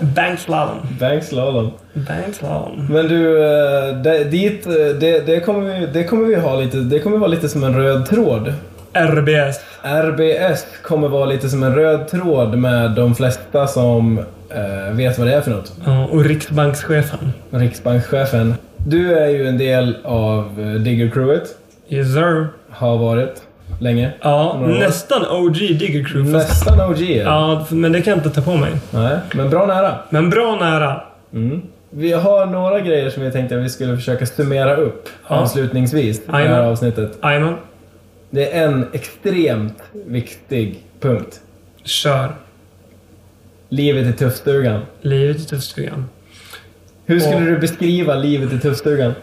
bankslalom. 0.00 0.76
Bankslalom. 1.00 1.70
Bankslalom. 1.92 2.86
Men 2.90 3.08
du, 3.08 3.44
eh, 3.44 3.96
det, 3.96 4.24
dit, 4.24 4.66
eh, 4.66 4.72
det, 4.72 5.26
det, 5.26 5.40
kommer 5.40 5.80
vi, 5.80 5.86
det 5.86 6.04
kommer 6.04 6.26
vi 6.26 6.34
ha 6.34 6.56
lite, 6.56 6.76
det 6.76 6.98
kommer 6.98 7.18
vara 7.18 7.30
lite 7.30 7.48
som 7.48 7.64
en 7.64 7.74
röd 7.74 8.06
tråd. 8.06 8.54
RBS. 8.92 9.60
RBS 9.82 10.66
kommer 10.82 11.08
vara 11.08 11.24
lite 11.26 11.48
som 11.48 11.62
en 11.62 11.74
röd 11.74 12.08
tråd 12.08 12.58
med 12.58 12.90
de 12.90 13.14
flesta 13.14 13.66
som 13.66 14.18
eh, 14.50 14.96
vet 14.96 15.18
vad 15.18 15.26
det 15.26 15.34
är 15.34 15.40
för 15.40 15.50
något. 15.50 15.72
Ja, 15.84 16.06
och 16.06 16.24
Riksbankschefen. 16.24 17.32
Riksbankschefen. 17.50 18.54
Du 18.76 19.18
är 19.18 19.28
ju 19.28 19.46
en 19.46 19.58
del 19.58 19.96
av 20.04 20.60
eh, 20.60 20.64
Digger-crewet. 20.66 21.48
Yes 21.88 22.14
sir. 22.14 22.46
Har 22.70 22.98
varit 22.98 23.42
länge. 23.82 24.12
Ja, 24.20 24.56
Några 24.60 24.74
nästan 24.78 25.26
OG 25.30 25.52
Digger 25.54 26.04
Crew. 26.04 26.32
Nästan 26.38 26.80
OG 26.90 26.98
det. 26.98 27.14
ja, 27.16 27.66
men 27.70 27.92
det 27.92 28.02
kan 28.02 28.10
jag 28.10 28.18
inte 28.18 28.30
ta 28.30 28.42
på 28.42 28.56
mig. 28.56 28.72
Nej, 28.90 29.18
men 29.34 29.50
bra 29.50 29.66
nära. 29.66 29.98
Men 30.10 30.30
bra 30.30 30.56
nära. 30.60 31.02
Mm. 31.34 31.62
Vi 31.90 32.12
har 32.12 32.46
några 32.46 32.80
grejer 32.80 33.10
som 33.10 33.22
vi 33.22 33.30
tänkte 33.32 33.56
att 33.58 33.62
vi 33.64 33.68
skulle 33.68 33.96
försöka 33.96 34.26
summera 34.26 34.76
upp 34.76 35.08
Ja. 35.28 35.34
avslutningsvis 35.36 36.18
i 36.20 36.22
det 36.26 36.32
här 36.32 36.62
avsnittet. 36.62 37.18
Jajamän. 37.22 37.54
Det 38.30 38.52
är 38.56 38.64
en 38.68 38.86
extremt 38.92 39.82
viktig 39.92 40.78
punkt. 41.00 41.40
Kör. 41.84 42.28
Livet 43.68 44.06
i 44.06 44.12
tuffstugan. 44.18 44.80
Livet 45.00 45.36
i 45.40 45.44
tuffstugan. 45.44 46.04
Hur 47.06 47.20
skulle 47.20 47.36
Och- 47.36 47.42
du 47.42 47.58
beskriva 47.58 48.14
livet 48.14 48.52
i 48.52 48.58
tuffstugan? 48.58 49.14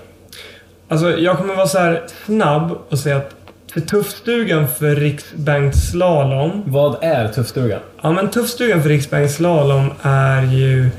Alltså, 0.88 1.18
jag 1.18 1.38
kommer 1.38 1.56
vara 1.56 1.68
så 1.68 1.78
här 1.80 2.02
snabb 2.26 2.78
och 2.90 3.00
säga 3.00 3.18
att 3.18 3.36
tuffstugan 3.82 4.68
för 4.68 4.96
Riksbankslalom 4.96 6.64
Vad 6.66 7.04
är 7.04 7.28
tuffstugan? 7.28 7.80
Ja, 8.02 8.12
men 8.12 8.30
tuffstugan 8.30 8.82
för 8.82 8.90
Riksbank 8.90 9.32
Slalom 9.32 9.90
är 10.02 10.44
ju 10.44 10.90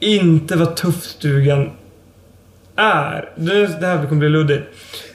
inte 0.00 0.56
vad 0.56 0.76
tuffstugan 0.76 1.70
är. 2.76 3.28
Det, 3.36 3.80
det 3.80 3.86
här 3.86 4.06
kommer 4.06 4.18
bli 4.18 4.28
luddigt. 4.28 4.62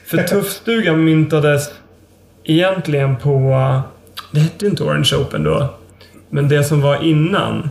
För 0.06 0.22
tuffstugan 0.28 1.04
myntades 1.04 1.70
egentligen 2.44 3.16
på... 3.16 3.56
Det 4.32 4.40
hette 4.40 4.66
inte 4.66 4.82
Orange 4.82 5.16
Open 5.16 5.44
då. 5.44 5.74
Men 6.30 6.48
det 6.48 6.64
som 6.64 6.80
var 6.80 7.04
innan. 7.04 7.70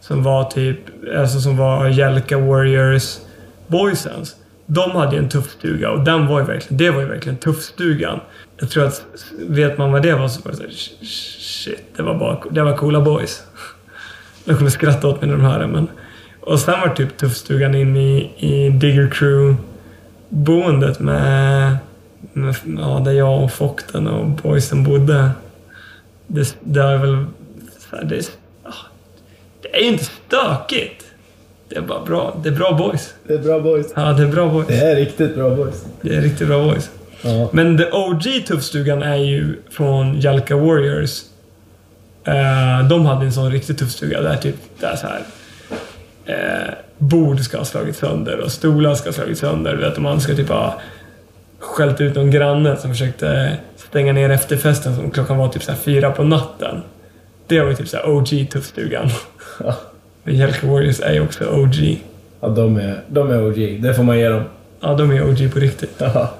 Som 0.00 0.22
var 0.22 0.44
typ... 0.44 0.78
Alltså 1.16 1.40
som 1.40 1.56
var 1.56 1.88
Jelka 1.88 2.38
Warriors 2.38 3.18
Boysens. 3.66 4.36
De 4.66 4.90
hade 4.90 5.16
ju 5.16 5.22
en 5.22 5.28
tuffstuga 5.28 5.90
och 5.90 6.04
den 6.04 6.26
var 6.26 6.40
ju 6.40 6.46
verkligen, 6.46 6.76
det 6.76 6.90
var 6.90 7.00
ju 7.00 7.06
verkligen 7.06 7.38
tuffstugan. 7.38 8.20
Jag 8.56 8.70
tror 8.70 8.84
att 8.84 9.04
vet 9.38 9.78
man 9.78 9.92
vad 9.92 10.02
det 10.02 10.14
var 10.14 10.28
så 10.28 10.42
var 10.42 10.50
det 10.50 10.56
så 10.56 10.62
här, 10.62 10.72
shit, 11.40 11.84
det 11.96 12.02
var 12.02 12.14
bara 12.14 12.38
det 12.50 12.62
var 12.62 12.76
coola 12.76 13.00
boys. 13.00 13.42
De 14.44 14.54
kommer 14.54 14.70
skratta 14.70 15.08
åt 15.08 15.20
mig 15.20 15.30
när 15.30 15.36
de 15.36 15.44
hör 15.44 15.58
det 15.58 15.66
men... 15.66 15.88
Och 16.40 16.60
sen 16.60 16.80
var 16.80 16.88
typ 16.88 17.16
tuffstugan 17.16 17.74
in 17.74 17.96
i, 17.96 18.32
i 18.36 18.70
Digger 18.70 19.10
Crew 19.10 19.56
boendet 20.28 21.00
med, 21.00 21.76
med 22.32 22.54
ja, 22.78 23.02
där 23.04 23.12
jag 23.12 23.44
och 23.44 23.52
Fokten 23.52 24.06
och 24.06 24.26
boysen 24.26 24.84
bodde. 24.84 25.30
Det, 26.26 26.56
det 26.60 26.80
är 26.80 26.96
väl... 26.98 27.26
Det 27.90 28.16
är, 28.16 28.24
det 29.62 29.76
är 29.76 29.80
ju 29.80 29.88
inte 29.88 30.04
stökigt. 30.04 31.11
Det 31.72 31.78
är 31.78 31.82
bara 31.82 32.04
bra. 32.04 32.36
Det 32.42 32.48
är 32.48 32.52
bra 32.52 32.72
boys. 32.72 33.14
Det 33.26 33.34
är 33.34 33.38
bra 33.38 33.60
boys. 33.60 33.86
Ja, 33.96 34.12
det 34.12 34.22
är 34.22 34.26
bra 34.26 34.48
boys. 34.48 34.66
Det 34.66 34.76
är 34.76 34.96
riktigt 34.96 35.34
bra 35.34 35.50
boys. 35.50 35.84
Det 36.00 36.14
är 36.14 36.20
riktigt 36.20 36.48
bra 36.48 36.62
boys. 36.62 36.90
Ja. 37.22 37.48
Men 37.52 37.78
the 37.78 37.84
OG 37.92 38.46
tuffstugan 38.46 39.02
är 39.02 39.16
ju 39.16 39.56
från 39.70 40.20
Jalka 40.20 40.56
Warriors. 40.56 41.22
Eh, 42.24 42.88
de 42.88 43.06
hade 43.06 43.24
en 43.24 43.32
sån 43.32 43.52
riktig 43.52 43.78
tuffstuga 43.78 44.20
där 44.20 44.36
typ, 44.36 44.54
där 44.80 44.96
så 44.96 45.06
här. 45.06 45.22
Eh, 46.26 46.74
bord 46.98 47.40
ska 47.40 47.58
ha 47.58 47.64
slagits 47.64 47.98
sönder 47.98 48.40
och 48.40 48.52
stolar 48.52 48.94
ska 48.94 49.08
ha 49.08 49.14
slagits 49.14 49.40
sönder. 49.40 49.76
Vet, 49.76 49.98
man 49.98 50.20
ska 50.20 50.34
typ 50.34 50.48
ha 50.48 50.80
skällt 51.58 52.00
ut 52.00 52.14
någon 52.14 52.30
granne 52.30 52.76
som 52.76 52.90
försökte 52.90 53.56
stänga 53.76 54.12
ner 54.12 54.30
efterfesten 54.30 54.96
som 54.96 55.10
klockan 55.10 55.36
var 55.36 55.48
typ 55.48 55.62
så 55.62 55.72
fyra 55.74 56.10
på 56.10 56.24
natten. 56.24 56.82
Det 57.46 57.60
var 57.60 57.68
ju 57.68 57.74
typ 57.74 57.88
så 57.88 57.96
här 57.96 58.08
OG 58.10 58.50
tuffstugan. 58.50 59.08
Ja. 59.64 59.76
Men 60.24 60.36
Jalka 60.36 60.66
Warriors 60.66 61.00
är 61.00 61.12
ju 61.12 61.20
också 61.20 61.44
OG. 61.44 62.00
Ja, 62.40 62.48
de 62.48 62.76
är, 62.76 63.00
de 63.08 63.30
är 63.30 63.46
OG. 63.46 63.82
Det 63.82 63.94
får 63.94 64.02
man 64.02 64.18
ge 64.18 64.28
dem. 64.28 64.42
Ja, 64.80 64.94
de 64.94 65.10
är 65.10 65.28
OG 65.30 65.52
på 65.52 65.58
riktigt. 65.58 65.94
Ja. 65.98 66.34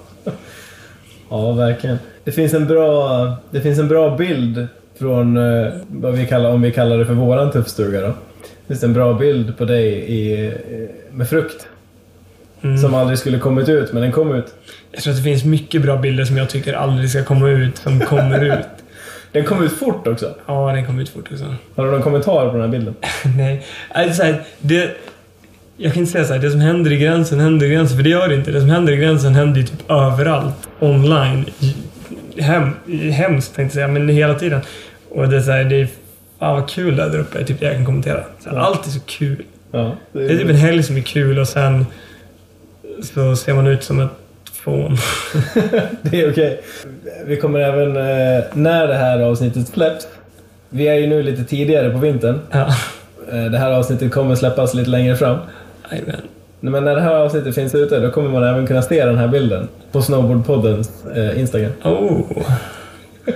Ja, 1.30 1.53
verkligen. 1.53 1.99
Det 2.24 2.33
finns 2.33 2.55
en 2.55 2.66
bra, 2.66 3.26
det 3.51 3.61
finns 3.61 3.78
en 3.78 3.89
bra 3.89 4.16
bild 4.16 4.66
från, 4.99 5.37
eh, 5.37 5.72
vad 5.89 6.14
vi 6.14 6.26
kallar, 6.26 6.51
om 6.51 6.62
vi 6.62 6.72
kallar 6.72 6.99
det 6.99 7.07
för 7.07 7.14
våran 7.14 7.51
tuffstuga 7.51 8.01
då. 8.01 8.07
Det 8.07 8.14
finns 8.68 8.83
en 8.83 8.93
bra 8.93 9.14
bild 9.14 9.59
på 9.59 9.64
dig 9.64 9.87
i, 9.89 10.47
eh, 10.47 10.53
med 11.12 11.28
frukt. 11.28 11.66
Mm. 12.62 12.78
Som 12.78 12.95
aldrig 12.95 13.18
skulle 13.18 13.39
kommit 13.39 13.68
ut, 13.68 13.93
men 13.93 14.03
den 14.03 14.12
kom 14.12 14.35
ut. 14.35 14.55
Jag 14.93 15.03
tror 15.03 15.11
att 15.11 15.16
det 15.18 15.22
finns 15.22 15.45
mycket 15.45 15.83
bra 15.83 15.97
bilder 15.97 16.24
som 16.24 16.37
jag 16.37 16.51
tycker 16.51 16.72
aldrig 16.72 17.11
ska 17.11 17.24
komma 17.24 17.49
ut, 17.51 17.76
som 17.76 18.01
kommer 18.01 18.45
ut. 18.59 18.82
Den 19.33 19.45
kom 19.45 19.62
ut 19.62 19.72
fort 19.72 20.07
också. 20.07 20.35
Ja, 20.47 20.72
den 20.72 20.87
kom 20.87 20.99
ut 20.99 21.09
fort 21.09 21.33
också. 21.33 21.45
Har 21.76 21.85
du 21.85 21.91
någon 21.91 22.03
kommentar 22.03 22.47
på 22.47 22.53
den 22.53 22.61
här 22.61 22.68
bilden? 22.68 22.95
Nej. 23.37 23.66
Alltså, 23.89 24.14
så 24.14 24.22
här, 24.22 24.43
det, 24.59 24.97
jag 25.76 25.93
kan 25.93 26.01
inte 26.01 26.12
säga 26.12 26.24
så 26.24 26.33
här, 26.33 26.41
det 26.41 26.51
som 26.51 26.61
händer 26.61 26.93
i 26.93 26.97
gränsen 26.97 27.41
händer 27.41 27.66
i 27.66 27.70
gränsen, 27.70 27.97
för 27.97 28.05
det 28.05 28.11
gör 28.11 28.28
det 28.28 28.35
inte. 28.35 28.51
Det 28.51 28.61
som 28.61 28.70
händer 28.70 28.93
i 28.93 28.97
gränsen 28.97 29.35
händer 29.35 29.61
ju 29.61 29.66
typ 29.66 29.91
överallt. 29.91 30.68
Online. 30.80 31.45
Hem, 32.39 32.70
hemskt 33.12 33.55
tänkte 33.55 33.80
jag 33.80 33.89
säga, 33.89 33.89
men 33.89 34.09
hela 34.09 34.35
tiden. 34.35 34.61
Och 35.11 35.28
det 35.28 35.37
är 35.37 35.41
så 35.41 35.51
här, 35.51 35.64
det 35.64 35.76
är 35.76 35.89
fan 36.39 36.55
vad 36.55 36.70
kul 36.70 36.97
det 36.97 37.03
är 37.03 37.11
där 37.11 37.18
uppe, 37.18 37.45
typ 37.45 37.61
det 37.61 37.66
jag 37.66 37.74
kan 37.74 37.85
kommentera. 37.85 38.24
Så 38.41 38.51
här, 38.51 38.57
allt 38.57 38.87
är 38.87 38.91
så 38.91 39.01
kul. 39.01 39.43
Ja. 39.70 39.97
Det 40.12 40.24
är 40.24 40.39
typ 40.39 40.49
en 40.49 40.57
helg 40.57 40.83
som 40.83 40.97
är 40.97 41.01
kul 41.01 41.39
och 41.39 41.49
sen 41.49 41.87
så 43.03 43.37
ser 43.37 43.55
man 43.55 43.66
ut 43.66 43.83
som 43.83 44.01
ett 44.01 44.11
fån. 44.64 44.96
Det 46.02 46.20
är 46.20 46.30
okej. 46.30 46.60
Vi 47.26 47.36
kommer 47.36 47.58
även, 47.60 47.96
eh, 47.96 48.44
när 48.52 48.86
det 48.86 48.94
här 48.94 49.20
avsnittet 49.20 49.68
släpps, 49.68 50.08
vi 50.68 50.88
är 50.88 50.94
ju 50.94 51.06
nu 51.06 51.22
lite 51.22 51.44
tidigare 51.44 51.90
på 51.90 51.98
vintern. 51.98 52.38
Ja. 52.50 52.66
Eh, 53.32 53.44
Det 53.44 53.58
här 53.58 53.70
avsnittet 53.72 54.12
kommer 54.12 54.34
släppas 54.34 54.74
lite 54.74 54.90
längre 54.90 55.16
fram. 55.16 55.36
Nej, 55.90 56.02
Men 56.60 56.84
när 56.84 56.94
det 56.94 57.00
här 57.00 57.14
avsnittet 57.14 57.54
finns 57.54 57.74
ute, 57.74 58.00
då 58.00 58.10
kommer 58.10 58.30
man 58.30 58.44
även 58.44 58.66
kunna 58.66 58.82
se 58.82 59.04
den 59.04 59.18
här 59.18 59.28
bilden 59.28 59.68
på 59.92 60.02
Snowboardpoddens 60.02 60.90
eh, 61.16 61.40
Instagram. 61.40 61.72
Oh. 61.84 62.20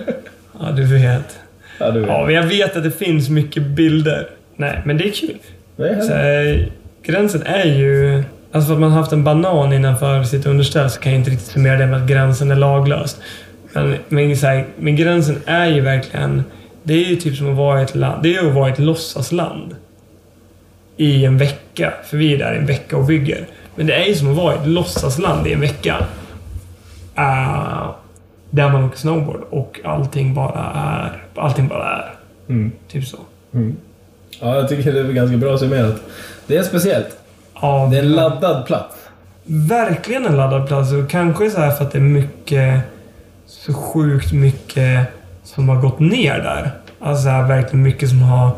Ja, 0.60 0.70
du 0.76 0.84
vet. 0.84 1.38
Ja, 1.78 1.90
du 1.90 2.00
vet. 2.00 2.08
Ja, 2.08 2.30
jag 2.30 2.42
vet 2.42 2.76
att 2.76 2.82
det 2.82 2.90
finns 2.90 3.28
mycket 3.30 3.62
bilder. 3.62 4.28
Nej, 4.56 4.82
men 4.84 4.98
det 4.98 5.04
är 5.08 5.12
kul. 5.12 5.38
Det 5.76 5.88
är 5.88 6.00
Så, 6.00 6.12
eh, 6.14 6.66
gränsen 7.02 7.42
är 7.46 7.64
ju... 7.64 8.22
Alltså 8.52 8.66
för 8.66 8.74
att 8.74 8.80
man 8.80 8.90
har 8.90 8.98
haft 8.98 9.12
en 9.12 9.24
banan 9.24 9.72
innanför 9.72 10.22
sitt 10.22 10.46
underställ 10.46 10.90
så 10.90 11.00
kan 11.00 11.12
jag 11.12 11.20
inte 11.20 11.30
riktigt 11.30 11.48
summera 11.48 11.76
det 11.76 11.86
med 11.86 12.02
att 12.02 12.08
gränsen 12.08 12.50
är 12.50 12.56
laglös. 12.56 13.20
Men, 13.72 13.96
men, 14.08 14.36
så 14.36 14.46
här, 14.46 14.66
men 14.76 14.96
gränsen 14.96 15.42
är 15.46 15.66
ju 15.66 15.80
verkligen... 15.80 16.44
Det 16.82 16.94
är 16.94 17.08
ju 17.08 17.16
typ 17.16 17.36
som 17.36 17.50
att 17.50 17.56
vara 17.56 17.80
i 17.80 17.84
ett 17.84 17.94
land. 17.94 18.22
Det 18.22 18.36
är 18.36 18.42
ju 18.42 18.48
att 18.48 18.54
vara 18.54 18.68
i 18.68 18.72
ett 18.72 18.78
låtsasland. 18.78 19.76
I 20.96 21.24
en 21.24 21.38
vecka. 21.38 21.92
För 22.04 22.16
vi 22.16 22.34
är 22.34 22.38
där 22.38 22.54
i 22.54 22.58
en 22.58 22.66
vecka 22.66 22.96
och 22.96 23.04
bygger. 23.04 23.46
Men 23.74 23.86
det 23.86 23.94
är 23.94 24.04
ju 24.04 24.14
som 24.14 24.30
att 24.30 24.36
vara 24.36 24.54
i 24.54 24.58
ett 24.58 24.66
låtsasland 24.66 25.46
i 25.46 25.52
en 25.52 25.60
vecka. 25.60 26.06
Uh, 27.18 27.90
där 28.50 28.70
man 28.72 28.84
åker 28.84 28.98
snowboard 28.98 29.42
och 29.50 29.80
allting 29.84 30.34
bara 30.34 30.72
är... 30.74 31.22
Allting 31.34 31.68
bara 31.68 31.96
är. 31.96 32.14
Mm. 32.48 32.72
Typ 32.88 33.06
så. 33.06 33.18
Ja, 34.40 34.56
jag 34.56 34.68
tycker 34.68 34.92
det 34.92 35.00
är 35.00 35.12
ganska 35.12 35.36
bra 35.36 35.58
summerat. 35.58 36.02
Det 36.46 36.56
är 36.56 36.62
speciellt. 36.62 37.18
Ja, 37.62 37.88
Det 37.90 37.96
är 37.98 38.02
en 38.02 38.12
laddad 38.12 38.66
plats. 38.66 38.96
verkligen 39.44 40.26
en 40.26 40.36
laddad 40.36 40.66
plats 40.68 40.92
och 40.92 41.10
kanske 41.10 41.50
så 41.50 41.60
här 41.60 41.70
för 41.70 41.84
att 41.84 41.92
det 41.92 41.98
är 41.98 42.02
mycket, 42.02 42.80
så 43.46 43.74
sjukt 43.74 44.32
mycket 44.32 45.06
som 45.44 45.68
har 45.68 45.76
gått 45.76 45.98
ner 46.00 46.38
där. 46.38 46.70
Alltså 47.00 47.22
så 47.22 47.28
här, 47.28 47.48
verkligen 47.48 47.82
mycket 47.82 48.08
som 48.08 48.22
har 48.22 48.50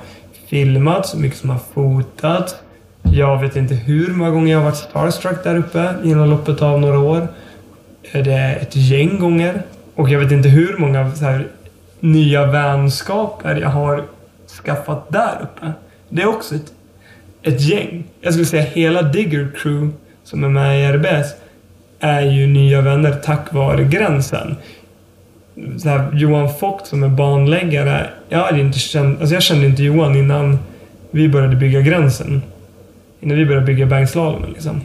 filmats, 0.48 1.14
mycket 1.14 1.38
som 1.38 1.50
har 1.50 1.58
fotats. 1.74 2.56
Jag 3.02 3.40
vet 3.40 3.56
inte 3.56 3.74
hur 3.74 4.14
många 4.14 4.30
gånger 4.30 4.52
jag 4.52 4.58
har 4.58 4.64
varit 4.64 4.76
starstruck 4.76 5.44
där 5.44 5.56
uppe 5.56 5.94
inom 6.04 6.30
loppet 6.30 6.62
av 6.62 6.80
några 6.80 6.98
år. 6.98 7.28
Det 8.12 8.32
är 8.32 8.56
ett 8.56 8.76
gäng 8.76 9.18
gånger. 9.18 9.62
Och 9.94 10.10
jag 10.10 10.20
vet 10.20 10.32
inte 10.32 10.48
hur 10.48 10.76
många 10.78 11.14
så 11.14 11.24
här, 11.24 11.46
nya 12.00 12.46
vänskaper 12.46 13.56
jag 13.56 13.68
har 13.68 14.04
skaffat 14.64 15.08
där 15.08 15.38
uppe. 15.42 15.72
Det 16.08 16.22
är 16.22 16.28
också 16.28 16.54
ett 16.54 16.72
ett 17.42 17.60
gäng. 17.60 18.04
Jag 18.20 18.32
skulle 18.32 18.46
säga 18.46 18.62
hela 18.62 19.02
Digger 19.02 19.48
Crew 19.56 19.92
som 20.24 20.44
är 20.44 20.48
med 20.48 20.80
i 20.80 20.84
RBS 20.92 21.34
är 22.00 22.20
ju 22.20 22.46
nya 22.46 22.80
vänner 22.80 23.12
tack 23.12 23.52
vare 23.52 23.84
gränsen. 23.84 24.56
Så 25.78 25.88
här, 25.88 26.10
Johan 26.14 26.54
Fogt 26.54 26.86
som 26.86 27.02
är 27.02 27.08
banläggare. 27.08 28.10
Jag, 28.28 28.38
hade 28.38 28.60
inte 28.60 28.78
känt, 28.78 29.20
alltså 29.20 29.34
jag 29.34 29.42
kände 29.42 29.66
inte 29.66 29.82
Johan 29.82 30.16
innan 30.16 30.58
vi 31.10 31.28
började 31.28 31.56
bygga 31.56 31.80
gränsen. 31.80 32.42
Innan 33.20 33.36
vi 33.36 33.46
började 33.46 33.66
bygga 33.66 33.86
Bergslalomen 33.86 34.50
liksom. 34.50 34.80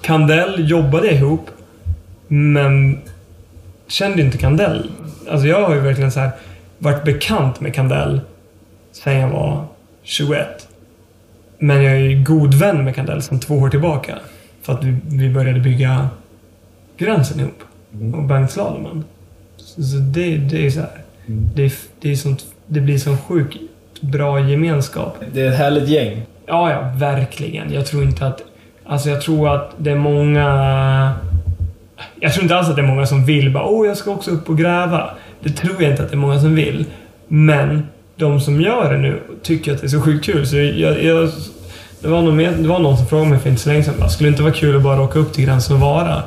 Kandell 0.00 0.70
jobbade 0.70 1.10
ihop, 1.10 1.50
men 2.28 2.98
kände 3.88 4.22
inte 4.22 4.38
Kandell. 4.38 4.90
Alltså 5.30 5.46
jag 5.46 5.62
har 5.68 5.74
ju 5.74 5.80
verkligen 5.80 6.12
så 6.12 6.20
här 6.20 6.30
varit 6.78 7.04
bekant 7.04 7.60
med 7.60 7.74
Kandell 7.74 8.20
sen 8.92 9.18
jag 9.18 9.28
var 9.28 9.64
21. 10.02 10.68
Men 11.58 11.82
jag 11.82 11.94
är 11.94 11.98
ju 11.98 12.24
god 12.24 12.54
vän 12.54 12.84
med 12.84 12.94
Kandell 12.94 13.22
sedan 13.22 13.40
två 13.40 13.54
år 13.54 13.68
tillbaka. 13.68 14.18
För 14.62 14.72
att 14.72 14.84
vi, 14.84 14.96
vi 15.04 15.30
började 15.30 15.60
bygga 15.60 16.08
gränsen 16.96 17.40
ihop. 17.40 17.62
Och 18.14 18.22
Bergslalomen. 18.22 19.04
Så, 19.56 19.82
så 19.82 19.96
det, 19.96 20.36
det 20.36 20.66
är 20.66 20.70
så 20.70 20.80
här. 20.80 20.98
Det, 21.26 21.64
är, 21.64 21.72
det, 22.00 22.12
är 22.12 22.16
sånt, 22.16 22.44
det 22.66 22.80
blir 22.80 22.98
sån 22.98 23.18
sjukt 23.18 23.56
bra 24.00 24.40
gemenskap. 24.40 25.16
Det 25.32 25.42
är 25.42 25.48
ett 25.50 25.58
härligt 25.58 25.88
gäng. 25.88 26.22
Ja, 26.46 26.70
ja, 26.70 26.92
verkligen. 26.96 27.72
Jag 27.72 27.86
tror 27.86 28.02
inte 28.02 28.26
att... 28.26 28.42
Alltså 28.86 29.08
jag 29.08 29.22
tror 29.22 29.54
att 29.54 29.74
det 29.78 29.90
är 29.90 29.96
många... 29.96 31.12
Jag 32.20 32.32
tror 32.32 32.42
inte 32.42 32.56
alls 32.56 32.68
att 32.68 32.76
det 32.76 32.82
är 32.82 32.86
många 32.86 33.06
som 33.06 33.24
vill 33.24 33.52
bara 33.52 33.64
åh, 33.64 33.86
jag 33.86 33.96
ska 33.96 34.10
också 34.10 34.30
upp 34.30 34.48
och 34.48 34.58
gräva. 34.58 35.10
Det 35.40 35.50
tror 35.50 35.82
jag 35.82 35.90
inte 35.90 36.02
att 36.02 36.08
det 36.08 36.14
är 36.14 36.18
många 36.18 36.40
som 36.40 36.54
vill. 36.54 36.84
Men 37.28 37.86
de 38.16 38.40
som 38.40 38.60
gör 38.60 38.92
det 38.92 38.98
nu 38.98 39.20
tycker 39.42 39.74
att 39.74 39.80
det 39.80 39.86
är 39.86 39.88
så 39.88 40.00
sjukt 40.00 40.24
kul. 40.26 40.46
Så 40.46 40.56
jag, 40.56 41.02
jag, 41.04 41.28
det, 42.00 42.08
var 42.08 42.22
någon, 42.22 42.36
med- 42.36 42.54
det 42.58 42.68
var 42.68 42.78
någon 42.78 42.96
som 42.96 43.06
frågade 43.06 43.30
mig 43.30 43.38
för 43.38 43.50
inte 43.50 43.62
så 43.62 43.68
länge 43.68 43.82
sedan 43.84 44.10
skulle 44.10 44.28
det 44.28 44.32
inte 44.32 44.42
vara 44.42 44.52
kul 44.52 44.76
att 44.76 44.82
bara 44.82 45.00
åka 45.02 45.18
upp 45.18 45.32
till 45.32 45.44
gränsen 45.44 45.74
och 45.76 45.80
vara? 45.82 46.22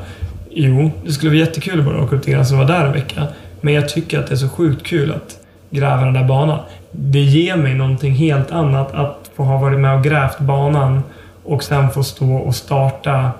Jo, 0.51 0.91
det 1.05 1.11
skulle 1.11 1.29
vara 1.29 1.39
jättekul 1.39 1.79
att 1.79 1.85
bara 1.85 2.03
åka 2.03 2.15
upp 2.15 2.23
till 2.23 2.33
gränsen 2.33 2.59
och 2.59 2.67
vara 2.67 2.77
där 2.79 2.85
en 2.85 2.93
vecka. 2.93 3.23
Men 3.61 3.73
jag 3.73 3.89
tycker 3.89 4.19
att 4.19 4.27
det 4.27 4.33
är 4.33 4.37
så 4.37 4.49
sjukt 4.49 4.85
kul 4.85 5.11
att 5.11 5.37
gräva 5.69 6.01
den 6.05 6.13
där 6.13 6.23
banan. 6.23 6.59
Det 6.91 7.19
ger 7.19 7.55
mig 7.55 7.73
någonting 7.73 8.13
helt 8.13 8.51
annat 8.51 8.91
att 8.93 9.31
få 9.35 9.43
ha 9.43 9.57
varit 9.57 9.79
med 9.79 9.95
och 9.97 10.03
grävt 10.03 10.39
banan 10.39 11.01
och 11.43 11.63
sen 11.63 11.89
få 11.89 12.03
stå 12.03 12.33
och 12.35 12.55
starta, 12.55 13.31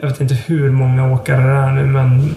jag 0.00 0.08
vet 0.08 0.20
inte 0.20 0.34
hur 0.34 0.70
många 0.70 1.12
åkare 1.12 1.42
det 1.42 1.52
är 1.58 1.72
nu, 1.72 1.86
men 1.86 2.34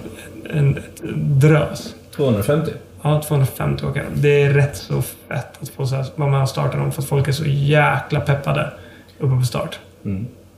en, 0.53 0.78
en 1.09 1.39
drös. 1.39 1.93
250. 2.16 2.72
Ja, 3.08 3.22
250 3.28 3.86
åkare. 3.86 4.06
Det 4.14 4.41
är 4.43 4.49
rätt 4.49 4.76
så 4.78 5.01
fett 5.01 5.62
att 5.62 5.70
få 5.70 5.86
så 5.88 5.95
här, 5.95 6.06
vara 6.16 6.30
med 6.30 6.41
och 6.41 6.49
starta 6.49 6.78
dem 6.78 6.91
för 6.91 7.01
att 7.01 7.08
folk 7.08 7.28
är 7.28 7.32
så 7.32 7.43
jäkla 7.47 8.20
peppade 8.20 8.72
uppe 9.20 9.36
på 9.39 9.41
start. 9.45 9.80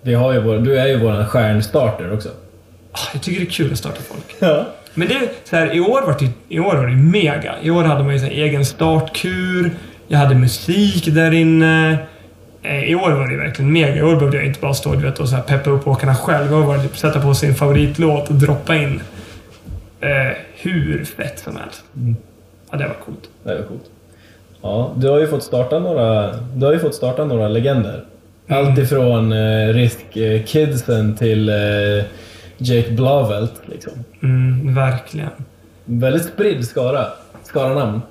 Vi 0.01 0.13
har 0.13 0.33
ju 0.33 0.41
vår, 0.41 0.57
du 0.57 0.79
är 0.79 0.87
ju 0.87 0.99
vår 0.99 1.25
stjärnstarter 1.25 2.13
också. 2.13 2.29
Ah, 2.91 2.99
Jag 3.13 3.21
tycker 3.21 3.39
det 3.39 3.45
är 3.47 3.51
kul 3.51 3.71
att 3.71 3.77
starta 3.77 4.01
folk. 4.01 4.35
Ja. 4.39 4.65
Men 4.93 5.07
det 5.07 5.19
så 5.43 5.55
här, 5.55 5.75
i 5.75 5.79
år 5.79 6.01
var 6.01 6.15
det, 6.19 6.29
i 6.55 6.59
år 6.59 6.75
var 6.75 6.87
det 6.87 6.95
mega. 6.95 7.55
I 7.61 7.69
år 7.69 7.83
hade 7.83 8.03
man 8.03 8.13
ju 8.13 8.19
så 8.19 8.25
här, 8.25 8.31
egen 8.31 8.65
startkur. 8.65 9.71
Jag 10.07 10.17
hade 10.19 10.35
musik 10.35 11.05
där 11.13 11.31
inne. 11.31 11.97
Eh, 12.63 12.83
I 12.83 12.95
år 12.95 13.11
var 13.11 13.27
det 13.27 13.37
verkligen 13.37 13.73
mega. 13.73 13.95
I 13.95 14.01
år 14.01 14.15
behövde 14.15 14.37
jag 14.37 14.45
inte 14.45 14.59
bara 14.59 14.73
stå 14.73 14.95
vet, 14.95 15.19
och 15.19 15.29
så 15.29 15.35
här, 15.35 15.43
peppa 15.43 15.69
upp 15.69 15.87
åkarna 15.87 16.15
själv. 16.15 16.51
I 16.51 16.55
år 16.55 16.63
var 16.63 16.77
det 16.77 16.83
typ 16.83 16.97
sätta 16.97 17.21
på 17.21 17.33
sin 17.35 17.55
favoritlåt 17.55 18.29
och 18.29 18.35
droppa 18.35 18.75
in. 18.75 19.01
Eh, 20.01 20.09
hur 20.55 21.05
fett 21.05 21.39
som 21.39 21.55
helst. 21.55 21.83
Ja, 22.71 22.77
det 22.77 22.87
var 22.87 22.95
coolt. 23.05 23.29
Det 23.43 23.51
är 23.51 23.63
coolt. 23.63 23.85
Ja, 24.61 24.91
du 24.95 25.09
har 25.09 25.19
ju 25.19 25.27
fått 25.27 25.43
starta 25.43 25.79
några, 25.79 26.35
du 26.55 26.65
har 26.65 26.73
ju 26.73 26.79
fått 26.79 26.95
starta 26.95 27.25
några 27.25 27.47
legender. 27.47 28.05
Allt 28.49 28.77
ifrån 28.77 29.31
eh, 29.33 29.67
Risk 29.73 30.17
eh, 30.17 30.43
Kidsen 30.43 31.15
till 31.15 31.49
eh, 31.49 32.05
Jake 32.57 32.91
Blavelt. 32.91 33.53
Liksom. 33.65 33.93
Mm, 34.23 34.75
verkligen. 34.75 35.29
Väldigt 35.85 36.25
spridd 36.25 36.65
skara. 36.65 37.05
Namn. 37.53 38.01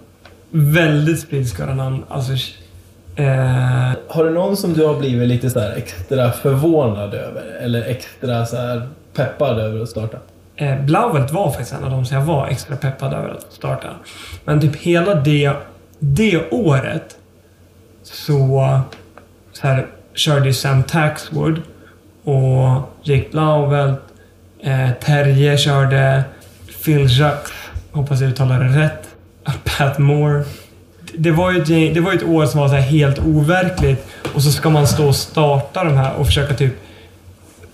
Väldigt 0.50 1.20
spridd 1.20 1.48
skara 1.48 1.74
namn. 1.74 2.04
Alltså, 2.08 2.32
eh, 3.16 3.92
Har 4.08 4.24
du 4.24 4.30
någon 4.30 4.56
som 4.56 4.72
du 4.72 4.86
har 4.86 4.98
blivit 4.98 5.28
lite 5.28 5.50
så 5.50 5.60
här 5.60 5.72
extra 5.76 6.32
förvånad 6.32 7.14
över? 7.14 7.42
Eller 7.60 7.82
extra 7.82 8.46
så 8.46 8.56
här 8.56 8.88
peppad 9.14 9.58
över 9.58 9.82
att 9.82 9.88
starta? 9.88 10.18
Eh, 10.56 10.80
Blauvelt 10.80 11.32
var 11.32 11.50
faktiskt 11.50 11.72
en 11.72 11.84
av 11.84 11.90
de 11.90 12.04
som 12.06 12.16
jag 12.16 12.24
var 12.24 12.46
extra 12.46 12.76
peppad 12.76 13.12
över 13.12 13.28
att 13.28 13.52
starta. 13.52 13.88
Men 14.44 14.60
typ 14.60 14.76
hela 14.76 15.14
det, 15.14 15.52
det 15.98 16.50
året 16.50 17.16
så, 18.02 18.80
så 19.52 19.66
här, 19.66 19.86
körde 20.14 20.46
ju 20.46 20.52
Sam 20.52 20.82
Taxwood 20.82 21.62
och 22.24 22.80
Jake 23.02 23.28
Blauvelt, 23.30 24.00
eh, 24.62 24.90
Terje 25.04 25.58
körde, 25.58 26.24
Phil 26.84 27.18
Jacques, 27.18 27.52
hoppas 27.92 28.20
jag 28.20 28.30
uttalar 28.30 28.64
det 28.64 28.84
rätt, 28.84 29.08
Pat 29.78 29.98
Moore. 29.98 30.44
Det 31.14 31.30
var 31.30 31.52
ju 31.52 31.62
ett, 31.62 31.94
det 31.94 32.00
var 32.00 32.12
ett 32.12 32.24
år 32.24 32.46
som 32.46 32.60
var 32.60 32.68
så 32.68 32.74
här 32.74 32.82
helt 32.82 33.18
overkligt 33.18 34.06
och 34.34 34.42
så 34.42 34.52
ska 34.52 34.70
man 34.70 34.86
stå 34.86 35.08
och 35.08 35.16
starta 35.16 35.84
de 35.84 35.96
här 35.96 36.14
och 36.14 36.26
försöka 36.26 36.54
typ 36.54 36.74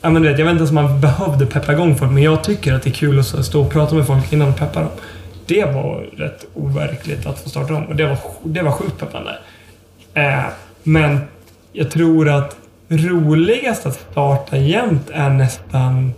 Ja, 0.03 0.11
men 0.11 0.22
du 0.22 0.28
vet, 0.28 0.38
jag 0.38 0.46
vet 0.46 0.53
inte 0.53 0.61
ens 0.61 0.70
om 0.70 0.74
man 0.74 1.00
behövde 1.00 1.46
peppa 1.46 1.72
igång 1.72 1.96
folk, 1.96 2.12
men 2.12 2.22
jag 2.22 2.44
tycker 2.44 2.74
att 2.74 2.82
det 2.82 2.90
är 2.90 2.94
kul 2.94 3.18
att 3.18 3.44
stå 3.44 3.61
och 3.61 3.70
prata 3.70 3.94
med 3.94 4.07
folk 4.07 4.32
innan 4.32 4.48
och 4.48 4.57
peppa 4.57 4.80
dem. 4.80 4.90
Det 5.46 5.64
var 5.64 6.00
rätt 6.16 6.44
overkligt 6.55 7.26
att 7.26 7.38
få 7.38 7.48
starta 7.48 7.74
om 7.74 7.84
och 7.84 7.96
det 7.96 8.07
var, 8.07 8.18
det 8.42 8.62
var 8.62 8.72
sjukt 8.72 8.98
peppande. 8.98 9.38
Eh, 10.14 10.44
men 10.82 11.20
jag 11.72 11.90
tror 11.90 12.28
att 12.28 12.57
roligast 12.88 13.86
att 13.86 14.00
starta 14.11 14.57
jämt 14.57 15.11
är 15.12 15.30
nästan... 15.30 16.12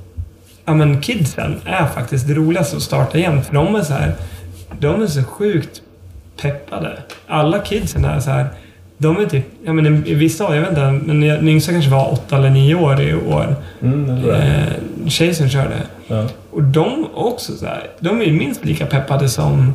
Ja 0.65 0.75
men 0.75 1.01
kidsen 1.01 1.61
är 1.65 1.87
faktiskt 1.87 2.29
det 2.29 2.35
roligaste 2.35 2.77
att 2.77 2.83
starta 2.83 3.19
jämt 3.19 3.47
för 3.47 3.55
de 3.55 3.75
är 3.75 3.83
så 3.83 3.93
här... 3.93 4.15
De 4.79 5.03
är 5.03 5.07
så 5.07 5.25
sjukt 5.25 5.83
peppade. 6.37 7.03
Alla 7.27 7.59
kidsen 7.59 8.05
är 8.05 8.21
så 8.21 8.31
här... 8.31 8.49
De 8.99 9.17
är 9.17 9.27
typ... 9.27 9.45
Ja 9.65 9.73
men 9.73 10.07
i 10.07 10.15
vissa 10.15 10.47
år, 10.47 10.55
jag 10.55 10.61
vet 10.61 10.71
inte, 10.71 10.93
men 11.07 11.21
den 11.21 11.49
yngsta 11.49 11.73
kanske 11.73 11.91
var 11.91 12.13
åtta 12.13 12.37
eller 12.37 12.51
nio 12.51 12.75
år 12.75 13.01
i 13.01 13.15
år. 13.15 13.57
Mm, 13.83 14.27
jag. 14.27 14.37
Eh, 14.39 15.09
tjej 15.09 15.35
som 15.35 15.49
körde. 15.49 15.77
Ja. 16.07 16.29
Och 16.51 16.63
de 16.63 17.07
också 17.15 17.53
så 17.53 17.67
här, 17.67 17.87
de 18.01 18.21
är 18.21 18.25
ju 18.25 18.33
minst 18.33 18.65
lika 18.65 18.87
peppade 18.87 19.29
som 19.29 19.75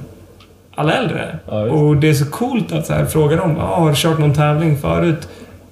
alla 0.75 0.93
äldre. 0.93 1.39
Ja, 1.47 1.61
och 1.61 1.95
det 1.95 2.09
är 2.09 2.13
så 2.13 2.25
coolt 2.25 2.71
att 2.71 2.85
så 2.85 2.93
här, 2.93 3.05
fråga 3.05 3.35
dem, 3.35 3.57
ah, 3.57 3.79
har 3.79 3.89
du 3.89 3.95
kört 3.95 4.19
någon 4.19 4.33
tävling 4.33 4.77
förut? 4.77 5.29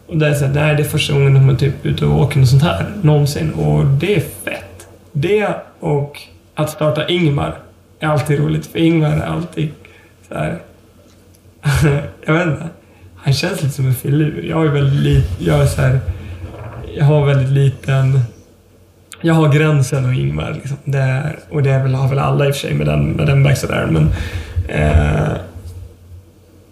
Och 0.08 0.18
det 0.18 0.28
är 0.28 0.34
så 0.34 0.46
här, 0.46 0.54
nej 0.54 0.76
det 0.76 0.82
är 0.82 0.88
första 0.88 1.14
gången 1.14 1.34
de 1.34 1.50
är 1.50 1.56
typ 1.56 1.86
ute 1.86 2.06
och 2.06 2.22
åker 2.22 2.40
något 2.40 2.50
sånt 2.50 2.64
här, 2.64 2.86
någonsin. 3.02 3.54
Och 3.54 3.86
det 3.86 4.16
är 4.16 4.20
fett. 4.20 4.88
Det 5.12 5.48
och 5.80 6.22
att 6.56 6.70
starta 6.70 7.08
Ingmar 7.08 7.58
är 8.00 8.08
alltid 8.08 8.40
roligt, 8.40 8.66
för 8.66 8.80
Ingmar 8.80 9.10
är 9.10 9.26
alltid 9.26 9.70
så 10.28 10.34
här. 10.34 10.60
jag 12.26 12.34
vet 12.34 12.48
inte. 12.48 12.66
Han 13.28 13.34
känns 13.34 13.64
lite 13.64 13.76
som 13.76 13.88
en 13.88 13.96
filur. 13.96 14.44
Jag 14.44 14.66
är 14.66 14.70
väldigt 14.70 15.00
lit, 15.00 15.30
jag 15.40 15.62
är 15.62 15.66
så 15.66 15.82
här, 15.82 16.00
jag 16.98 17.06
har 17.06 17.26
väldigt 17.26 17.50
liten 17.50 18.20
jag 19.22 19.34
har 19.34 19.54
gränsen 19.54 20.06
och 20.06 20.14
Ingmar. 20.14 20.54
Liksom. 20.54 20.78
Det 20.84 20.98
är, 20.98 21.40
och 21.50 21.64
det 21.64 21.70
är 21.70 21.84
väl, 21.84 21.94
har 21.94 22.10
väl 22.10 22.20
alla 22.20 22.48
i 22.48 22.52
och 22.52 22.56
för 22.56 22.60
sig 22.60 22.74
med 22.74 22.88
den, 22.88 23.10
med 23.10 23.28
den 23.28 23.44
backstaddaren. 23.44 23.94
Men 23.94 24.10
eh, 24.68 25.38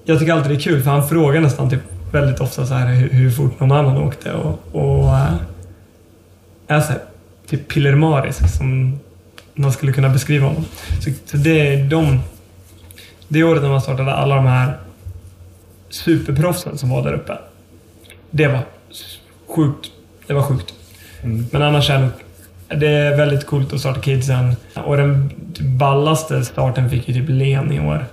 jag 0.06 0.20
tycker 0.20 0.34
alltid 0.34 0.52
det 0.52 0.56
är 0.56 0.60
kul 0.60 0.84
för 0.84 0.92
han 0.92 1.08
frågar 1.08 1.42
nästan 1.42 1.70
typ 1.70 1.82
väldigt 2.12 2.40
ofta 2.40 2.66
så 2.66 2.74
här 2.74 2.94
hur, 2.94 3.10
hur 3.10 3.32
fort 3.32 3.60
någon 3.60 3.72
annan 3.72 3.98
åkte. 3.98 4.32
Och, 4.32 4.60
och 4.72 5.18
eh, 5.18 5.34
är 6.68 6.82
så 6.82 6.92
här, 6.92 7.02
typ 7.50 7.68
pillermarisk 7.68 8.58
som 8.58 9.00
man 9.54 9.72
skulle 9.72 9.94
kunna 9.94 10.10
beskriva 10.10 10.48
honom. 10.48 10.66
Så, 11.00 11.10
så 11.26 11.38
det 11.38 11.74
är 11.74 11.84
de... 11.84 12.20
Det 13.28 13.44
året 13.44 13.62
när 13.62 13.70
man 13.70 13.82
startade 13.82 14.14
alla 14.14 14.36
de 14.36 14.46
här 14.46 14.78
superproffsen 15.96 16.78
som 16.78 16.90
var 16.90 17.04
där 17.04 17.14
uppe. 17.14 17.38
Det 18.32 18.48
var 18.48 18.60
sjukt. 19.48 19.92
Det 20.28 20.34
var 20.34 20.42
sjukt. 20.42 20.74
Men 21.52 21.62
annars 21.62 21.90
är 21.90 22.10
det, 22.68 22.88
är 22.88 23.18
väldigt 23.18 23.46
coolt 23.46 23.74
att 23.74 23.80
starta 23.80 24.00
kidsen. 24.02 24.56
Och 24.86 24.98
den 24.98 25.30
typ 25.54 25.66
ballaste 25.68 26.46
starten 26.46 26.90
fick 26.90 27.08
ju 27.08 27.14
typ 27.14 27.30
Len 27.30 27.72
i 27.72 27.80
år. 27.80 28.06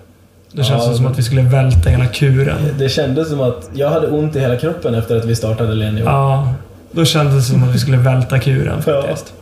Det 0.53 0.65
känns 0.65 0.87
Ja, 0.87 0.95
som 0.95 1.07
att 1.07 1.19
vi 1.19 1.23
skulle 1.23 1.43
välta 1.43 1.91
hela 1.91 2.07
kuren. 2.07 2.59
Det 2.79 2.89
kändes 2.89 3.29
som 3.29 3.41
att 3.41 3.71
jag 3.75 3.91
hade 3.91 4.09
ont 4.09 4.37
i 4.37 4.41
hela 4.41 4.57
kroppen 4.57 4.95
efter 4.95 5.17
att 5.17 5.25
vi 5.25 5.37
startade 5.37 5.75
Len 5.75 5.99
i 5.99 6.03
år. 6.03 6.09
Ja, 6.09 6.55
då 6.93 7.05
kändes 7.05 7.35
det 7.35 7.53
som 7.53 7.63
att 7.69 7.75
vi 7.75 7.79
skulle 7.79 7.97
välta 7.97 8.39
kuren 8.39 8.83
Ja. 8.87 9.03
faktiskt. 9.03 9.35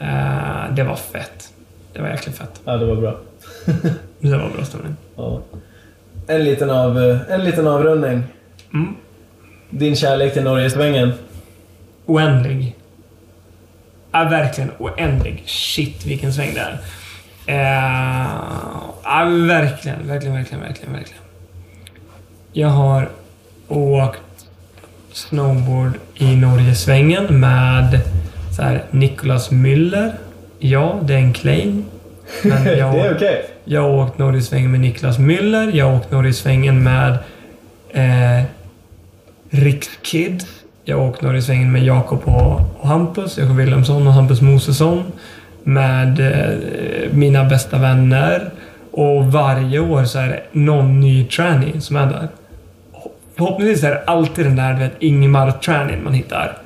Eh, 0.00 0.74
det 0.76 0.82
var 0.82 0.96
fett. 0.96 1.48
Det 1.92 2.00
var 2.02 2.08
jäkligt 2.08 2.36
fett. 2.36 2.60
Ja, 2.64 2.76
det 2.76 2.86
var 2.86 2.96
bra. 2.96 3.16
Det 4.20 4.30
var 4.30 4.50
bra 4.56 4.64
stämning. 4.64 4.96
Ja. 5.16 5.40
En 6.26 6.44
liten, 6.44 6.70
av, 6.70 6.98
eh, 7.02 7.18
en 7.30 7.44
liten 7.44 7.66
avrundning. 7.66 8.22
Mm. 8.74 8.94
Din 9.70 9.96
kärlek 9.96 10.32
till 10.32 10.42
Norgesvängen. 10.42 11.12
Oändlig. 12.06 12.76
Ja, 14.12 14.24
verkligen 14.24 14.70
oändlig. 14.78 15.42
Shit, 15.46 16.06
vilken 16.06 16.32
sväng 16.32 16.54
det 16.54 16.60
är. 16.60 16.78
Eh, 17.46 18.30
ja, 19.04 19.24
verkligen, 19.24 20.06
verkligen, 20.06 20.34
verkligen, 20.34 20.60
verkligen, 20.60 20.92
verkligen. 20.92 21.22
Jag 22.52 22.68
har 22.68 23.08
åkt 23.68 24.20
snowboard 25.12 25.92
i 26.14 26.36
Norgesvängen 26.36 27.40
med 27.40 28.00
så 28.56 28.62
här, 28.62 28.84
Nicolas 28.90 29.50
Müller. 29.50 30.12
Ja, 30.58 30.98
det 31.02 31.14
är 31.14 31.18
en 31.18 31.32
claim. 31.32 31.84
Men 32.42 32.64
det 32.64 32.76
jag, 32.76 32.94
är 32.94 33.14
okej. 33.14 33.44
jag 33.64 33.82
har 33.82 34.04
åkt 34.04 34.18
Norgesvängen 34.18 34.70
med 34.70 34.80
Niklas 34.80 35.18
Müller. 35.18 35.70
Jag 35.76 35.86
har 35.86 35.96
åkt 35.96 36.10
Norgesvängen 36.10 36.82
med 36.82 37.18
eh, 37.90 38.44
Rikskid. 39.50 40.44
Jag 40.84 40.98
har 40.98 41.08
åkt 41.08 41.22
Norgesvängen 41.22 41.72
med 41.72 41.84
Jakob 41.84 42.20
och, 42.24 42.60
och 42.80 42.88
Hampus. 42.88 43.38
Jakob 43.38 43.56
Wilhelmsson 43.56 44.06
och 44.06 44.12
Hampus 44.12 44.40
Mosesson. 44.40 45.02
Med 45.62 46.20
eh, 46.20 47.12
mina 47.12 47.44
bästa 47.44 47.78
vänner. 47.78 48.50
Och 48.90 49.32
varje 49.32 49.78
år 49.78 50.04
så 50.04 50.18
är 50.18 50.28
det 50.28 50.42
någon 50.52 51.00
ny 51.00 51.24
tranny 51.24 51.80
som 51.80 51.96
är 51.96 52.06
där. 52.06 52.28
Förhoppningsvis 53.36 53.84
är 53.84 53.90
det 53.90 54.02
alltid 54.04 54.44
den 54.44 54.56
där 54.56 54.72
du 54.72 54.78
vet, 54.78 54.92
Ingmar-trannyn 54.98 56.04
man 56.04 56.12
hittar. 56.12 56.58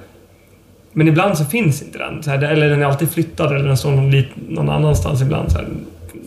Men 0.99 1.09
ibland 1.09 1.39
så 1.39 1.45
finns 1.45 1.83
inte 1.83 1.99
den. 1.99 2.23
Så 2.23 2.31
här, 2.31 2.43
eller 2.43 2.69
den 2.69 2.83
är 2.83 2.87
alltid 2.87 3.11
flyttad 3.11 3.57
eller 3.57 3.69
den 3.69 3.77
står 3.77 3.91
någon, 3.91 4.25
någon 4.49 4.71
annanstans 4.71 5.23
ibland. 5.23 5.53
Så 5.53 5.59
här, 5.59 5.69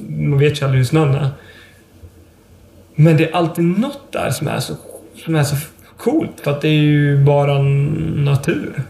man 0.09 0.39
vet 0.39 0.61
ju 0.61 0.65
aldrig 0.65 0.77
hur 0.77 0.85
snön 0.85 1.15
är. 1.15 1.29
Men 2.95 3.17
det 3.17 3.29
är 3.29 3.35
alltid 3.35 3.65
något 3.65 4.11
där 4.11 4.29
som 4.29 4.47
är 4.47 4.59
så, 4.59 4.73
som 5.25 5.35
är 5.35 5.43
så 5.43 5.55
coolt. 5.97 6.39
För 6.43 6.51
att 6.51 6.61
det 6.61 6.67
är 6.67 6.81
ju 6.81 7.23
bara 7.23 7.61
natur. 8.15 8.83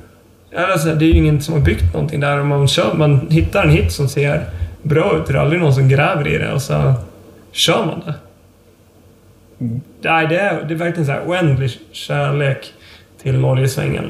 Alltså, 0.55 0.95
det 0.95 1.05
är 1.05 1.07
ju 1.07 1.17
ingen 1.17 1.41
som 1.41 1.53
har 1.53 1.61
byggt 1.61 1.93
någonting 1.93 2.19
där. 2.19 2.43
Man, 2.43 2.67
kör, 2.67 2.93
man 2.93 3.29
hittar 3.29 3.63
en 3.63 3.69
hit 3.69 3.91
som 3.91 4.09
ser 4.09 4.45
bra 4.81 5.17
ut. 5.17 5.27
Det 5.27 5.33
är 5.33 5.37
aldrig 5.37 5.61
någon 5.61 5.73
som 5.73 5.89
gräver 5.89 6.27
i 6.27 6.37
det 6.37 6.53
och 6.53 6.61
så 6.61 6.93
kör 7.51 7.85
man 7.85 8.01
det. 8.05 8.13
Nej, 10.01 10.27
det 10.27 10.39
är, 10.39 10.63
det 10.63 10.73
är 10.73 10.77
verkligen 10.77 11.05
så 11.05 11.11
här 11.11 11.23
oändlig 11.25 11.71
kärlek 11.91 12.73
till 13.21 13.39
Norgesvängen. 13.39 14.05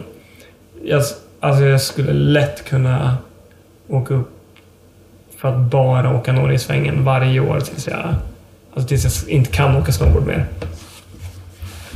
Jag, 0.83 1.03
alltså 1.41 1.63
jag 1.63 1.81
skulle 1.81 2.13
lätt 2.13 2.65
kunna 2.65 3.17
åka 3.87 4.13
upp 4.13 4.29
för 5.37 5.47
att 5.47 5.59
bara 5.59 6.15
åka 6.15 6.33
Norgesvängen 6.33 7.03
varje 7.03 7.39
år 7.39 7.59
tills 7.59 7.87
jag, 7.87 8.15
alltså 8.73 8.87
tills 8.87 9.23
jag 9.23 9.35
inte 9.35 9.51
kan 9.51 9.75
åka 9.75 9.91
snowboard 9.91 10.27
mer. 10.27 10.45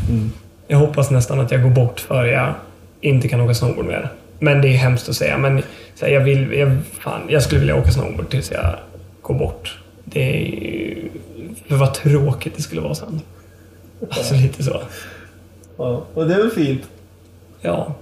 Mm. 0.09 0.31
Jag 0.67 0.77
hoppas 0.77 1.11
nästan 1.11 1.39
att 1.39 1.51
jag 1.51 1.63
går 1.63 1.69
bort 1.69 1.99
för 1.99 2.25
jag 2.25 2.53
inte 3.01 3.27
kan 3.27 3.41
åka 3.41 3.53
snowboard 3.53 3.85
mer. 3.85 4.09
Men 4.39 4.61
det 4.61 4.67
är 4.67 4.77
hemskt 4.77 5.09
att 5.09 5.15
säga. 5.15 5.37
Men 5.37 5.63
här, 6.01 6.09
jag, 6.09 6.21
vill, 6.21 6.53
jag, 6.53 6.77
fan, 6.99 7.21
jag 7.29 7.43
skulle 7.43 7.59
vilja 7.59 7.75
åka 7.75 7.91
snowboard 7.91 8.29
tills 8.29 8.51
jag 8.51 8.75
går 9.21 9.35
bort. 9.35 9.79
Det 10.03 10.21
är. 10.21 11.09
För 11.67 11.75
vad 11.75 11.93
tråkigt 11.93 12.53
det 12.55 12.61
skulle 12.61 12.81
vara 12.81 12.95
sen. 12.95 13.21
Alltså 14.09 14.33
lite 14.33 14.63
så. 14.63 14.81
Ja, 15.77 16.05
och 16.13 16.27
det 16.27 16.33
är 16.33 16.37
väl 16.37 16.51
fint. 16.51 16.81
Ja. 17.61 17.95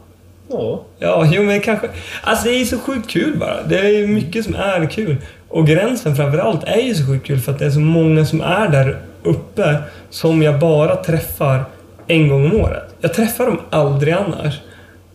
Ja. 0.53 0.83
Ja, 0.99 1.27
jo 1.31 1.43
men 1.43 1.61
kanske... 1.61 1.87
Alltså 2.21 2.47
det 2.47 2.61
är 2.61 2.65
så 2.65 2.79
sjukt 2.79 3.09
kul 3.09 3.37
bara. 3.37 3.63
Det 3.63 3.79
är 3.79 3.89
ju 3.89 4.07
mycket 4.07 4.45
som 4.45 4.55
är 4.55 4.85
kul. 4.85 5.17
Och 5.49 5.67
gränsen 5.67 6.15
framförallt 6.15 6.63
är 6.63 6.81
ju 6.81 6.95
så 6.95 7.05
sjukt 7.05 7.27
kul 7.27 7.39
för 7.39 7.51
att 7.51 7.59
det 7.59 7.65
är 7.65 7.69
så 7.69 7.79
många 7.79 8.25
som 8.25 8.41
är 8.41 8.67
där 8.67 8.97
uppe 9.23 9.77
som 10.09 10.41
jag 10.41 10.59
bara 10.59 10.95
träffar 10.95 11.63
en 12.07 12.27
gång 12.27 12.45
om 12.45 12.61
året. 12.61 12.83
Jag 13.01 13.13
träffar 13.13 13.45
dem 13.45 13.61
aldrig 13.69 14.13
annars. 14.13 14.59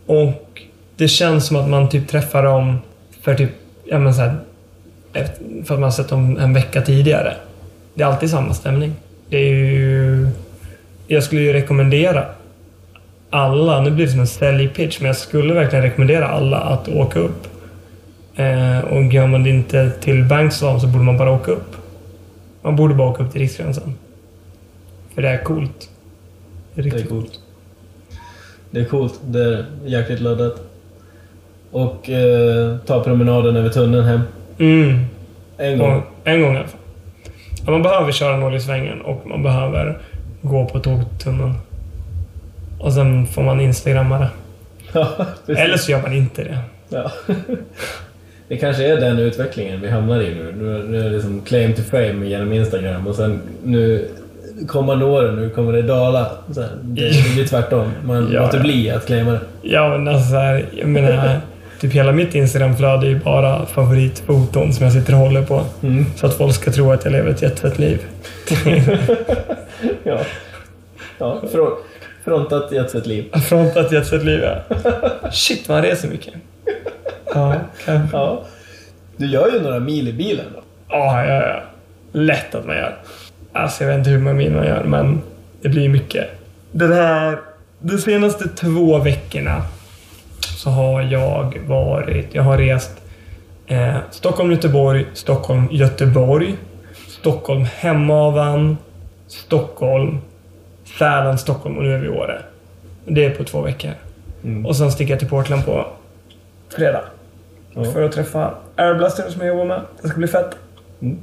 Och 0.06 0.62
det 0.96 1.08
känns 1.08 1.46
som 1.46 1.56
att 1.56 1.68
man 1.68 1.88
typ 1.88 2.08
träffar 2.08 2.42
dem 2.42 2.78
för 3.22 3.34
typ, 3.34 3.50
ja 3.84 3.98
men 3.98 4.14
så 4.14 4.20
här, 4.20 4.36
för 5.64 5.74
att 5.74 5.80
man 5.80 5.82
har 5.82 5.90
sett 5.90 6.08
dem 6.08 6.36
en 6.36 6.54
vecka 6.54 6.82
tidigare. 6.82 7.34
Det 7.94 8.02
är 8.02 8.06
alltid 8.06 8.30
samma 8.30 8.54
stämning. 8.54 8.92
Det 9.28 9.36
är 9.36 9.54
ju... 9.54 10.28
Jag 11.06 11.22
skulle 11.22 11.40
ju 11.40 11.52
rekommendera 11.52 12.24
alla, 13.30 13.80
nu 13.80 13.90
blir 13.90 14.06
det 14.06 14.10
som 14.10 14.20
en 14.20 14.26
säljpitch, 14.26 15.00
men 15.00 15.06
jag 15.06 15.16
skulle 15.16 15.54
verkligen 15.54 15.84
rekommendera 15.84 16.28
alla 16.28 16.56
att 16.60 16.88
åka 16.88 17.18
upp. 17.18 17.48
Eh, 18.36 18.80
och 18.80 19.02
gör 19.02 19.26
man 19.26 19.42
det 19.42 19.50
inte 19.50 19.90
till 19.90 20.24
Bankstown 20.24 20.80
så 20.80 20.86
borde 20.86 21.04
man 21.04 21.18
bara 21.18 21.30
åka 21.30 21.50
upp. 21.50 21.76
Man 22.62 22.76
borde 22.76 22.94
bara 22.94 23.08
åka 23.08 23.22
upp 23.22 23.32
till 23.32 23.40
Riksgränsen. 23.40 23.94
För 25.14 25.22
det 25.22 25.28
är 25.28 25.44
coolt. 25.44 25.90
Det 26.74 26.80
är 26.80 26.90
Det 26.90 27.00
är 27.00 27.06
coolt. 27.06 27.40
Det 28.70 28.80
är 28.80 28.84
coolt. 28.84 29.20
Det 29.24 29.44
är 29.44 29.64
jäkligt 29.84 30.20
laddat. 30.20 30.62
Och 31.70 32.10
eh, 32.10 32.76
ta 32.86 33.04
promenaden 33.04 33.56
över 33.56 33.68
tunneln 33.68 34.04
hem. 34.04 34.20
Mm. 34.58 35.04
En 35.56 35.78
gång. 35.78 35.96
Och, 35.96 36.02
en 36.24 36.42
gång 36.42 36.54
i 36.54 36.58
alla 36.58 36.68
fall. 36.68 36.80
Ja, 37.66 37.70
man 37.70 37.82
behöver 37.82 38.12
köra 38.12 38.36
Norgesvängen 38.36 39.00
och 39.00 39.26
man 39.26 39.42
behöver 39.42 39.98
gå 40.42 40.64
på 40.64 40.80
tågtunneln. 40.80 41.54
Och 42.78 42.92
sen 42.92 43.26
får 43.26 43.42
man 43.42 43.60
instagramma 43.60 44.18
det. 44.18 44.28
Ja. 44.92 45.08
Eller 45.46 45.76
så 45.76 45.90
gör 45.90 46.02
man 46.02 46.12
inte 46.12 46.44
det. 46.44 46.58
Ja. 46.88 47.10
Det 48.48 48.56
kanske 48.56 48.86
är 48.86 49.00
den 49.00 49.18
utvecklingen 49.18 49.80
vi 49.80 49.88
hamnar 49.90 50.20
i 50.20 50.34
nu. 50.34 50.54
Nu, 50.88 51.06
är 51.06 51.10
det 51.10 51.22
som 51.22 51.40
claim 51.40 51.74
to 51.74 51.82
fame 51.82 52.26
genom 52.26 52.52
Instagram 52.52 53.06
och 53.06 53.14
sen 53.14 53.40
nu 53.64 54.08
kommande 54.66 55.04
åren, 55.04 55.36
nu 55.36 55.50
kommer 55.50 55.72
det 55.72 55.82
dala. 55.82 56.30
Så 56.50 56.60
här, 56.60 56.70
det, 56.82 57.34
blir 57.34 57.46
tvärtom. 57.46 57.90
Man 58.04 58.32
Ja, 58.32 58.42
låter 58.42 58.60
bli 58.60 58.90
att 58.90 59.06
claima 59.06 59.32
det. 59.32 59.40
Ja, 59.62 59.88
men 59.88 60.08
alltså 60.08 60.30
så 60.30 60.36
här, 60.36 60.64
jag 60.72 60.88
menar... 60.88 61.40
typ 61.80 61.92
hela 61.92 62.12
mitt 62.12 62.34
Instagramflöde 62.34 63.06
är 63.06 63.10
ju 63.10 63.18
bara 63.20 63.66
favoritfoton 63.66 64.72
som 64.72 64.84
jag 64.84 64.92
sitter 64.92 65.12
och 65.12 65.18
håller 65.18 65.42
på. 65.42 65.64
Mm. 65.82 66.06
Så 66.16 66.26
att 66.26 66.34
folk 66.34 66.54
ska 66.54 66.72
tro 66.72 66.92
att 66.92 67.04
jag 67.04 67.12
lever 67.12 67.30
ett 67.30 67.42
jättefett 67.42 67.78
liv. 67.78 68.00
Ja. 70.04 70.18
Ja, 71.18 71.42
frå, 71.52 71.78
frontat 72.28 72.72
jetset 72.72 73.06
liv. 73.06 73.24
Frontat 73.48 73.92
jetset 73.92 74.24
liv, 74.24 74.40
ja. 74.40 74.76
Shit, 75.30 75.68
man 75.68 75.82
reser 75.82 76.08
mycket. 76.08 76.34
Ja, 77.34 77.54
kan... 77.84 78.08
Ja. 78.12 78.44
Du 79.16 79.26
gör 79.26 79.52
ju 79.52 79.60
några 79.60 79.80
mil 79.80 80.08
i 80.08 80.12
bilen 80.12 80.46
då. 80.54 80.62
ja, 80.88 81.24
ja, 81.26 81.34
ja. 81.34 81.62
Lätt 82.12 82.54
att 82.54 82.66
man 82.66 82.76
gör. 82.76 82.96
Alltså, 83.52 83.84
jag 83.84 83.90
vet 83.90 83.98
inte 83.98 84.10
hur 84.10 84.18
många 84.18 84.36
mil 84.36 84.52
man 84.52 84.66
gör, 84.66 84.84
men 84.84 85.22
det 85.62 85.68
blir 85.68 85.88
mycket. 85.88 86.26
Den 86.72 86.92
här... 86.92 87.38
De 87.80 87.98
senaste 87.98 88.48
två 88.48 88.98
veckorna 88.98 89.62
så 90.40 90.70
har 90.70 91.02
jag 91.02 91.58
varit... 91.66 92.34
Jag 92.34 92.42
har 92.42 92.58
rest 92.58 92.92
eh, 93.66 93.96
Stockholm, 94.10 94.50
Göteborg, 94.50 95.06
Stockholm, 95.14 95.68
Göteborg, 95.70 96.56
Stockholm, 97.08 97.64
Hemavan, 97.64 98.76
Stockholm, 99.26 100.18
Sälen, 100.98 101.38
Stockholm 101.38 101.76
och 101.76 101.82
nu 101.84 101.94
är 101.94 101.98
vi 101.98 102.06
i 102.06 102.10
Åre. 102.10 102.42
Det 103.04 103.24
är 103.24 103.30
på 103.30 103.44
två 103.44 103.60
veckor. 103.60 103.90
Mm. 104.44 104.66
Och 104.66 104.76
sen 104.76 104.92
sticker 104.92 105.12
jag 105.12 105.18
till 105.18 105.28
Portland 105.28 105.64
på 105.64 105.86
fredag. 106.68 107.02
Ja. 107.74 107.84
För 107.84 108.02
att 108.02 108.12
träffa 108.12 108.54
Airblaster 108.76 109.30
som 109.30 109.40
jag 109.40 109.48
jobbar 109.48 109.64
med. 109.64 109.80
Det 110.02 110.08
ska 110.08 110.18
bli 110.18 110.28
fett. 110.28 110.56
Mm. 111.00 111.18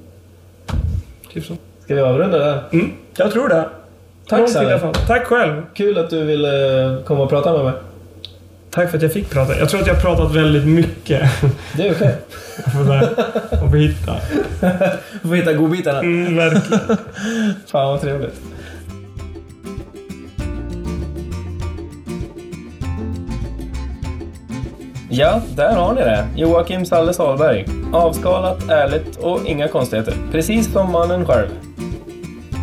Typ 1.33 1.45
så. 1.45 1.53
Ska 1.83 1.95
vi 1.95 2.01
avrunda 2.01 2.37
där? 2.37 2.63
Mm, 2.71 2.91
jag 3.17 3.31
tror 3.31 3.49
det. 3.49 3.69
Tack, 4.27 4.49
fall. 4.79 4.93
Tack 5.07 5.25
själv. 5.25 5.61
Kul 5.73 5.97
att 5.97 6.09
du 6.09 6.23
ville 6.23 6.97
komma 7.05 7.23
och 7.23 7.29
prata 7.29 7.53
med 7.53 7.63
mig. 7.65 7.73
Tack 8.69 8.89
för 8.89 8.97
att 8.97 9.03
jag 9.03 9.13
fick 9.13 9.29
prata. 9.29 9.57
Jag 9.59 9.69
tror 9.69 9.81
att 9.81 9.87
jag 9.87 9.93
har 9.93 10.01
pratat 10.01 10.35
väldigt 10.35 10.67
mycket. 10.67 11.31
Det 11.77 11.87
är 11.87 11.91
okej. 11.91 12.15
Där- 12.87 13.09
jag 13.51 13.69
får 13.69 13.77
hitta. 13.77 14.15
Får 15.21 15.35
hitta 15.35 15.53
godbitarna. 15.53 15.99
Mm, 15.99 16.35
verkligen. 16.35 16.79
Fan 17.67 17.87
vad 17.87 18.01
trevligt. 18.01 18.41
Ja, 25.17 25.41
där 25.55 25.75
har 25.75 25.93
ni 25.93 26.01
det. 26.01 26.27
Joakim 26.35 26.85
Salle 26.85 27.13
Salberg. 27.13 27.65
Avskalat, 27.93 28.69
ärligt 28.69 29.15
och 29.15 29.39
inga 29.45 29.67
konstigheter. 29.67 30.13
Precis 30.31 30.71
som 30.73 30.91
mannen 30.91 31.25
själv. 31.25 31.47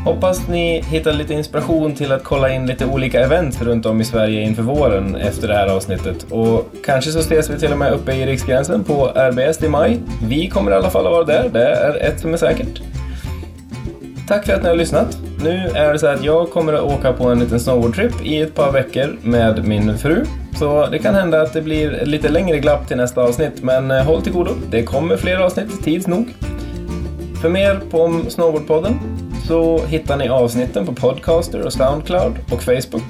Hoppas 0.05 0.49
ni 0.49 0.83
hittar 0.83 1.13
lite 1.13 1.35
inspiration 1.35 1.95
till 1.95 2.13
att 2.13 2.25
kolla 2.25 2.51
in 2.51 2.67
lite 2.67 2.87
olika 2.87 3.21
events 3.21 3.63
runt 3.63 3.87
om 3.87 4.01
i 4.01 4.05
Sverige 4.05 4.43
inför 4.43 4.63
våren 4.63 5.17
efter 5.17 5.49
det 5.49 5.55
här 5.55 5.67
avsnittet. 5.69 6.27
Och 6.31 6.67
kanske 6.85 7.11
så 7.11 7.19
ses 7.19 7.51
vi 7.51 7.59
till 7.59 7.73
och 7.73 7.79
med 7.79 7.93
uppe 7.93 8.13
i 8.13 8.27
Riksgränsen 8.27 8.85
på 8.85 9.07
RBS 9.07 9.63
i 9.63 9.69
maj. 9.69 10.01
Vi 10.23 10.49
kommer 10.49 10.71
i 10.71 10.75
alla 10.75 10.91
fall 10.91 11.07
att 11.07 11.13
vara 11.13 11.25
där, 11.25 11.49
det 11.53 11.67
är 11.67 11.97
ett 11.97 12.21
som 12.21 12.33
är 12.33 12.37
säkert. 12.37 12.92
Tack 14.29 14.47
för 14.47 14.53
att 14.53 14.63
ni 14.63 14.69
har 14.69 14.77
lyssnat. 14.77 15.19
Nu 15.45 15.71
är 15.75 15.93
det 15.93 15.99
så 15.99 16.07
att 16.07 16.25
jag 16.25 16.51
kommer 16.51 16.73
att 16.73 16.83
åka 16.83 17.13
på 17.13 17.29
en 17.29 17.39
liten 17.39 17.61
snowboardtrip 17.61 18.13
i 18.23 18.41
ett 18.41 18.55
par 18.55 18.73
veckor 18.73 19.17
med 19.23 19.69
min 19.69 19.99
fru. 19.99 20.25
Så 20.59 20.87
det 20.87 20.99
kan 20.99 21.15
hända 21.15 21.43
att 21.43 21.53
det 21.53 21.63
blir 21.63 22.05
lite 22.05 22.29
längre 22.29 22.59
glapp 22.59 22.89
till 22.89 22.97
nästa 22.97 23.23
avsnitt, 23.23 23.63
men 23.63 23.91
eh, 23.91 24.05
håll 24.05 24.23
till 24.23 24.33
godo. 24.33 24.51
Det 24.71 24.83
kommer 24.83 25.17
fler 25.17 25.37
avsnitt 25.37 25.85
tids 25.85 26.07
nog. 26.07 26.35
För 27.43 27.49
mer 27.49 27.81
på 27.91 28.03
om 28.03 28.31
Snowboardpodden 28.31 28.99
så 29.49 29.85
hittar 29.87 30.17
ni 30.17 30.29
avsnitten 30.29 30.87
på 30.87 30.93
Podcaster 30.93 31.67
och 31.67 31.73
Soundcloud 31.73 32.33
och 32.53 32.63
Facebook. 32.63 33.05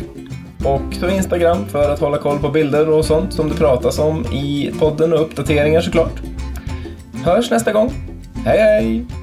Och 0.65 0.95
så 1.01 1.09
Instagram 1.09 1.67
för 1.67 1.91
att 1.91 2.01
hålla 2.01 2.19
koll 2.19 2.39
på 2.39 2.49
bilder 2.49 2.89
och 2.89 3.05
sånt 3.05 3.33
som 3.33 3.49
det 3.49 3.55
pratas 3.55 3.99
om 3.99 4.27
i 4.33 4.73
podden 4.79 5.13
och 5.13 5.21
uppdateringar 5.21 5.81
såklart. 5.81 6.23
Hörs 7.25 7.51
nästa 7.51 7.73
gång. 7.73 7.93
Hej 8.45 8.59
hej! 8.59 9.22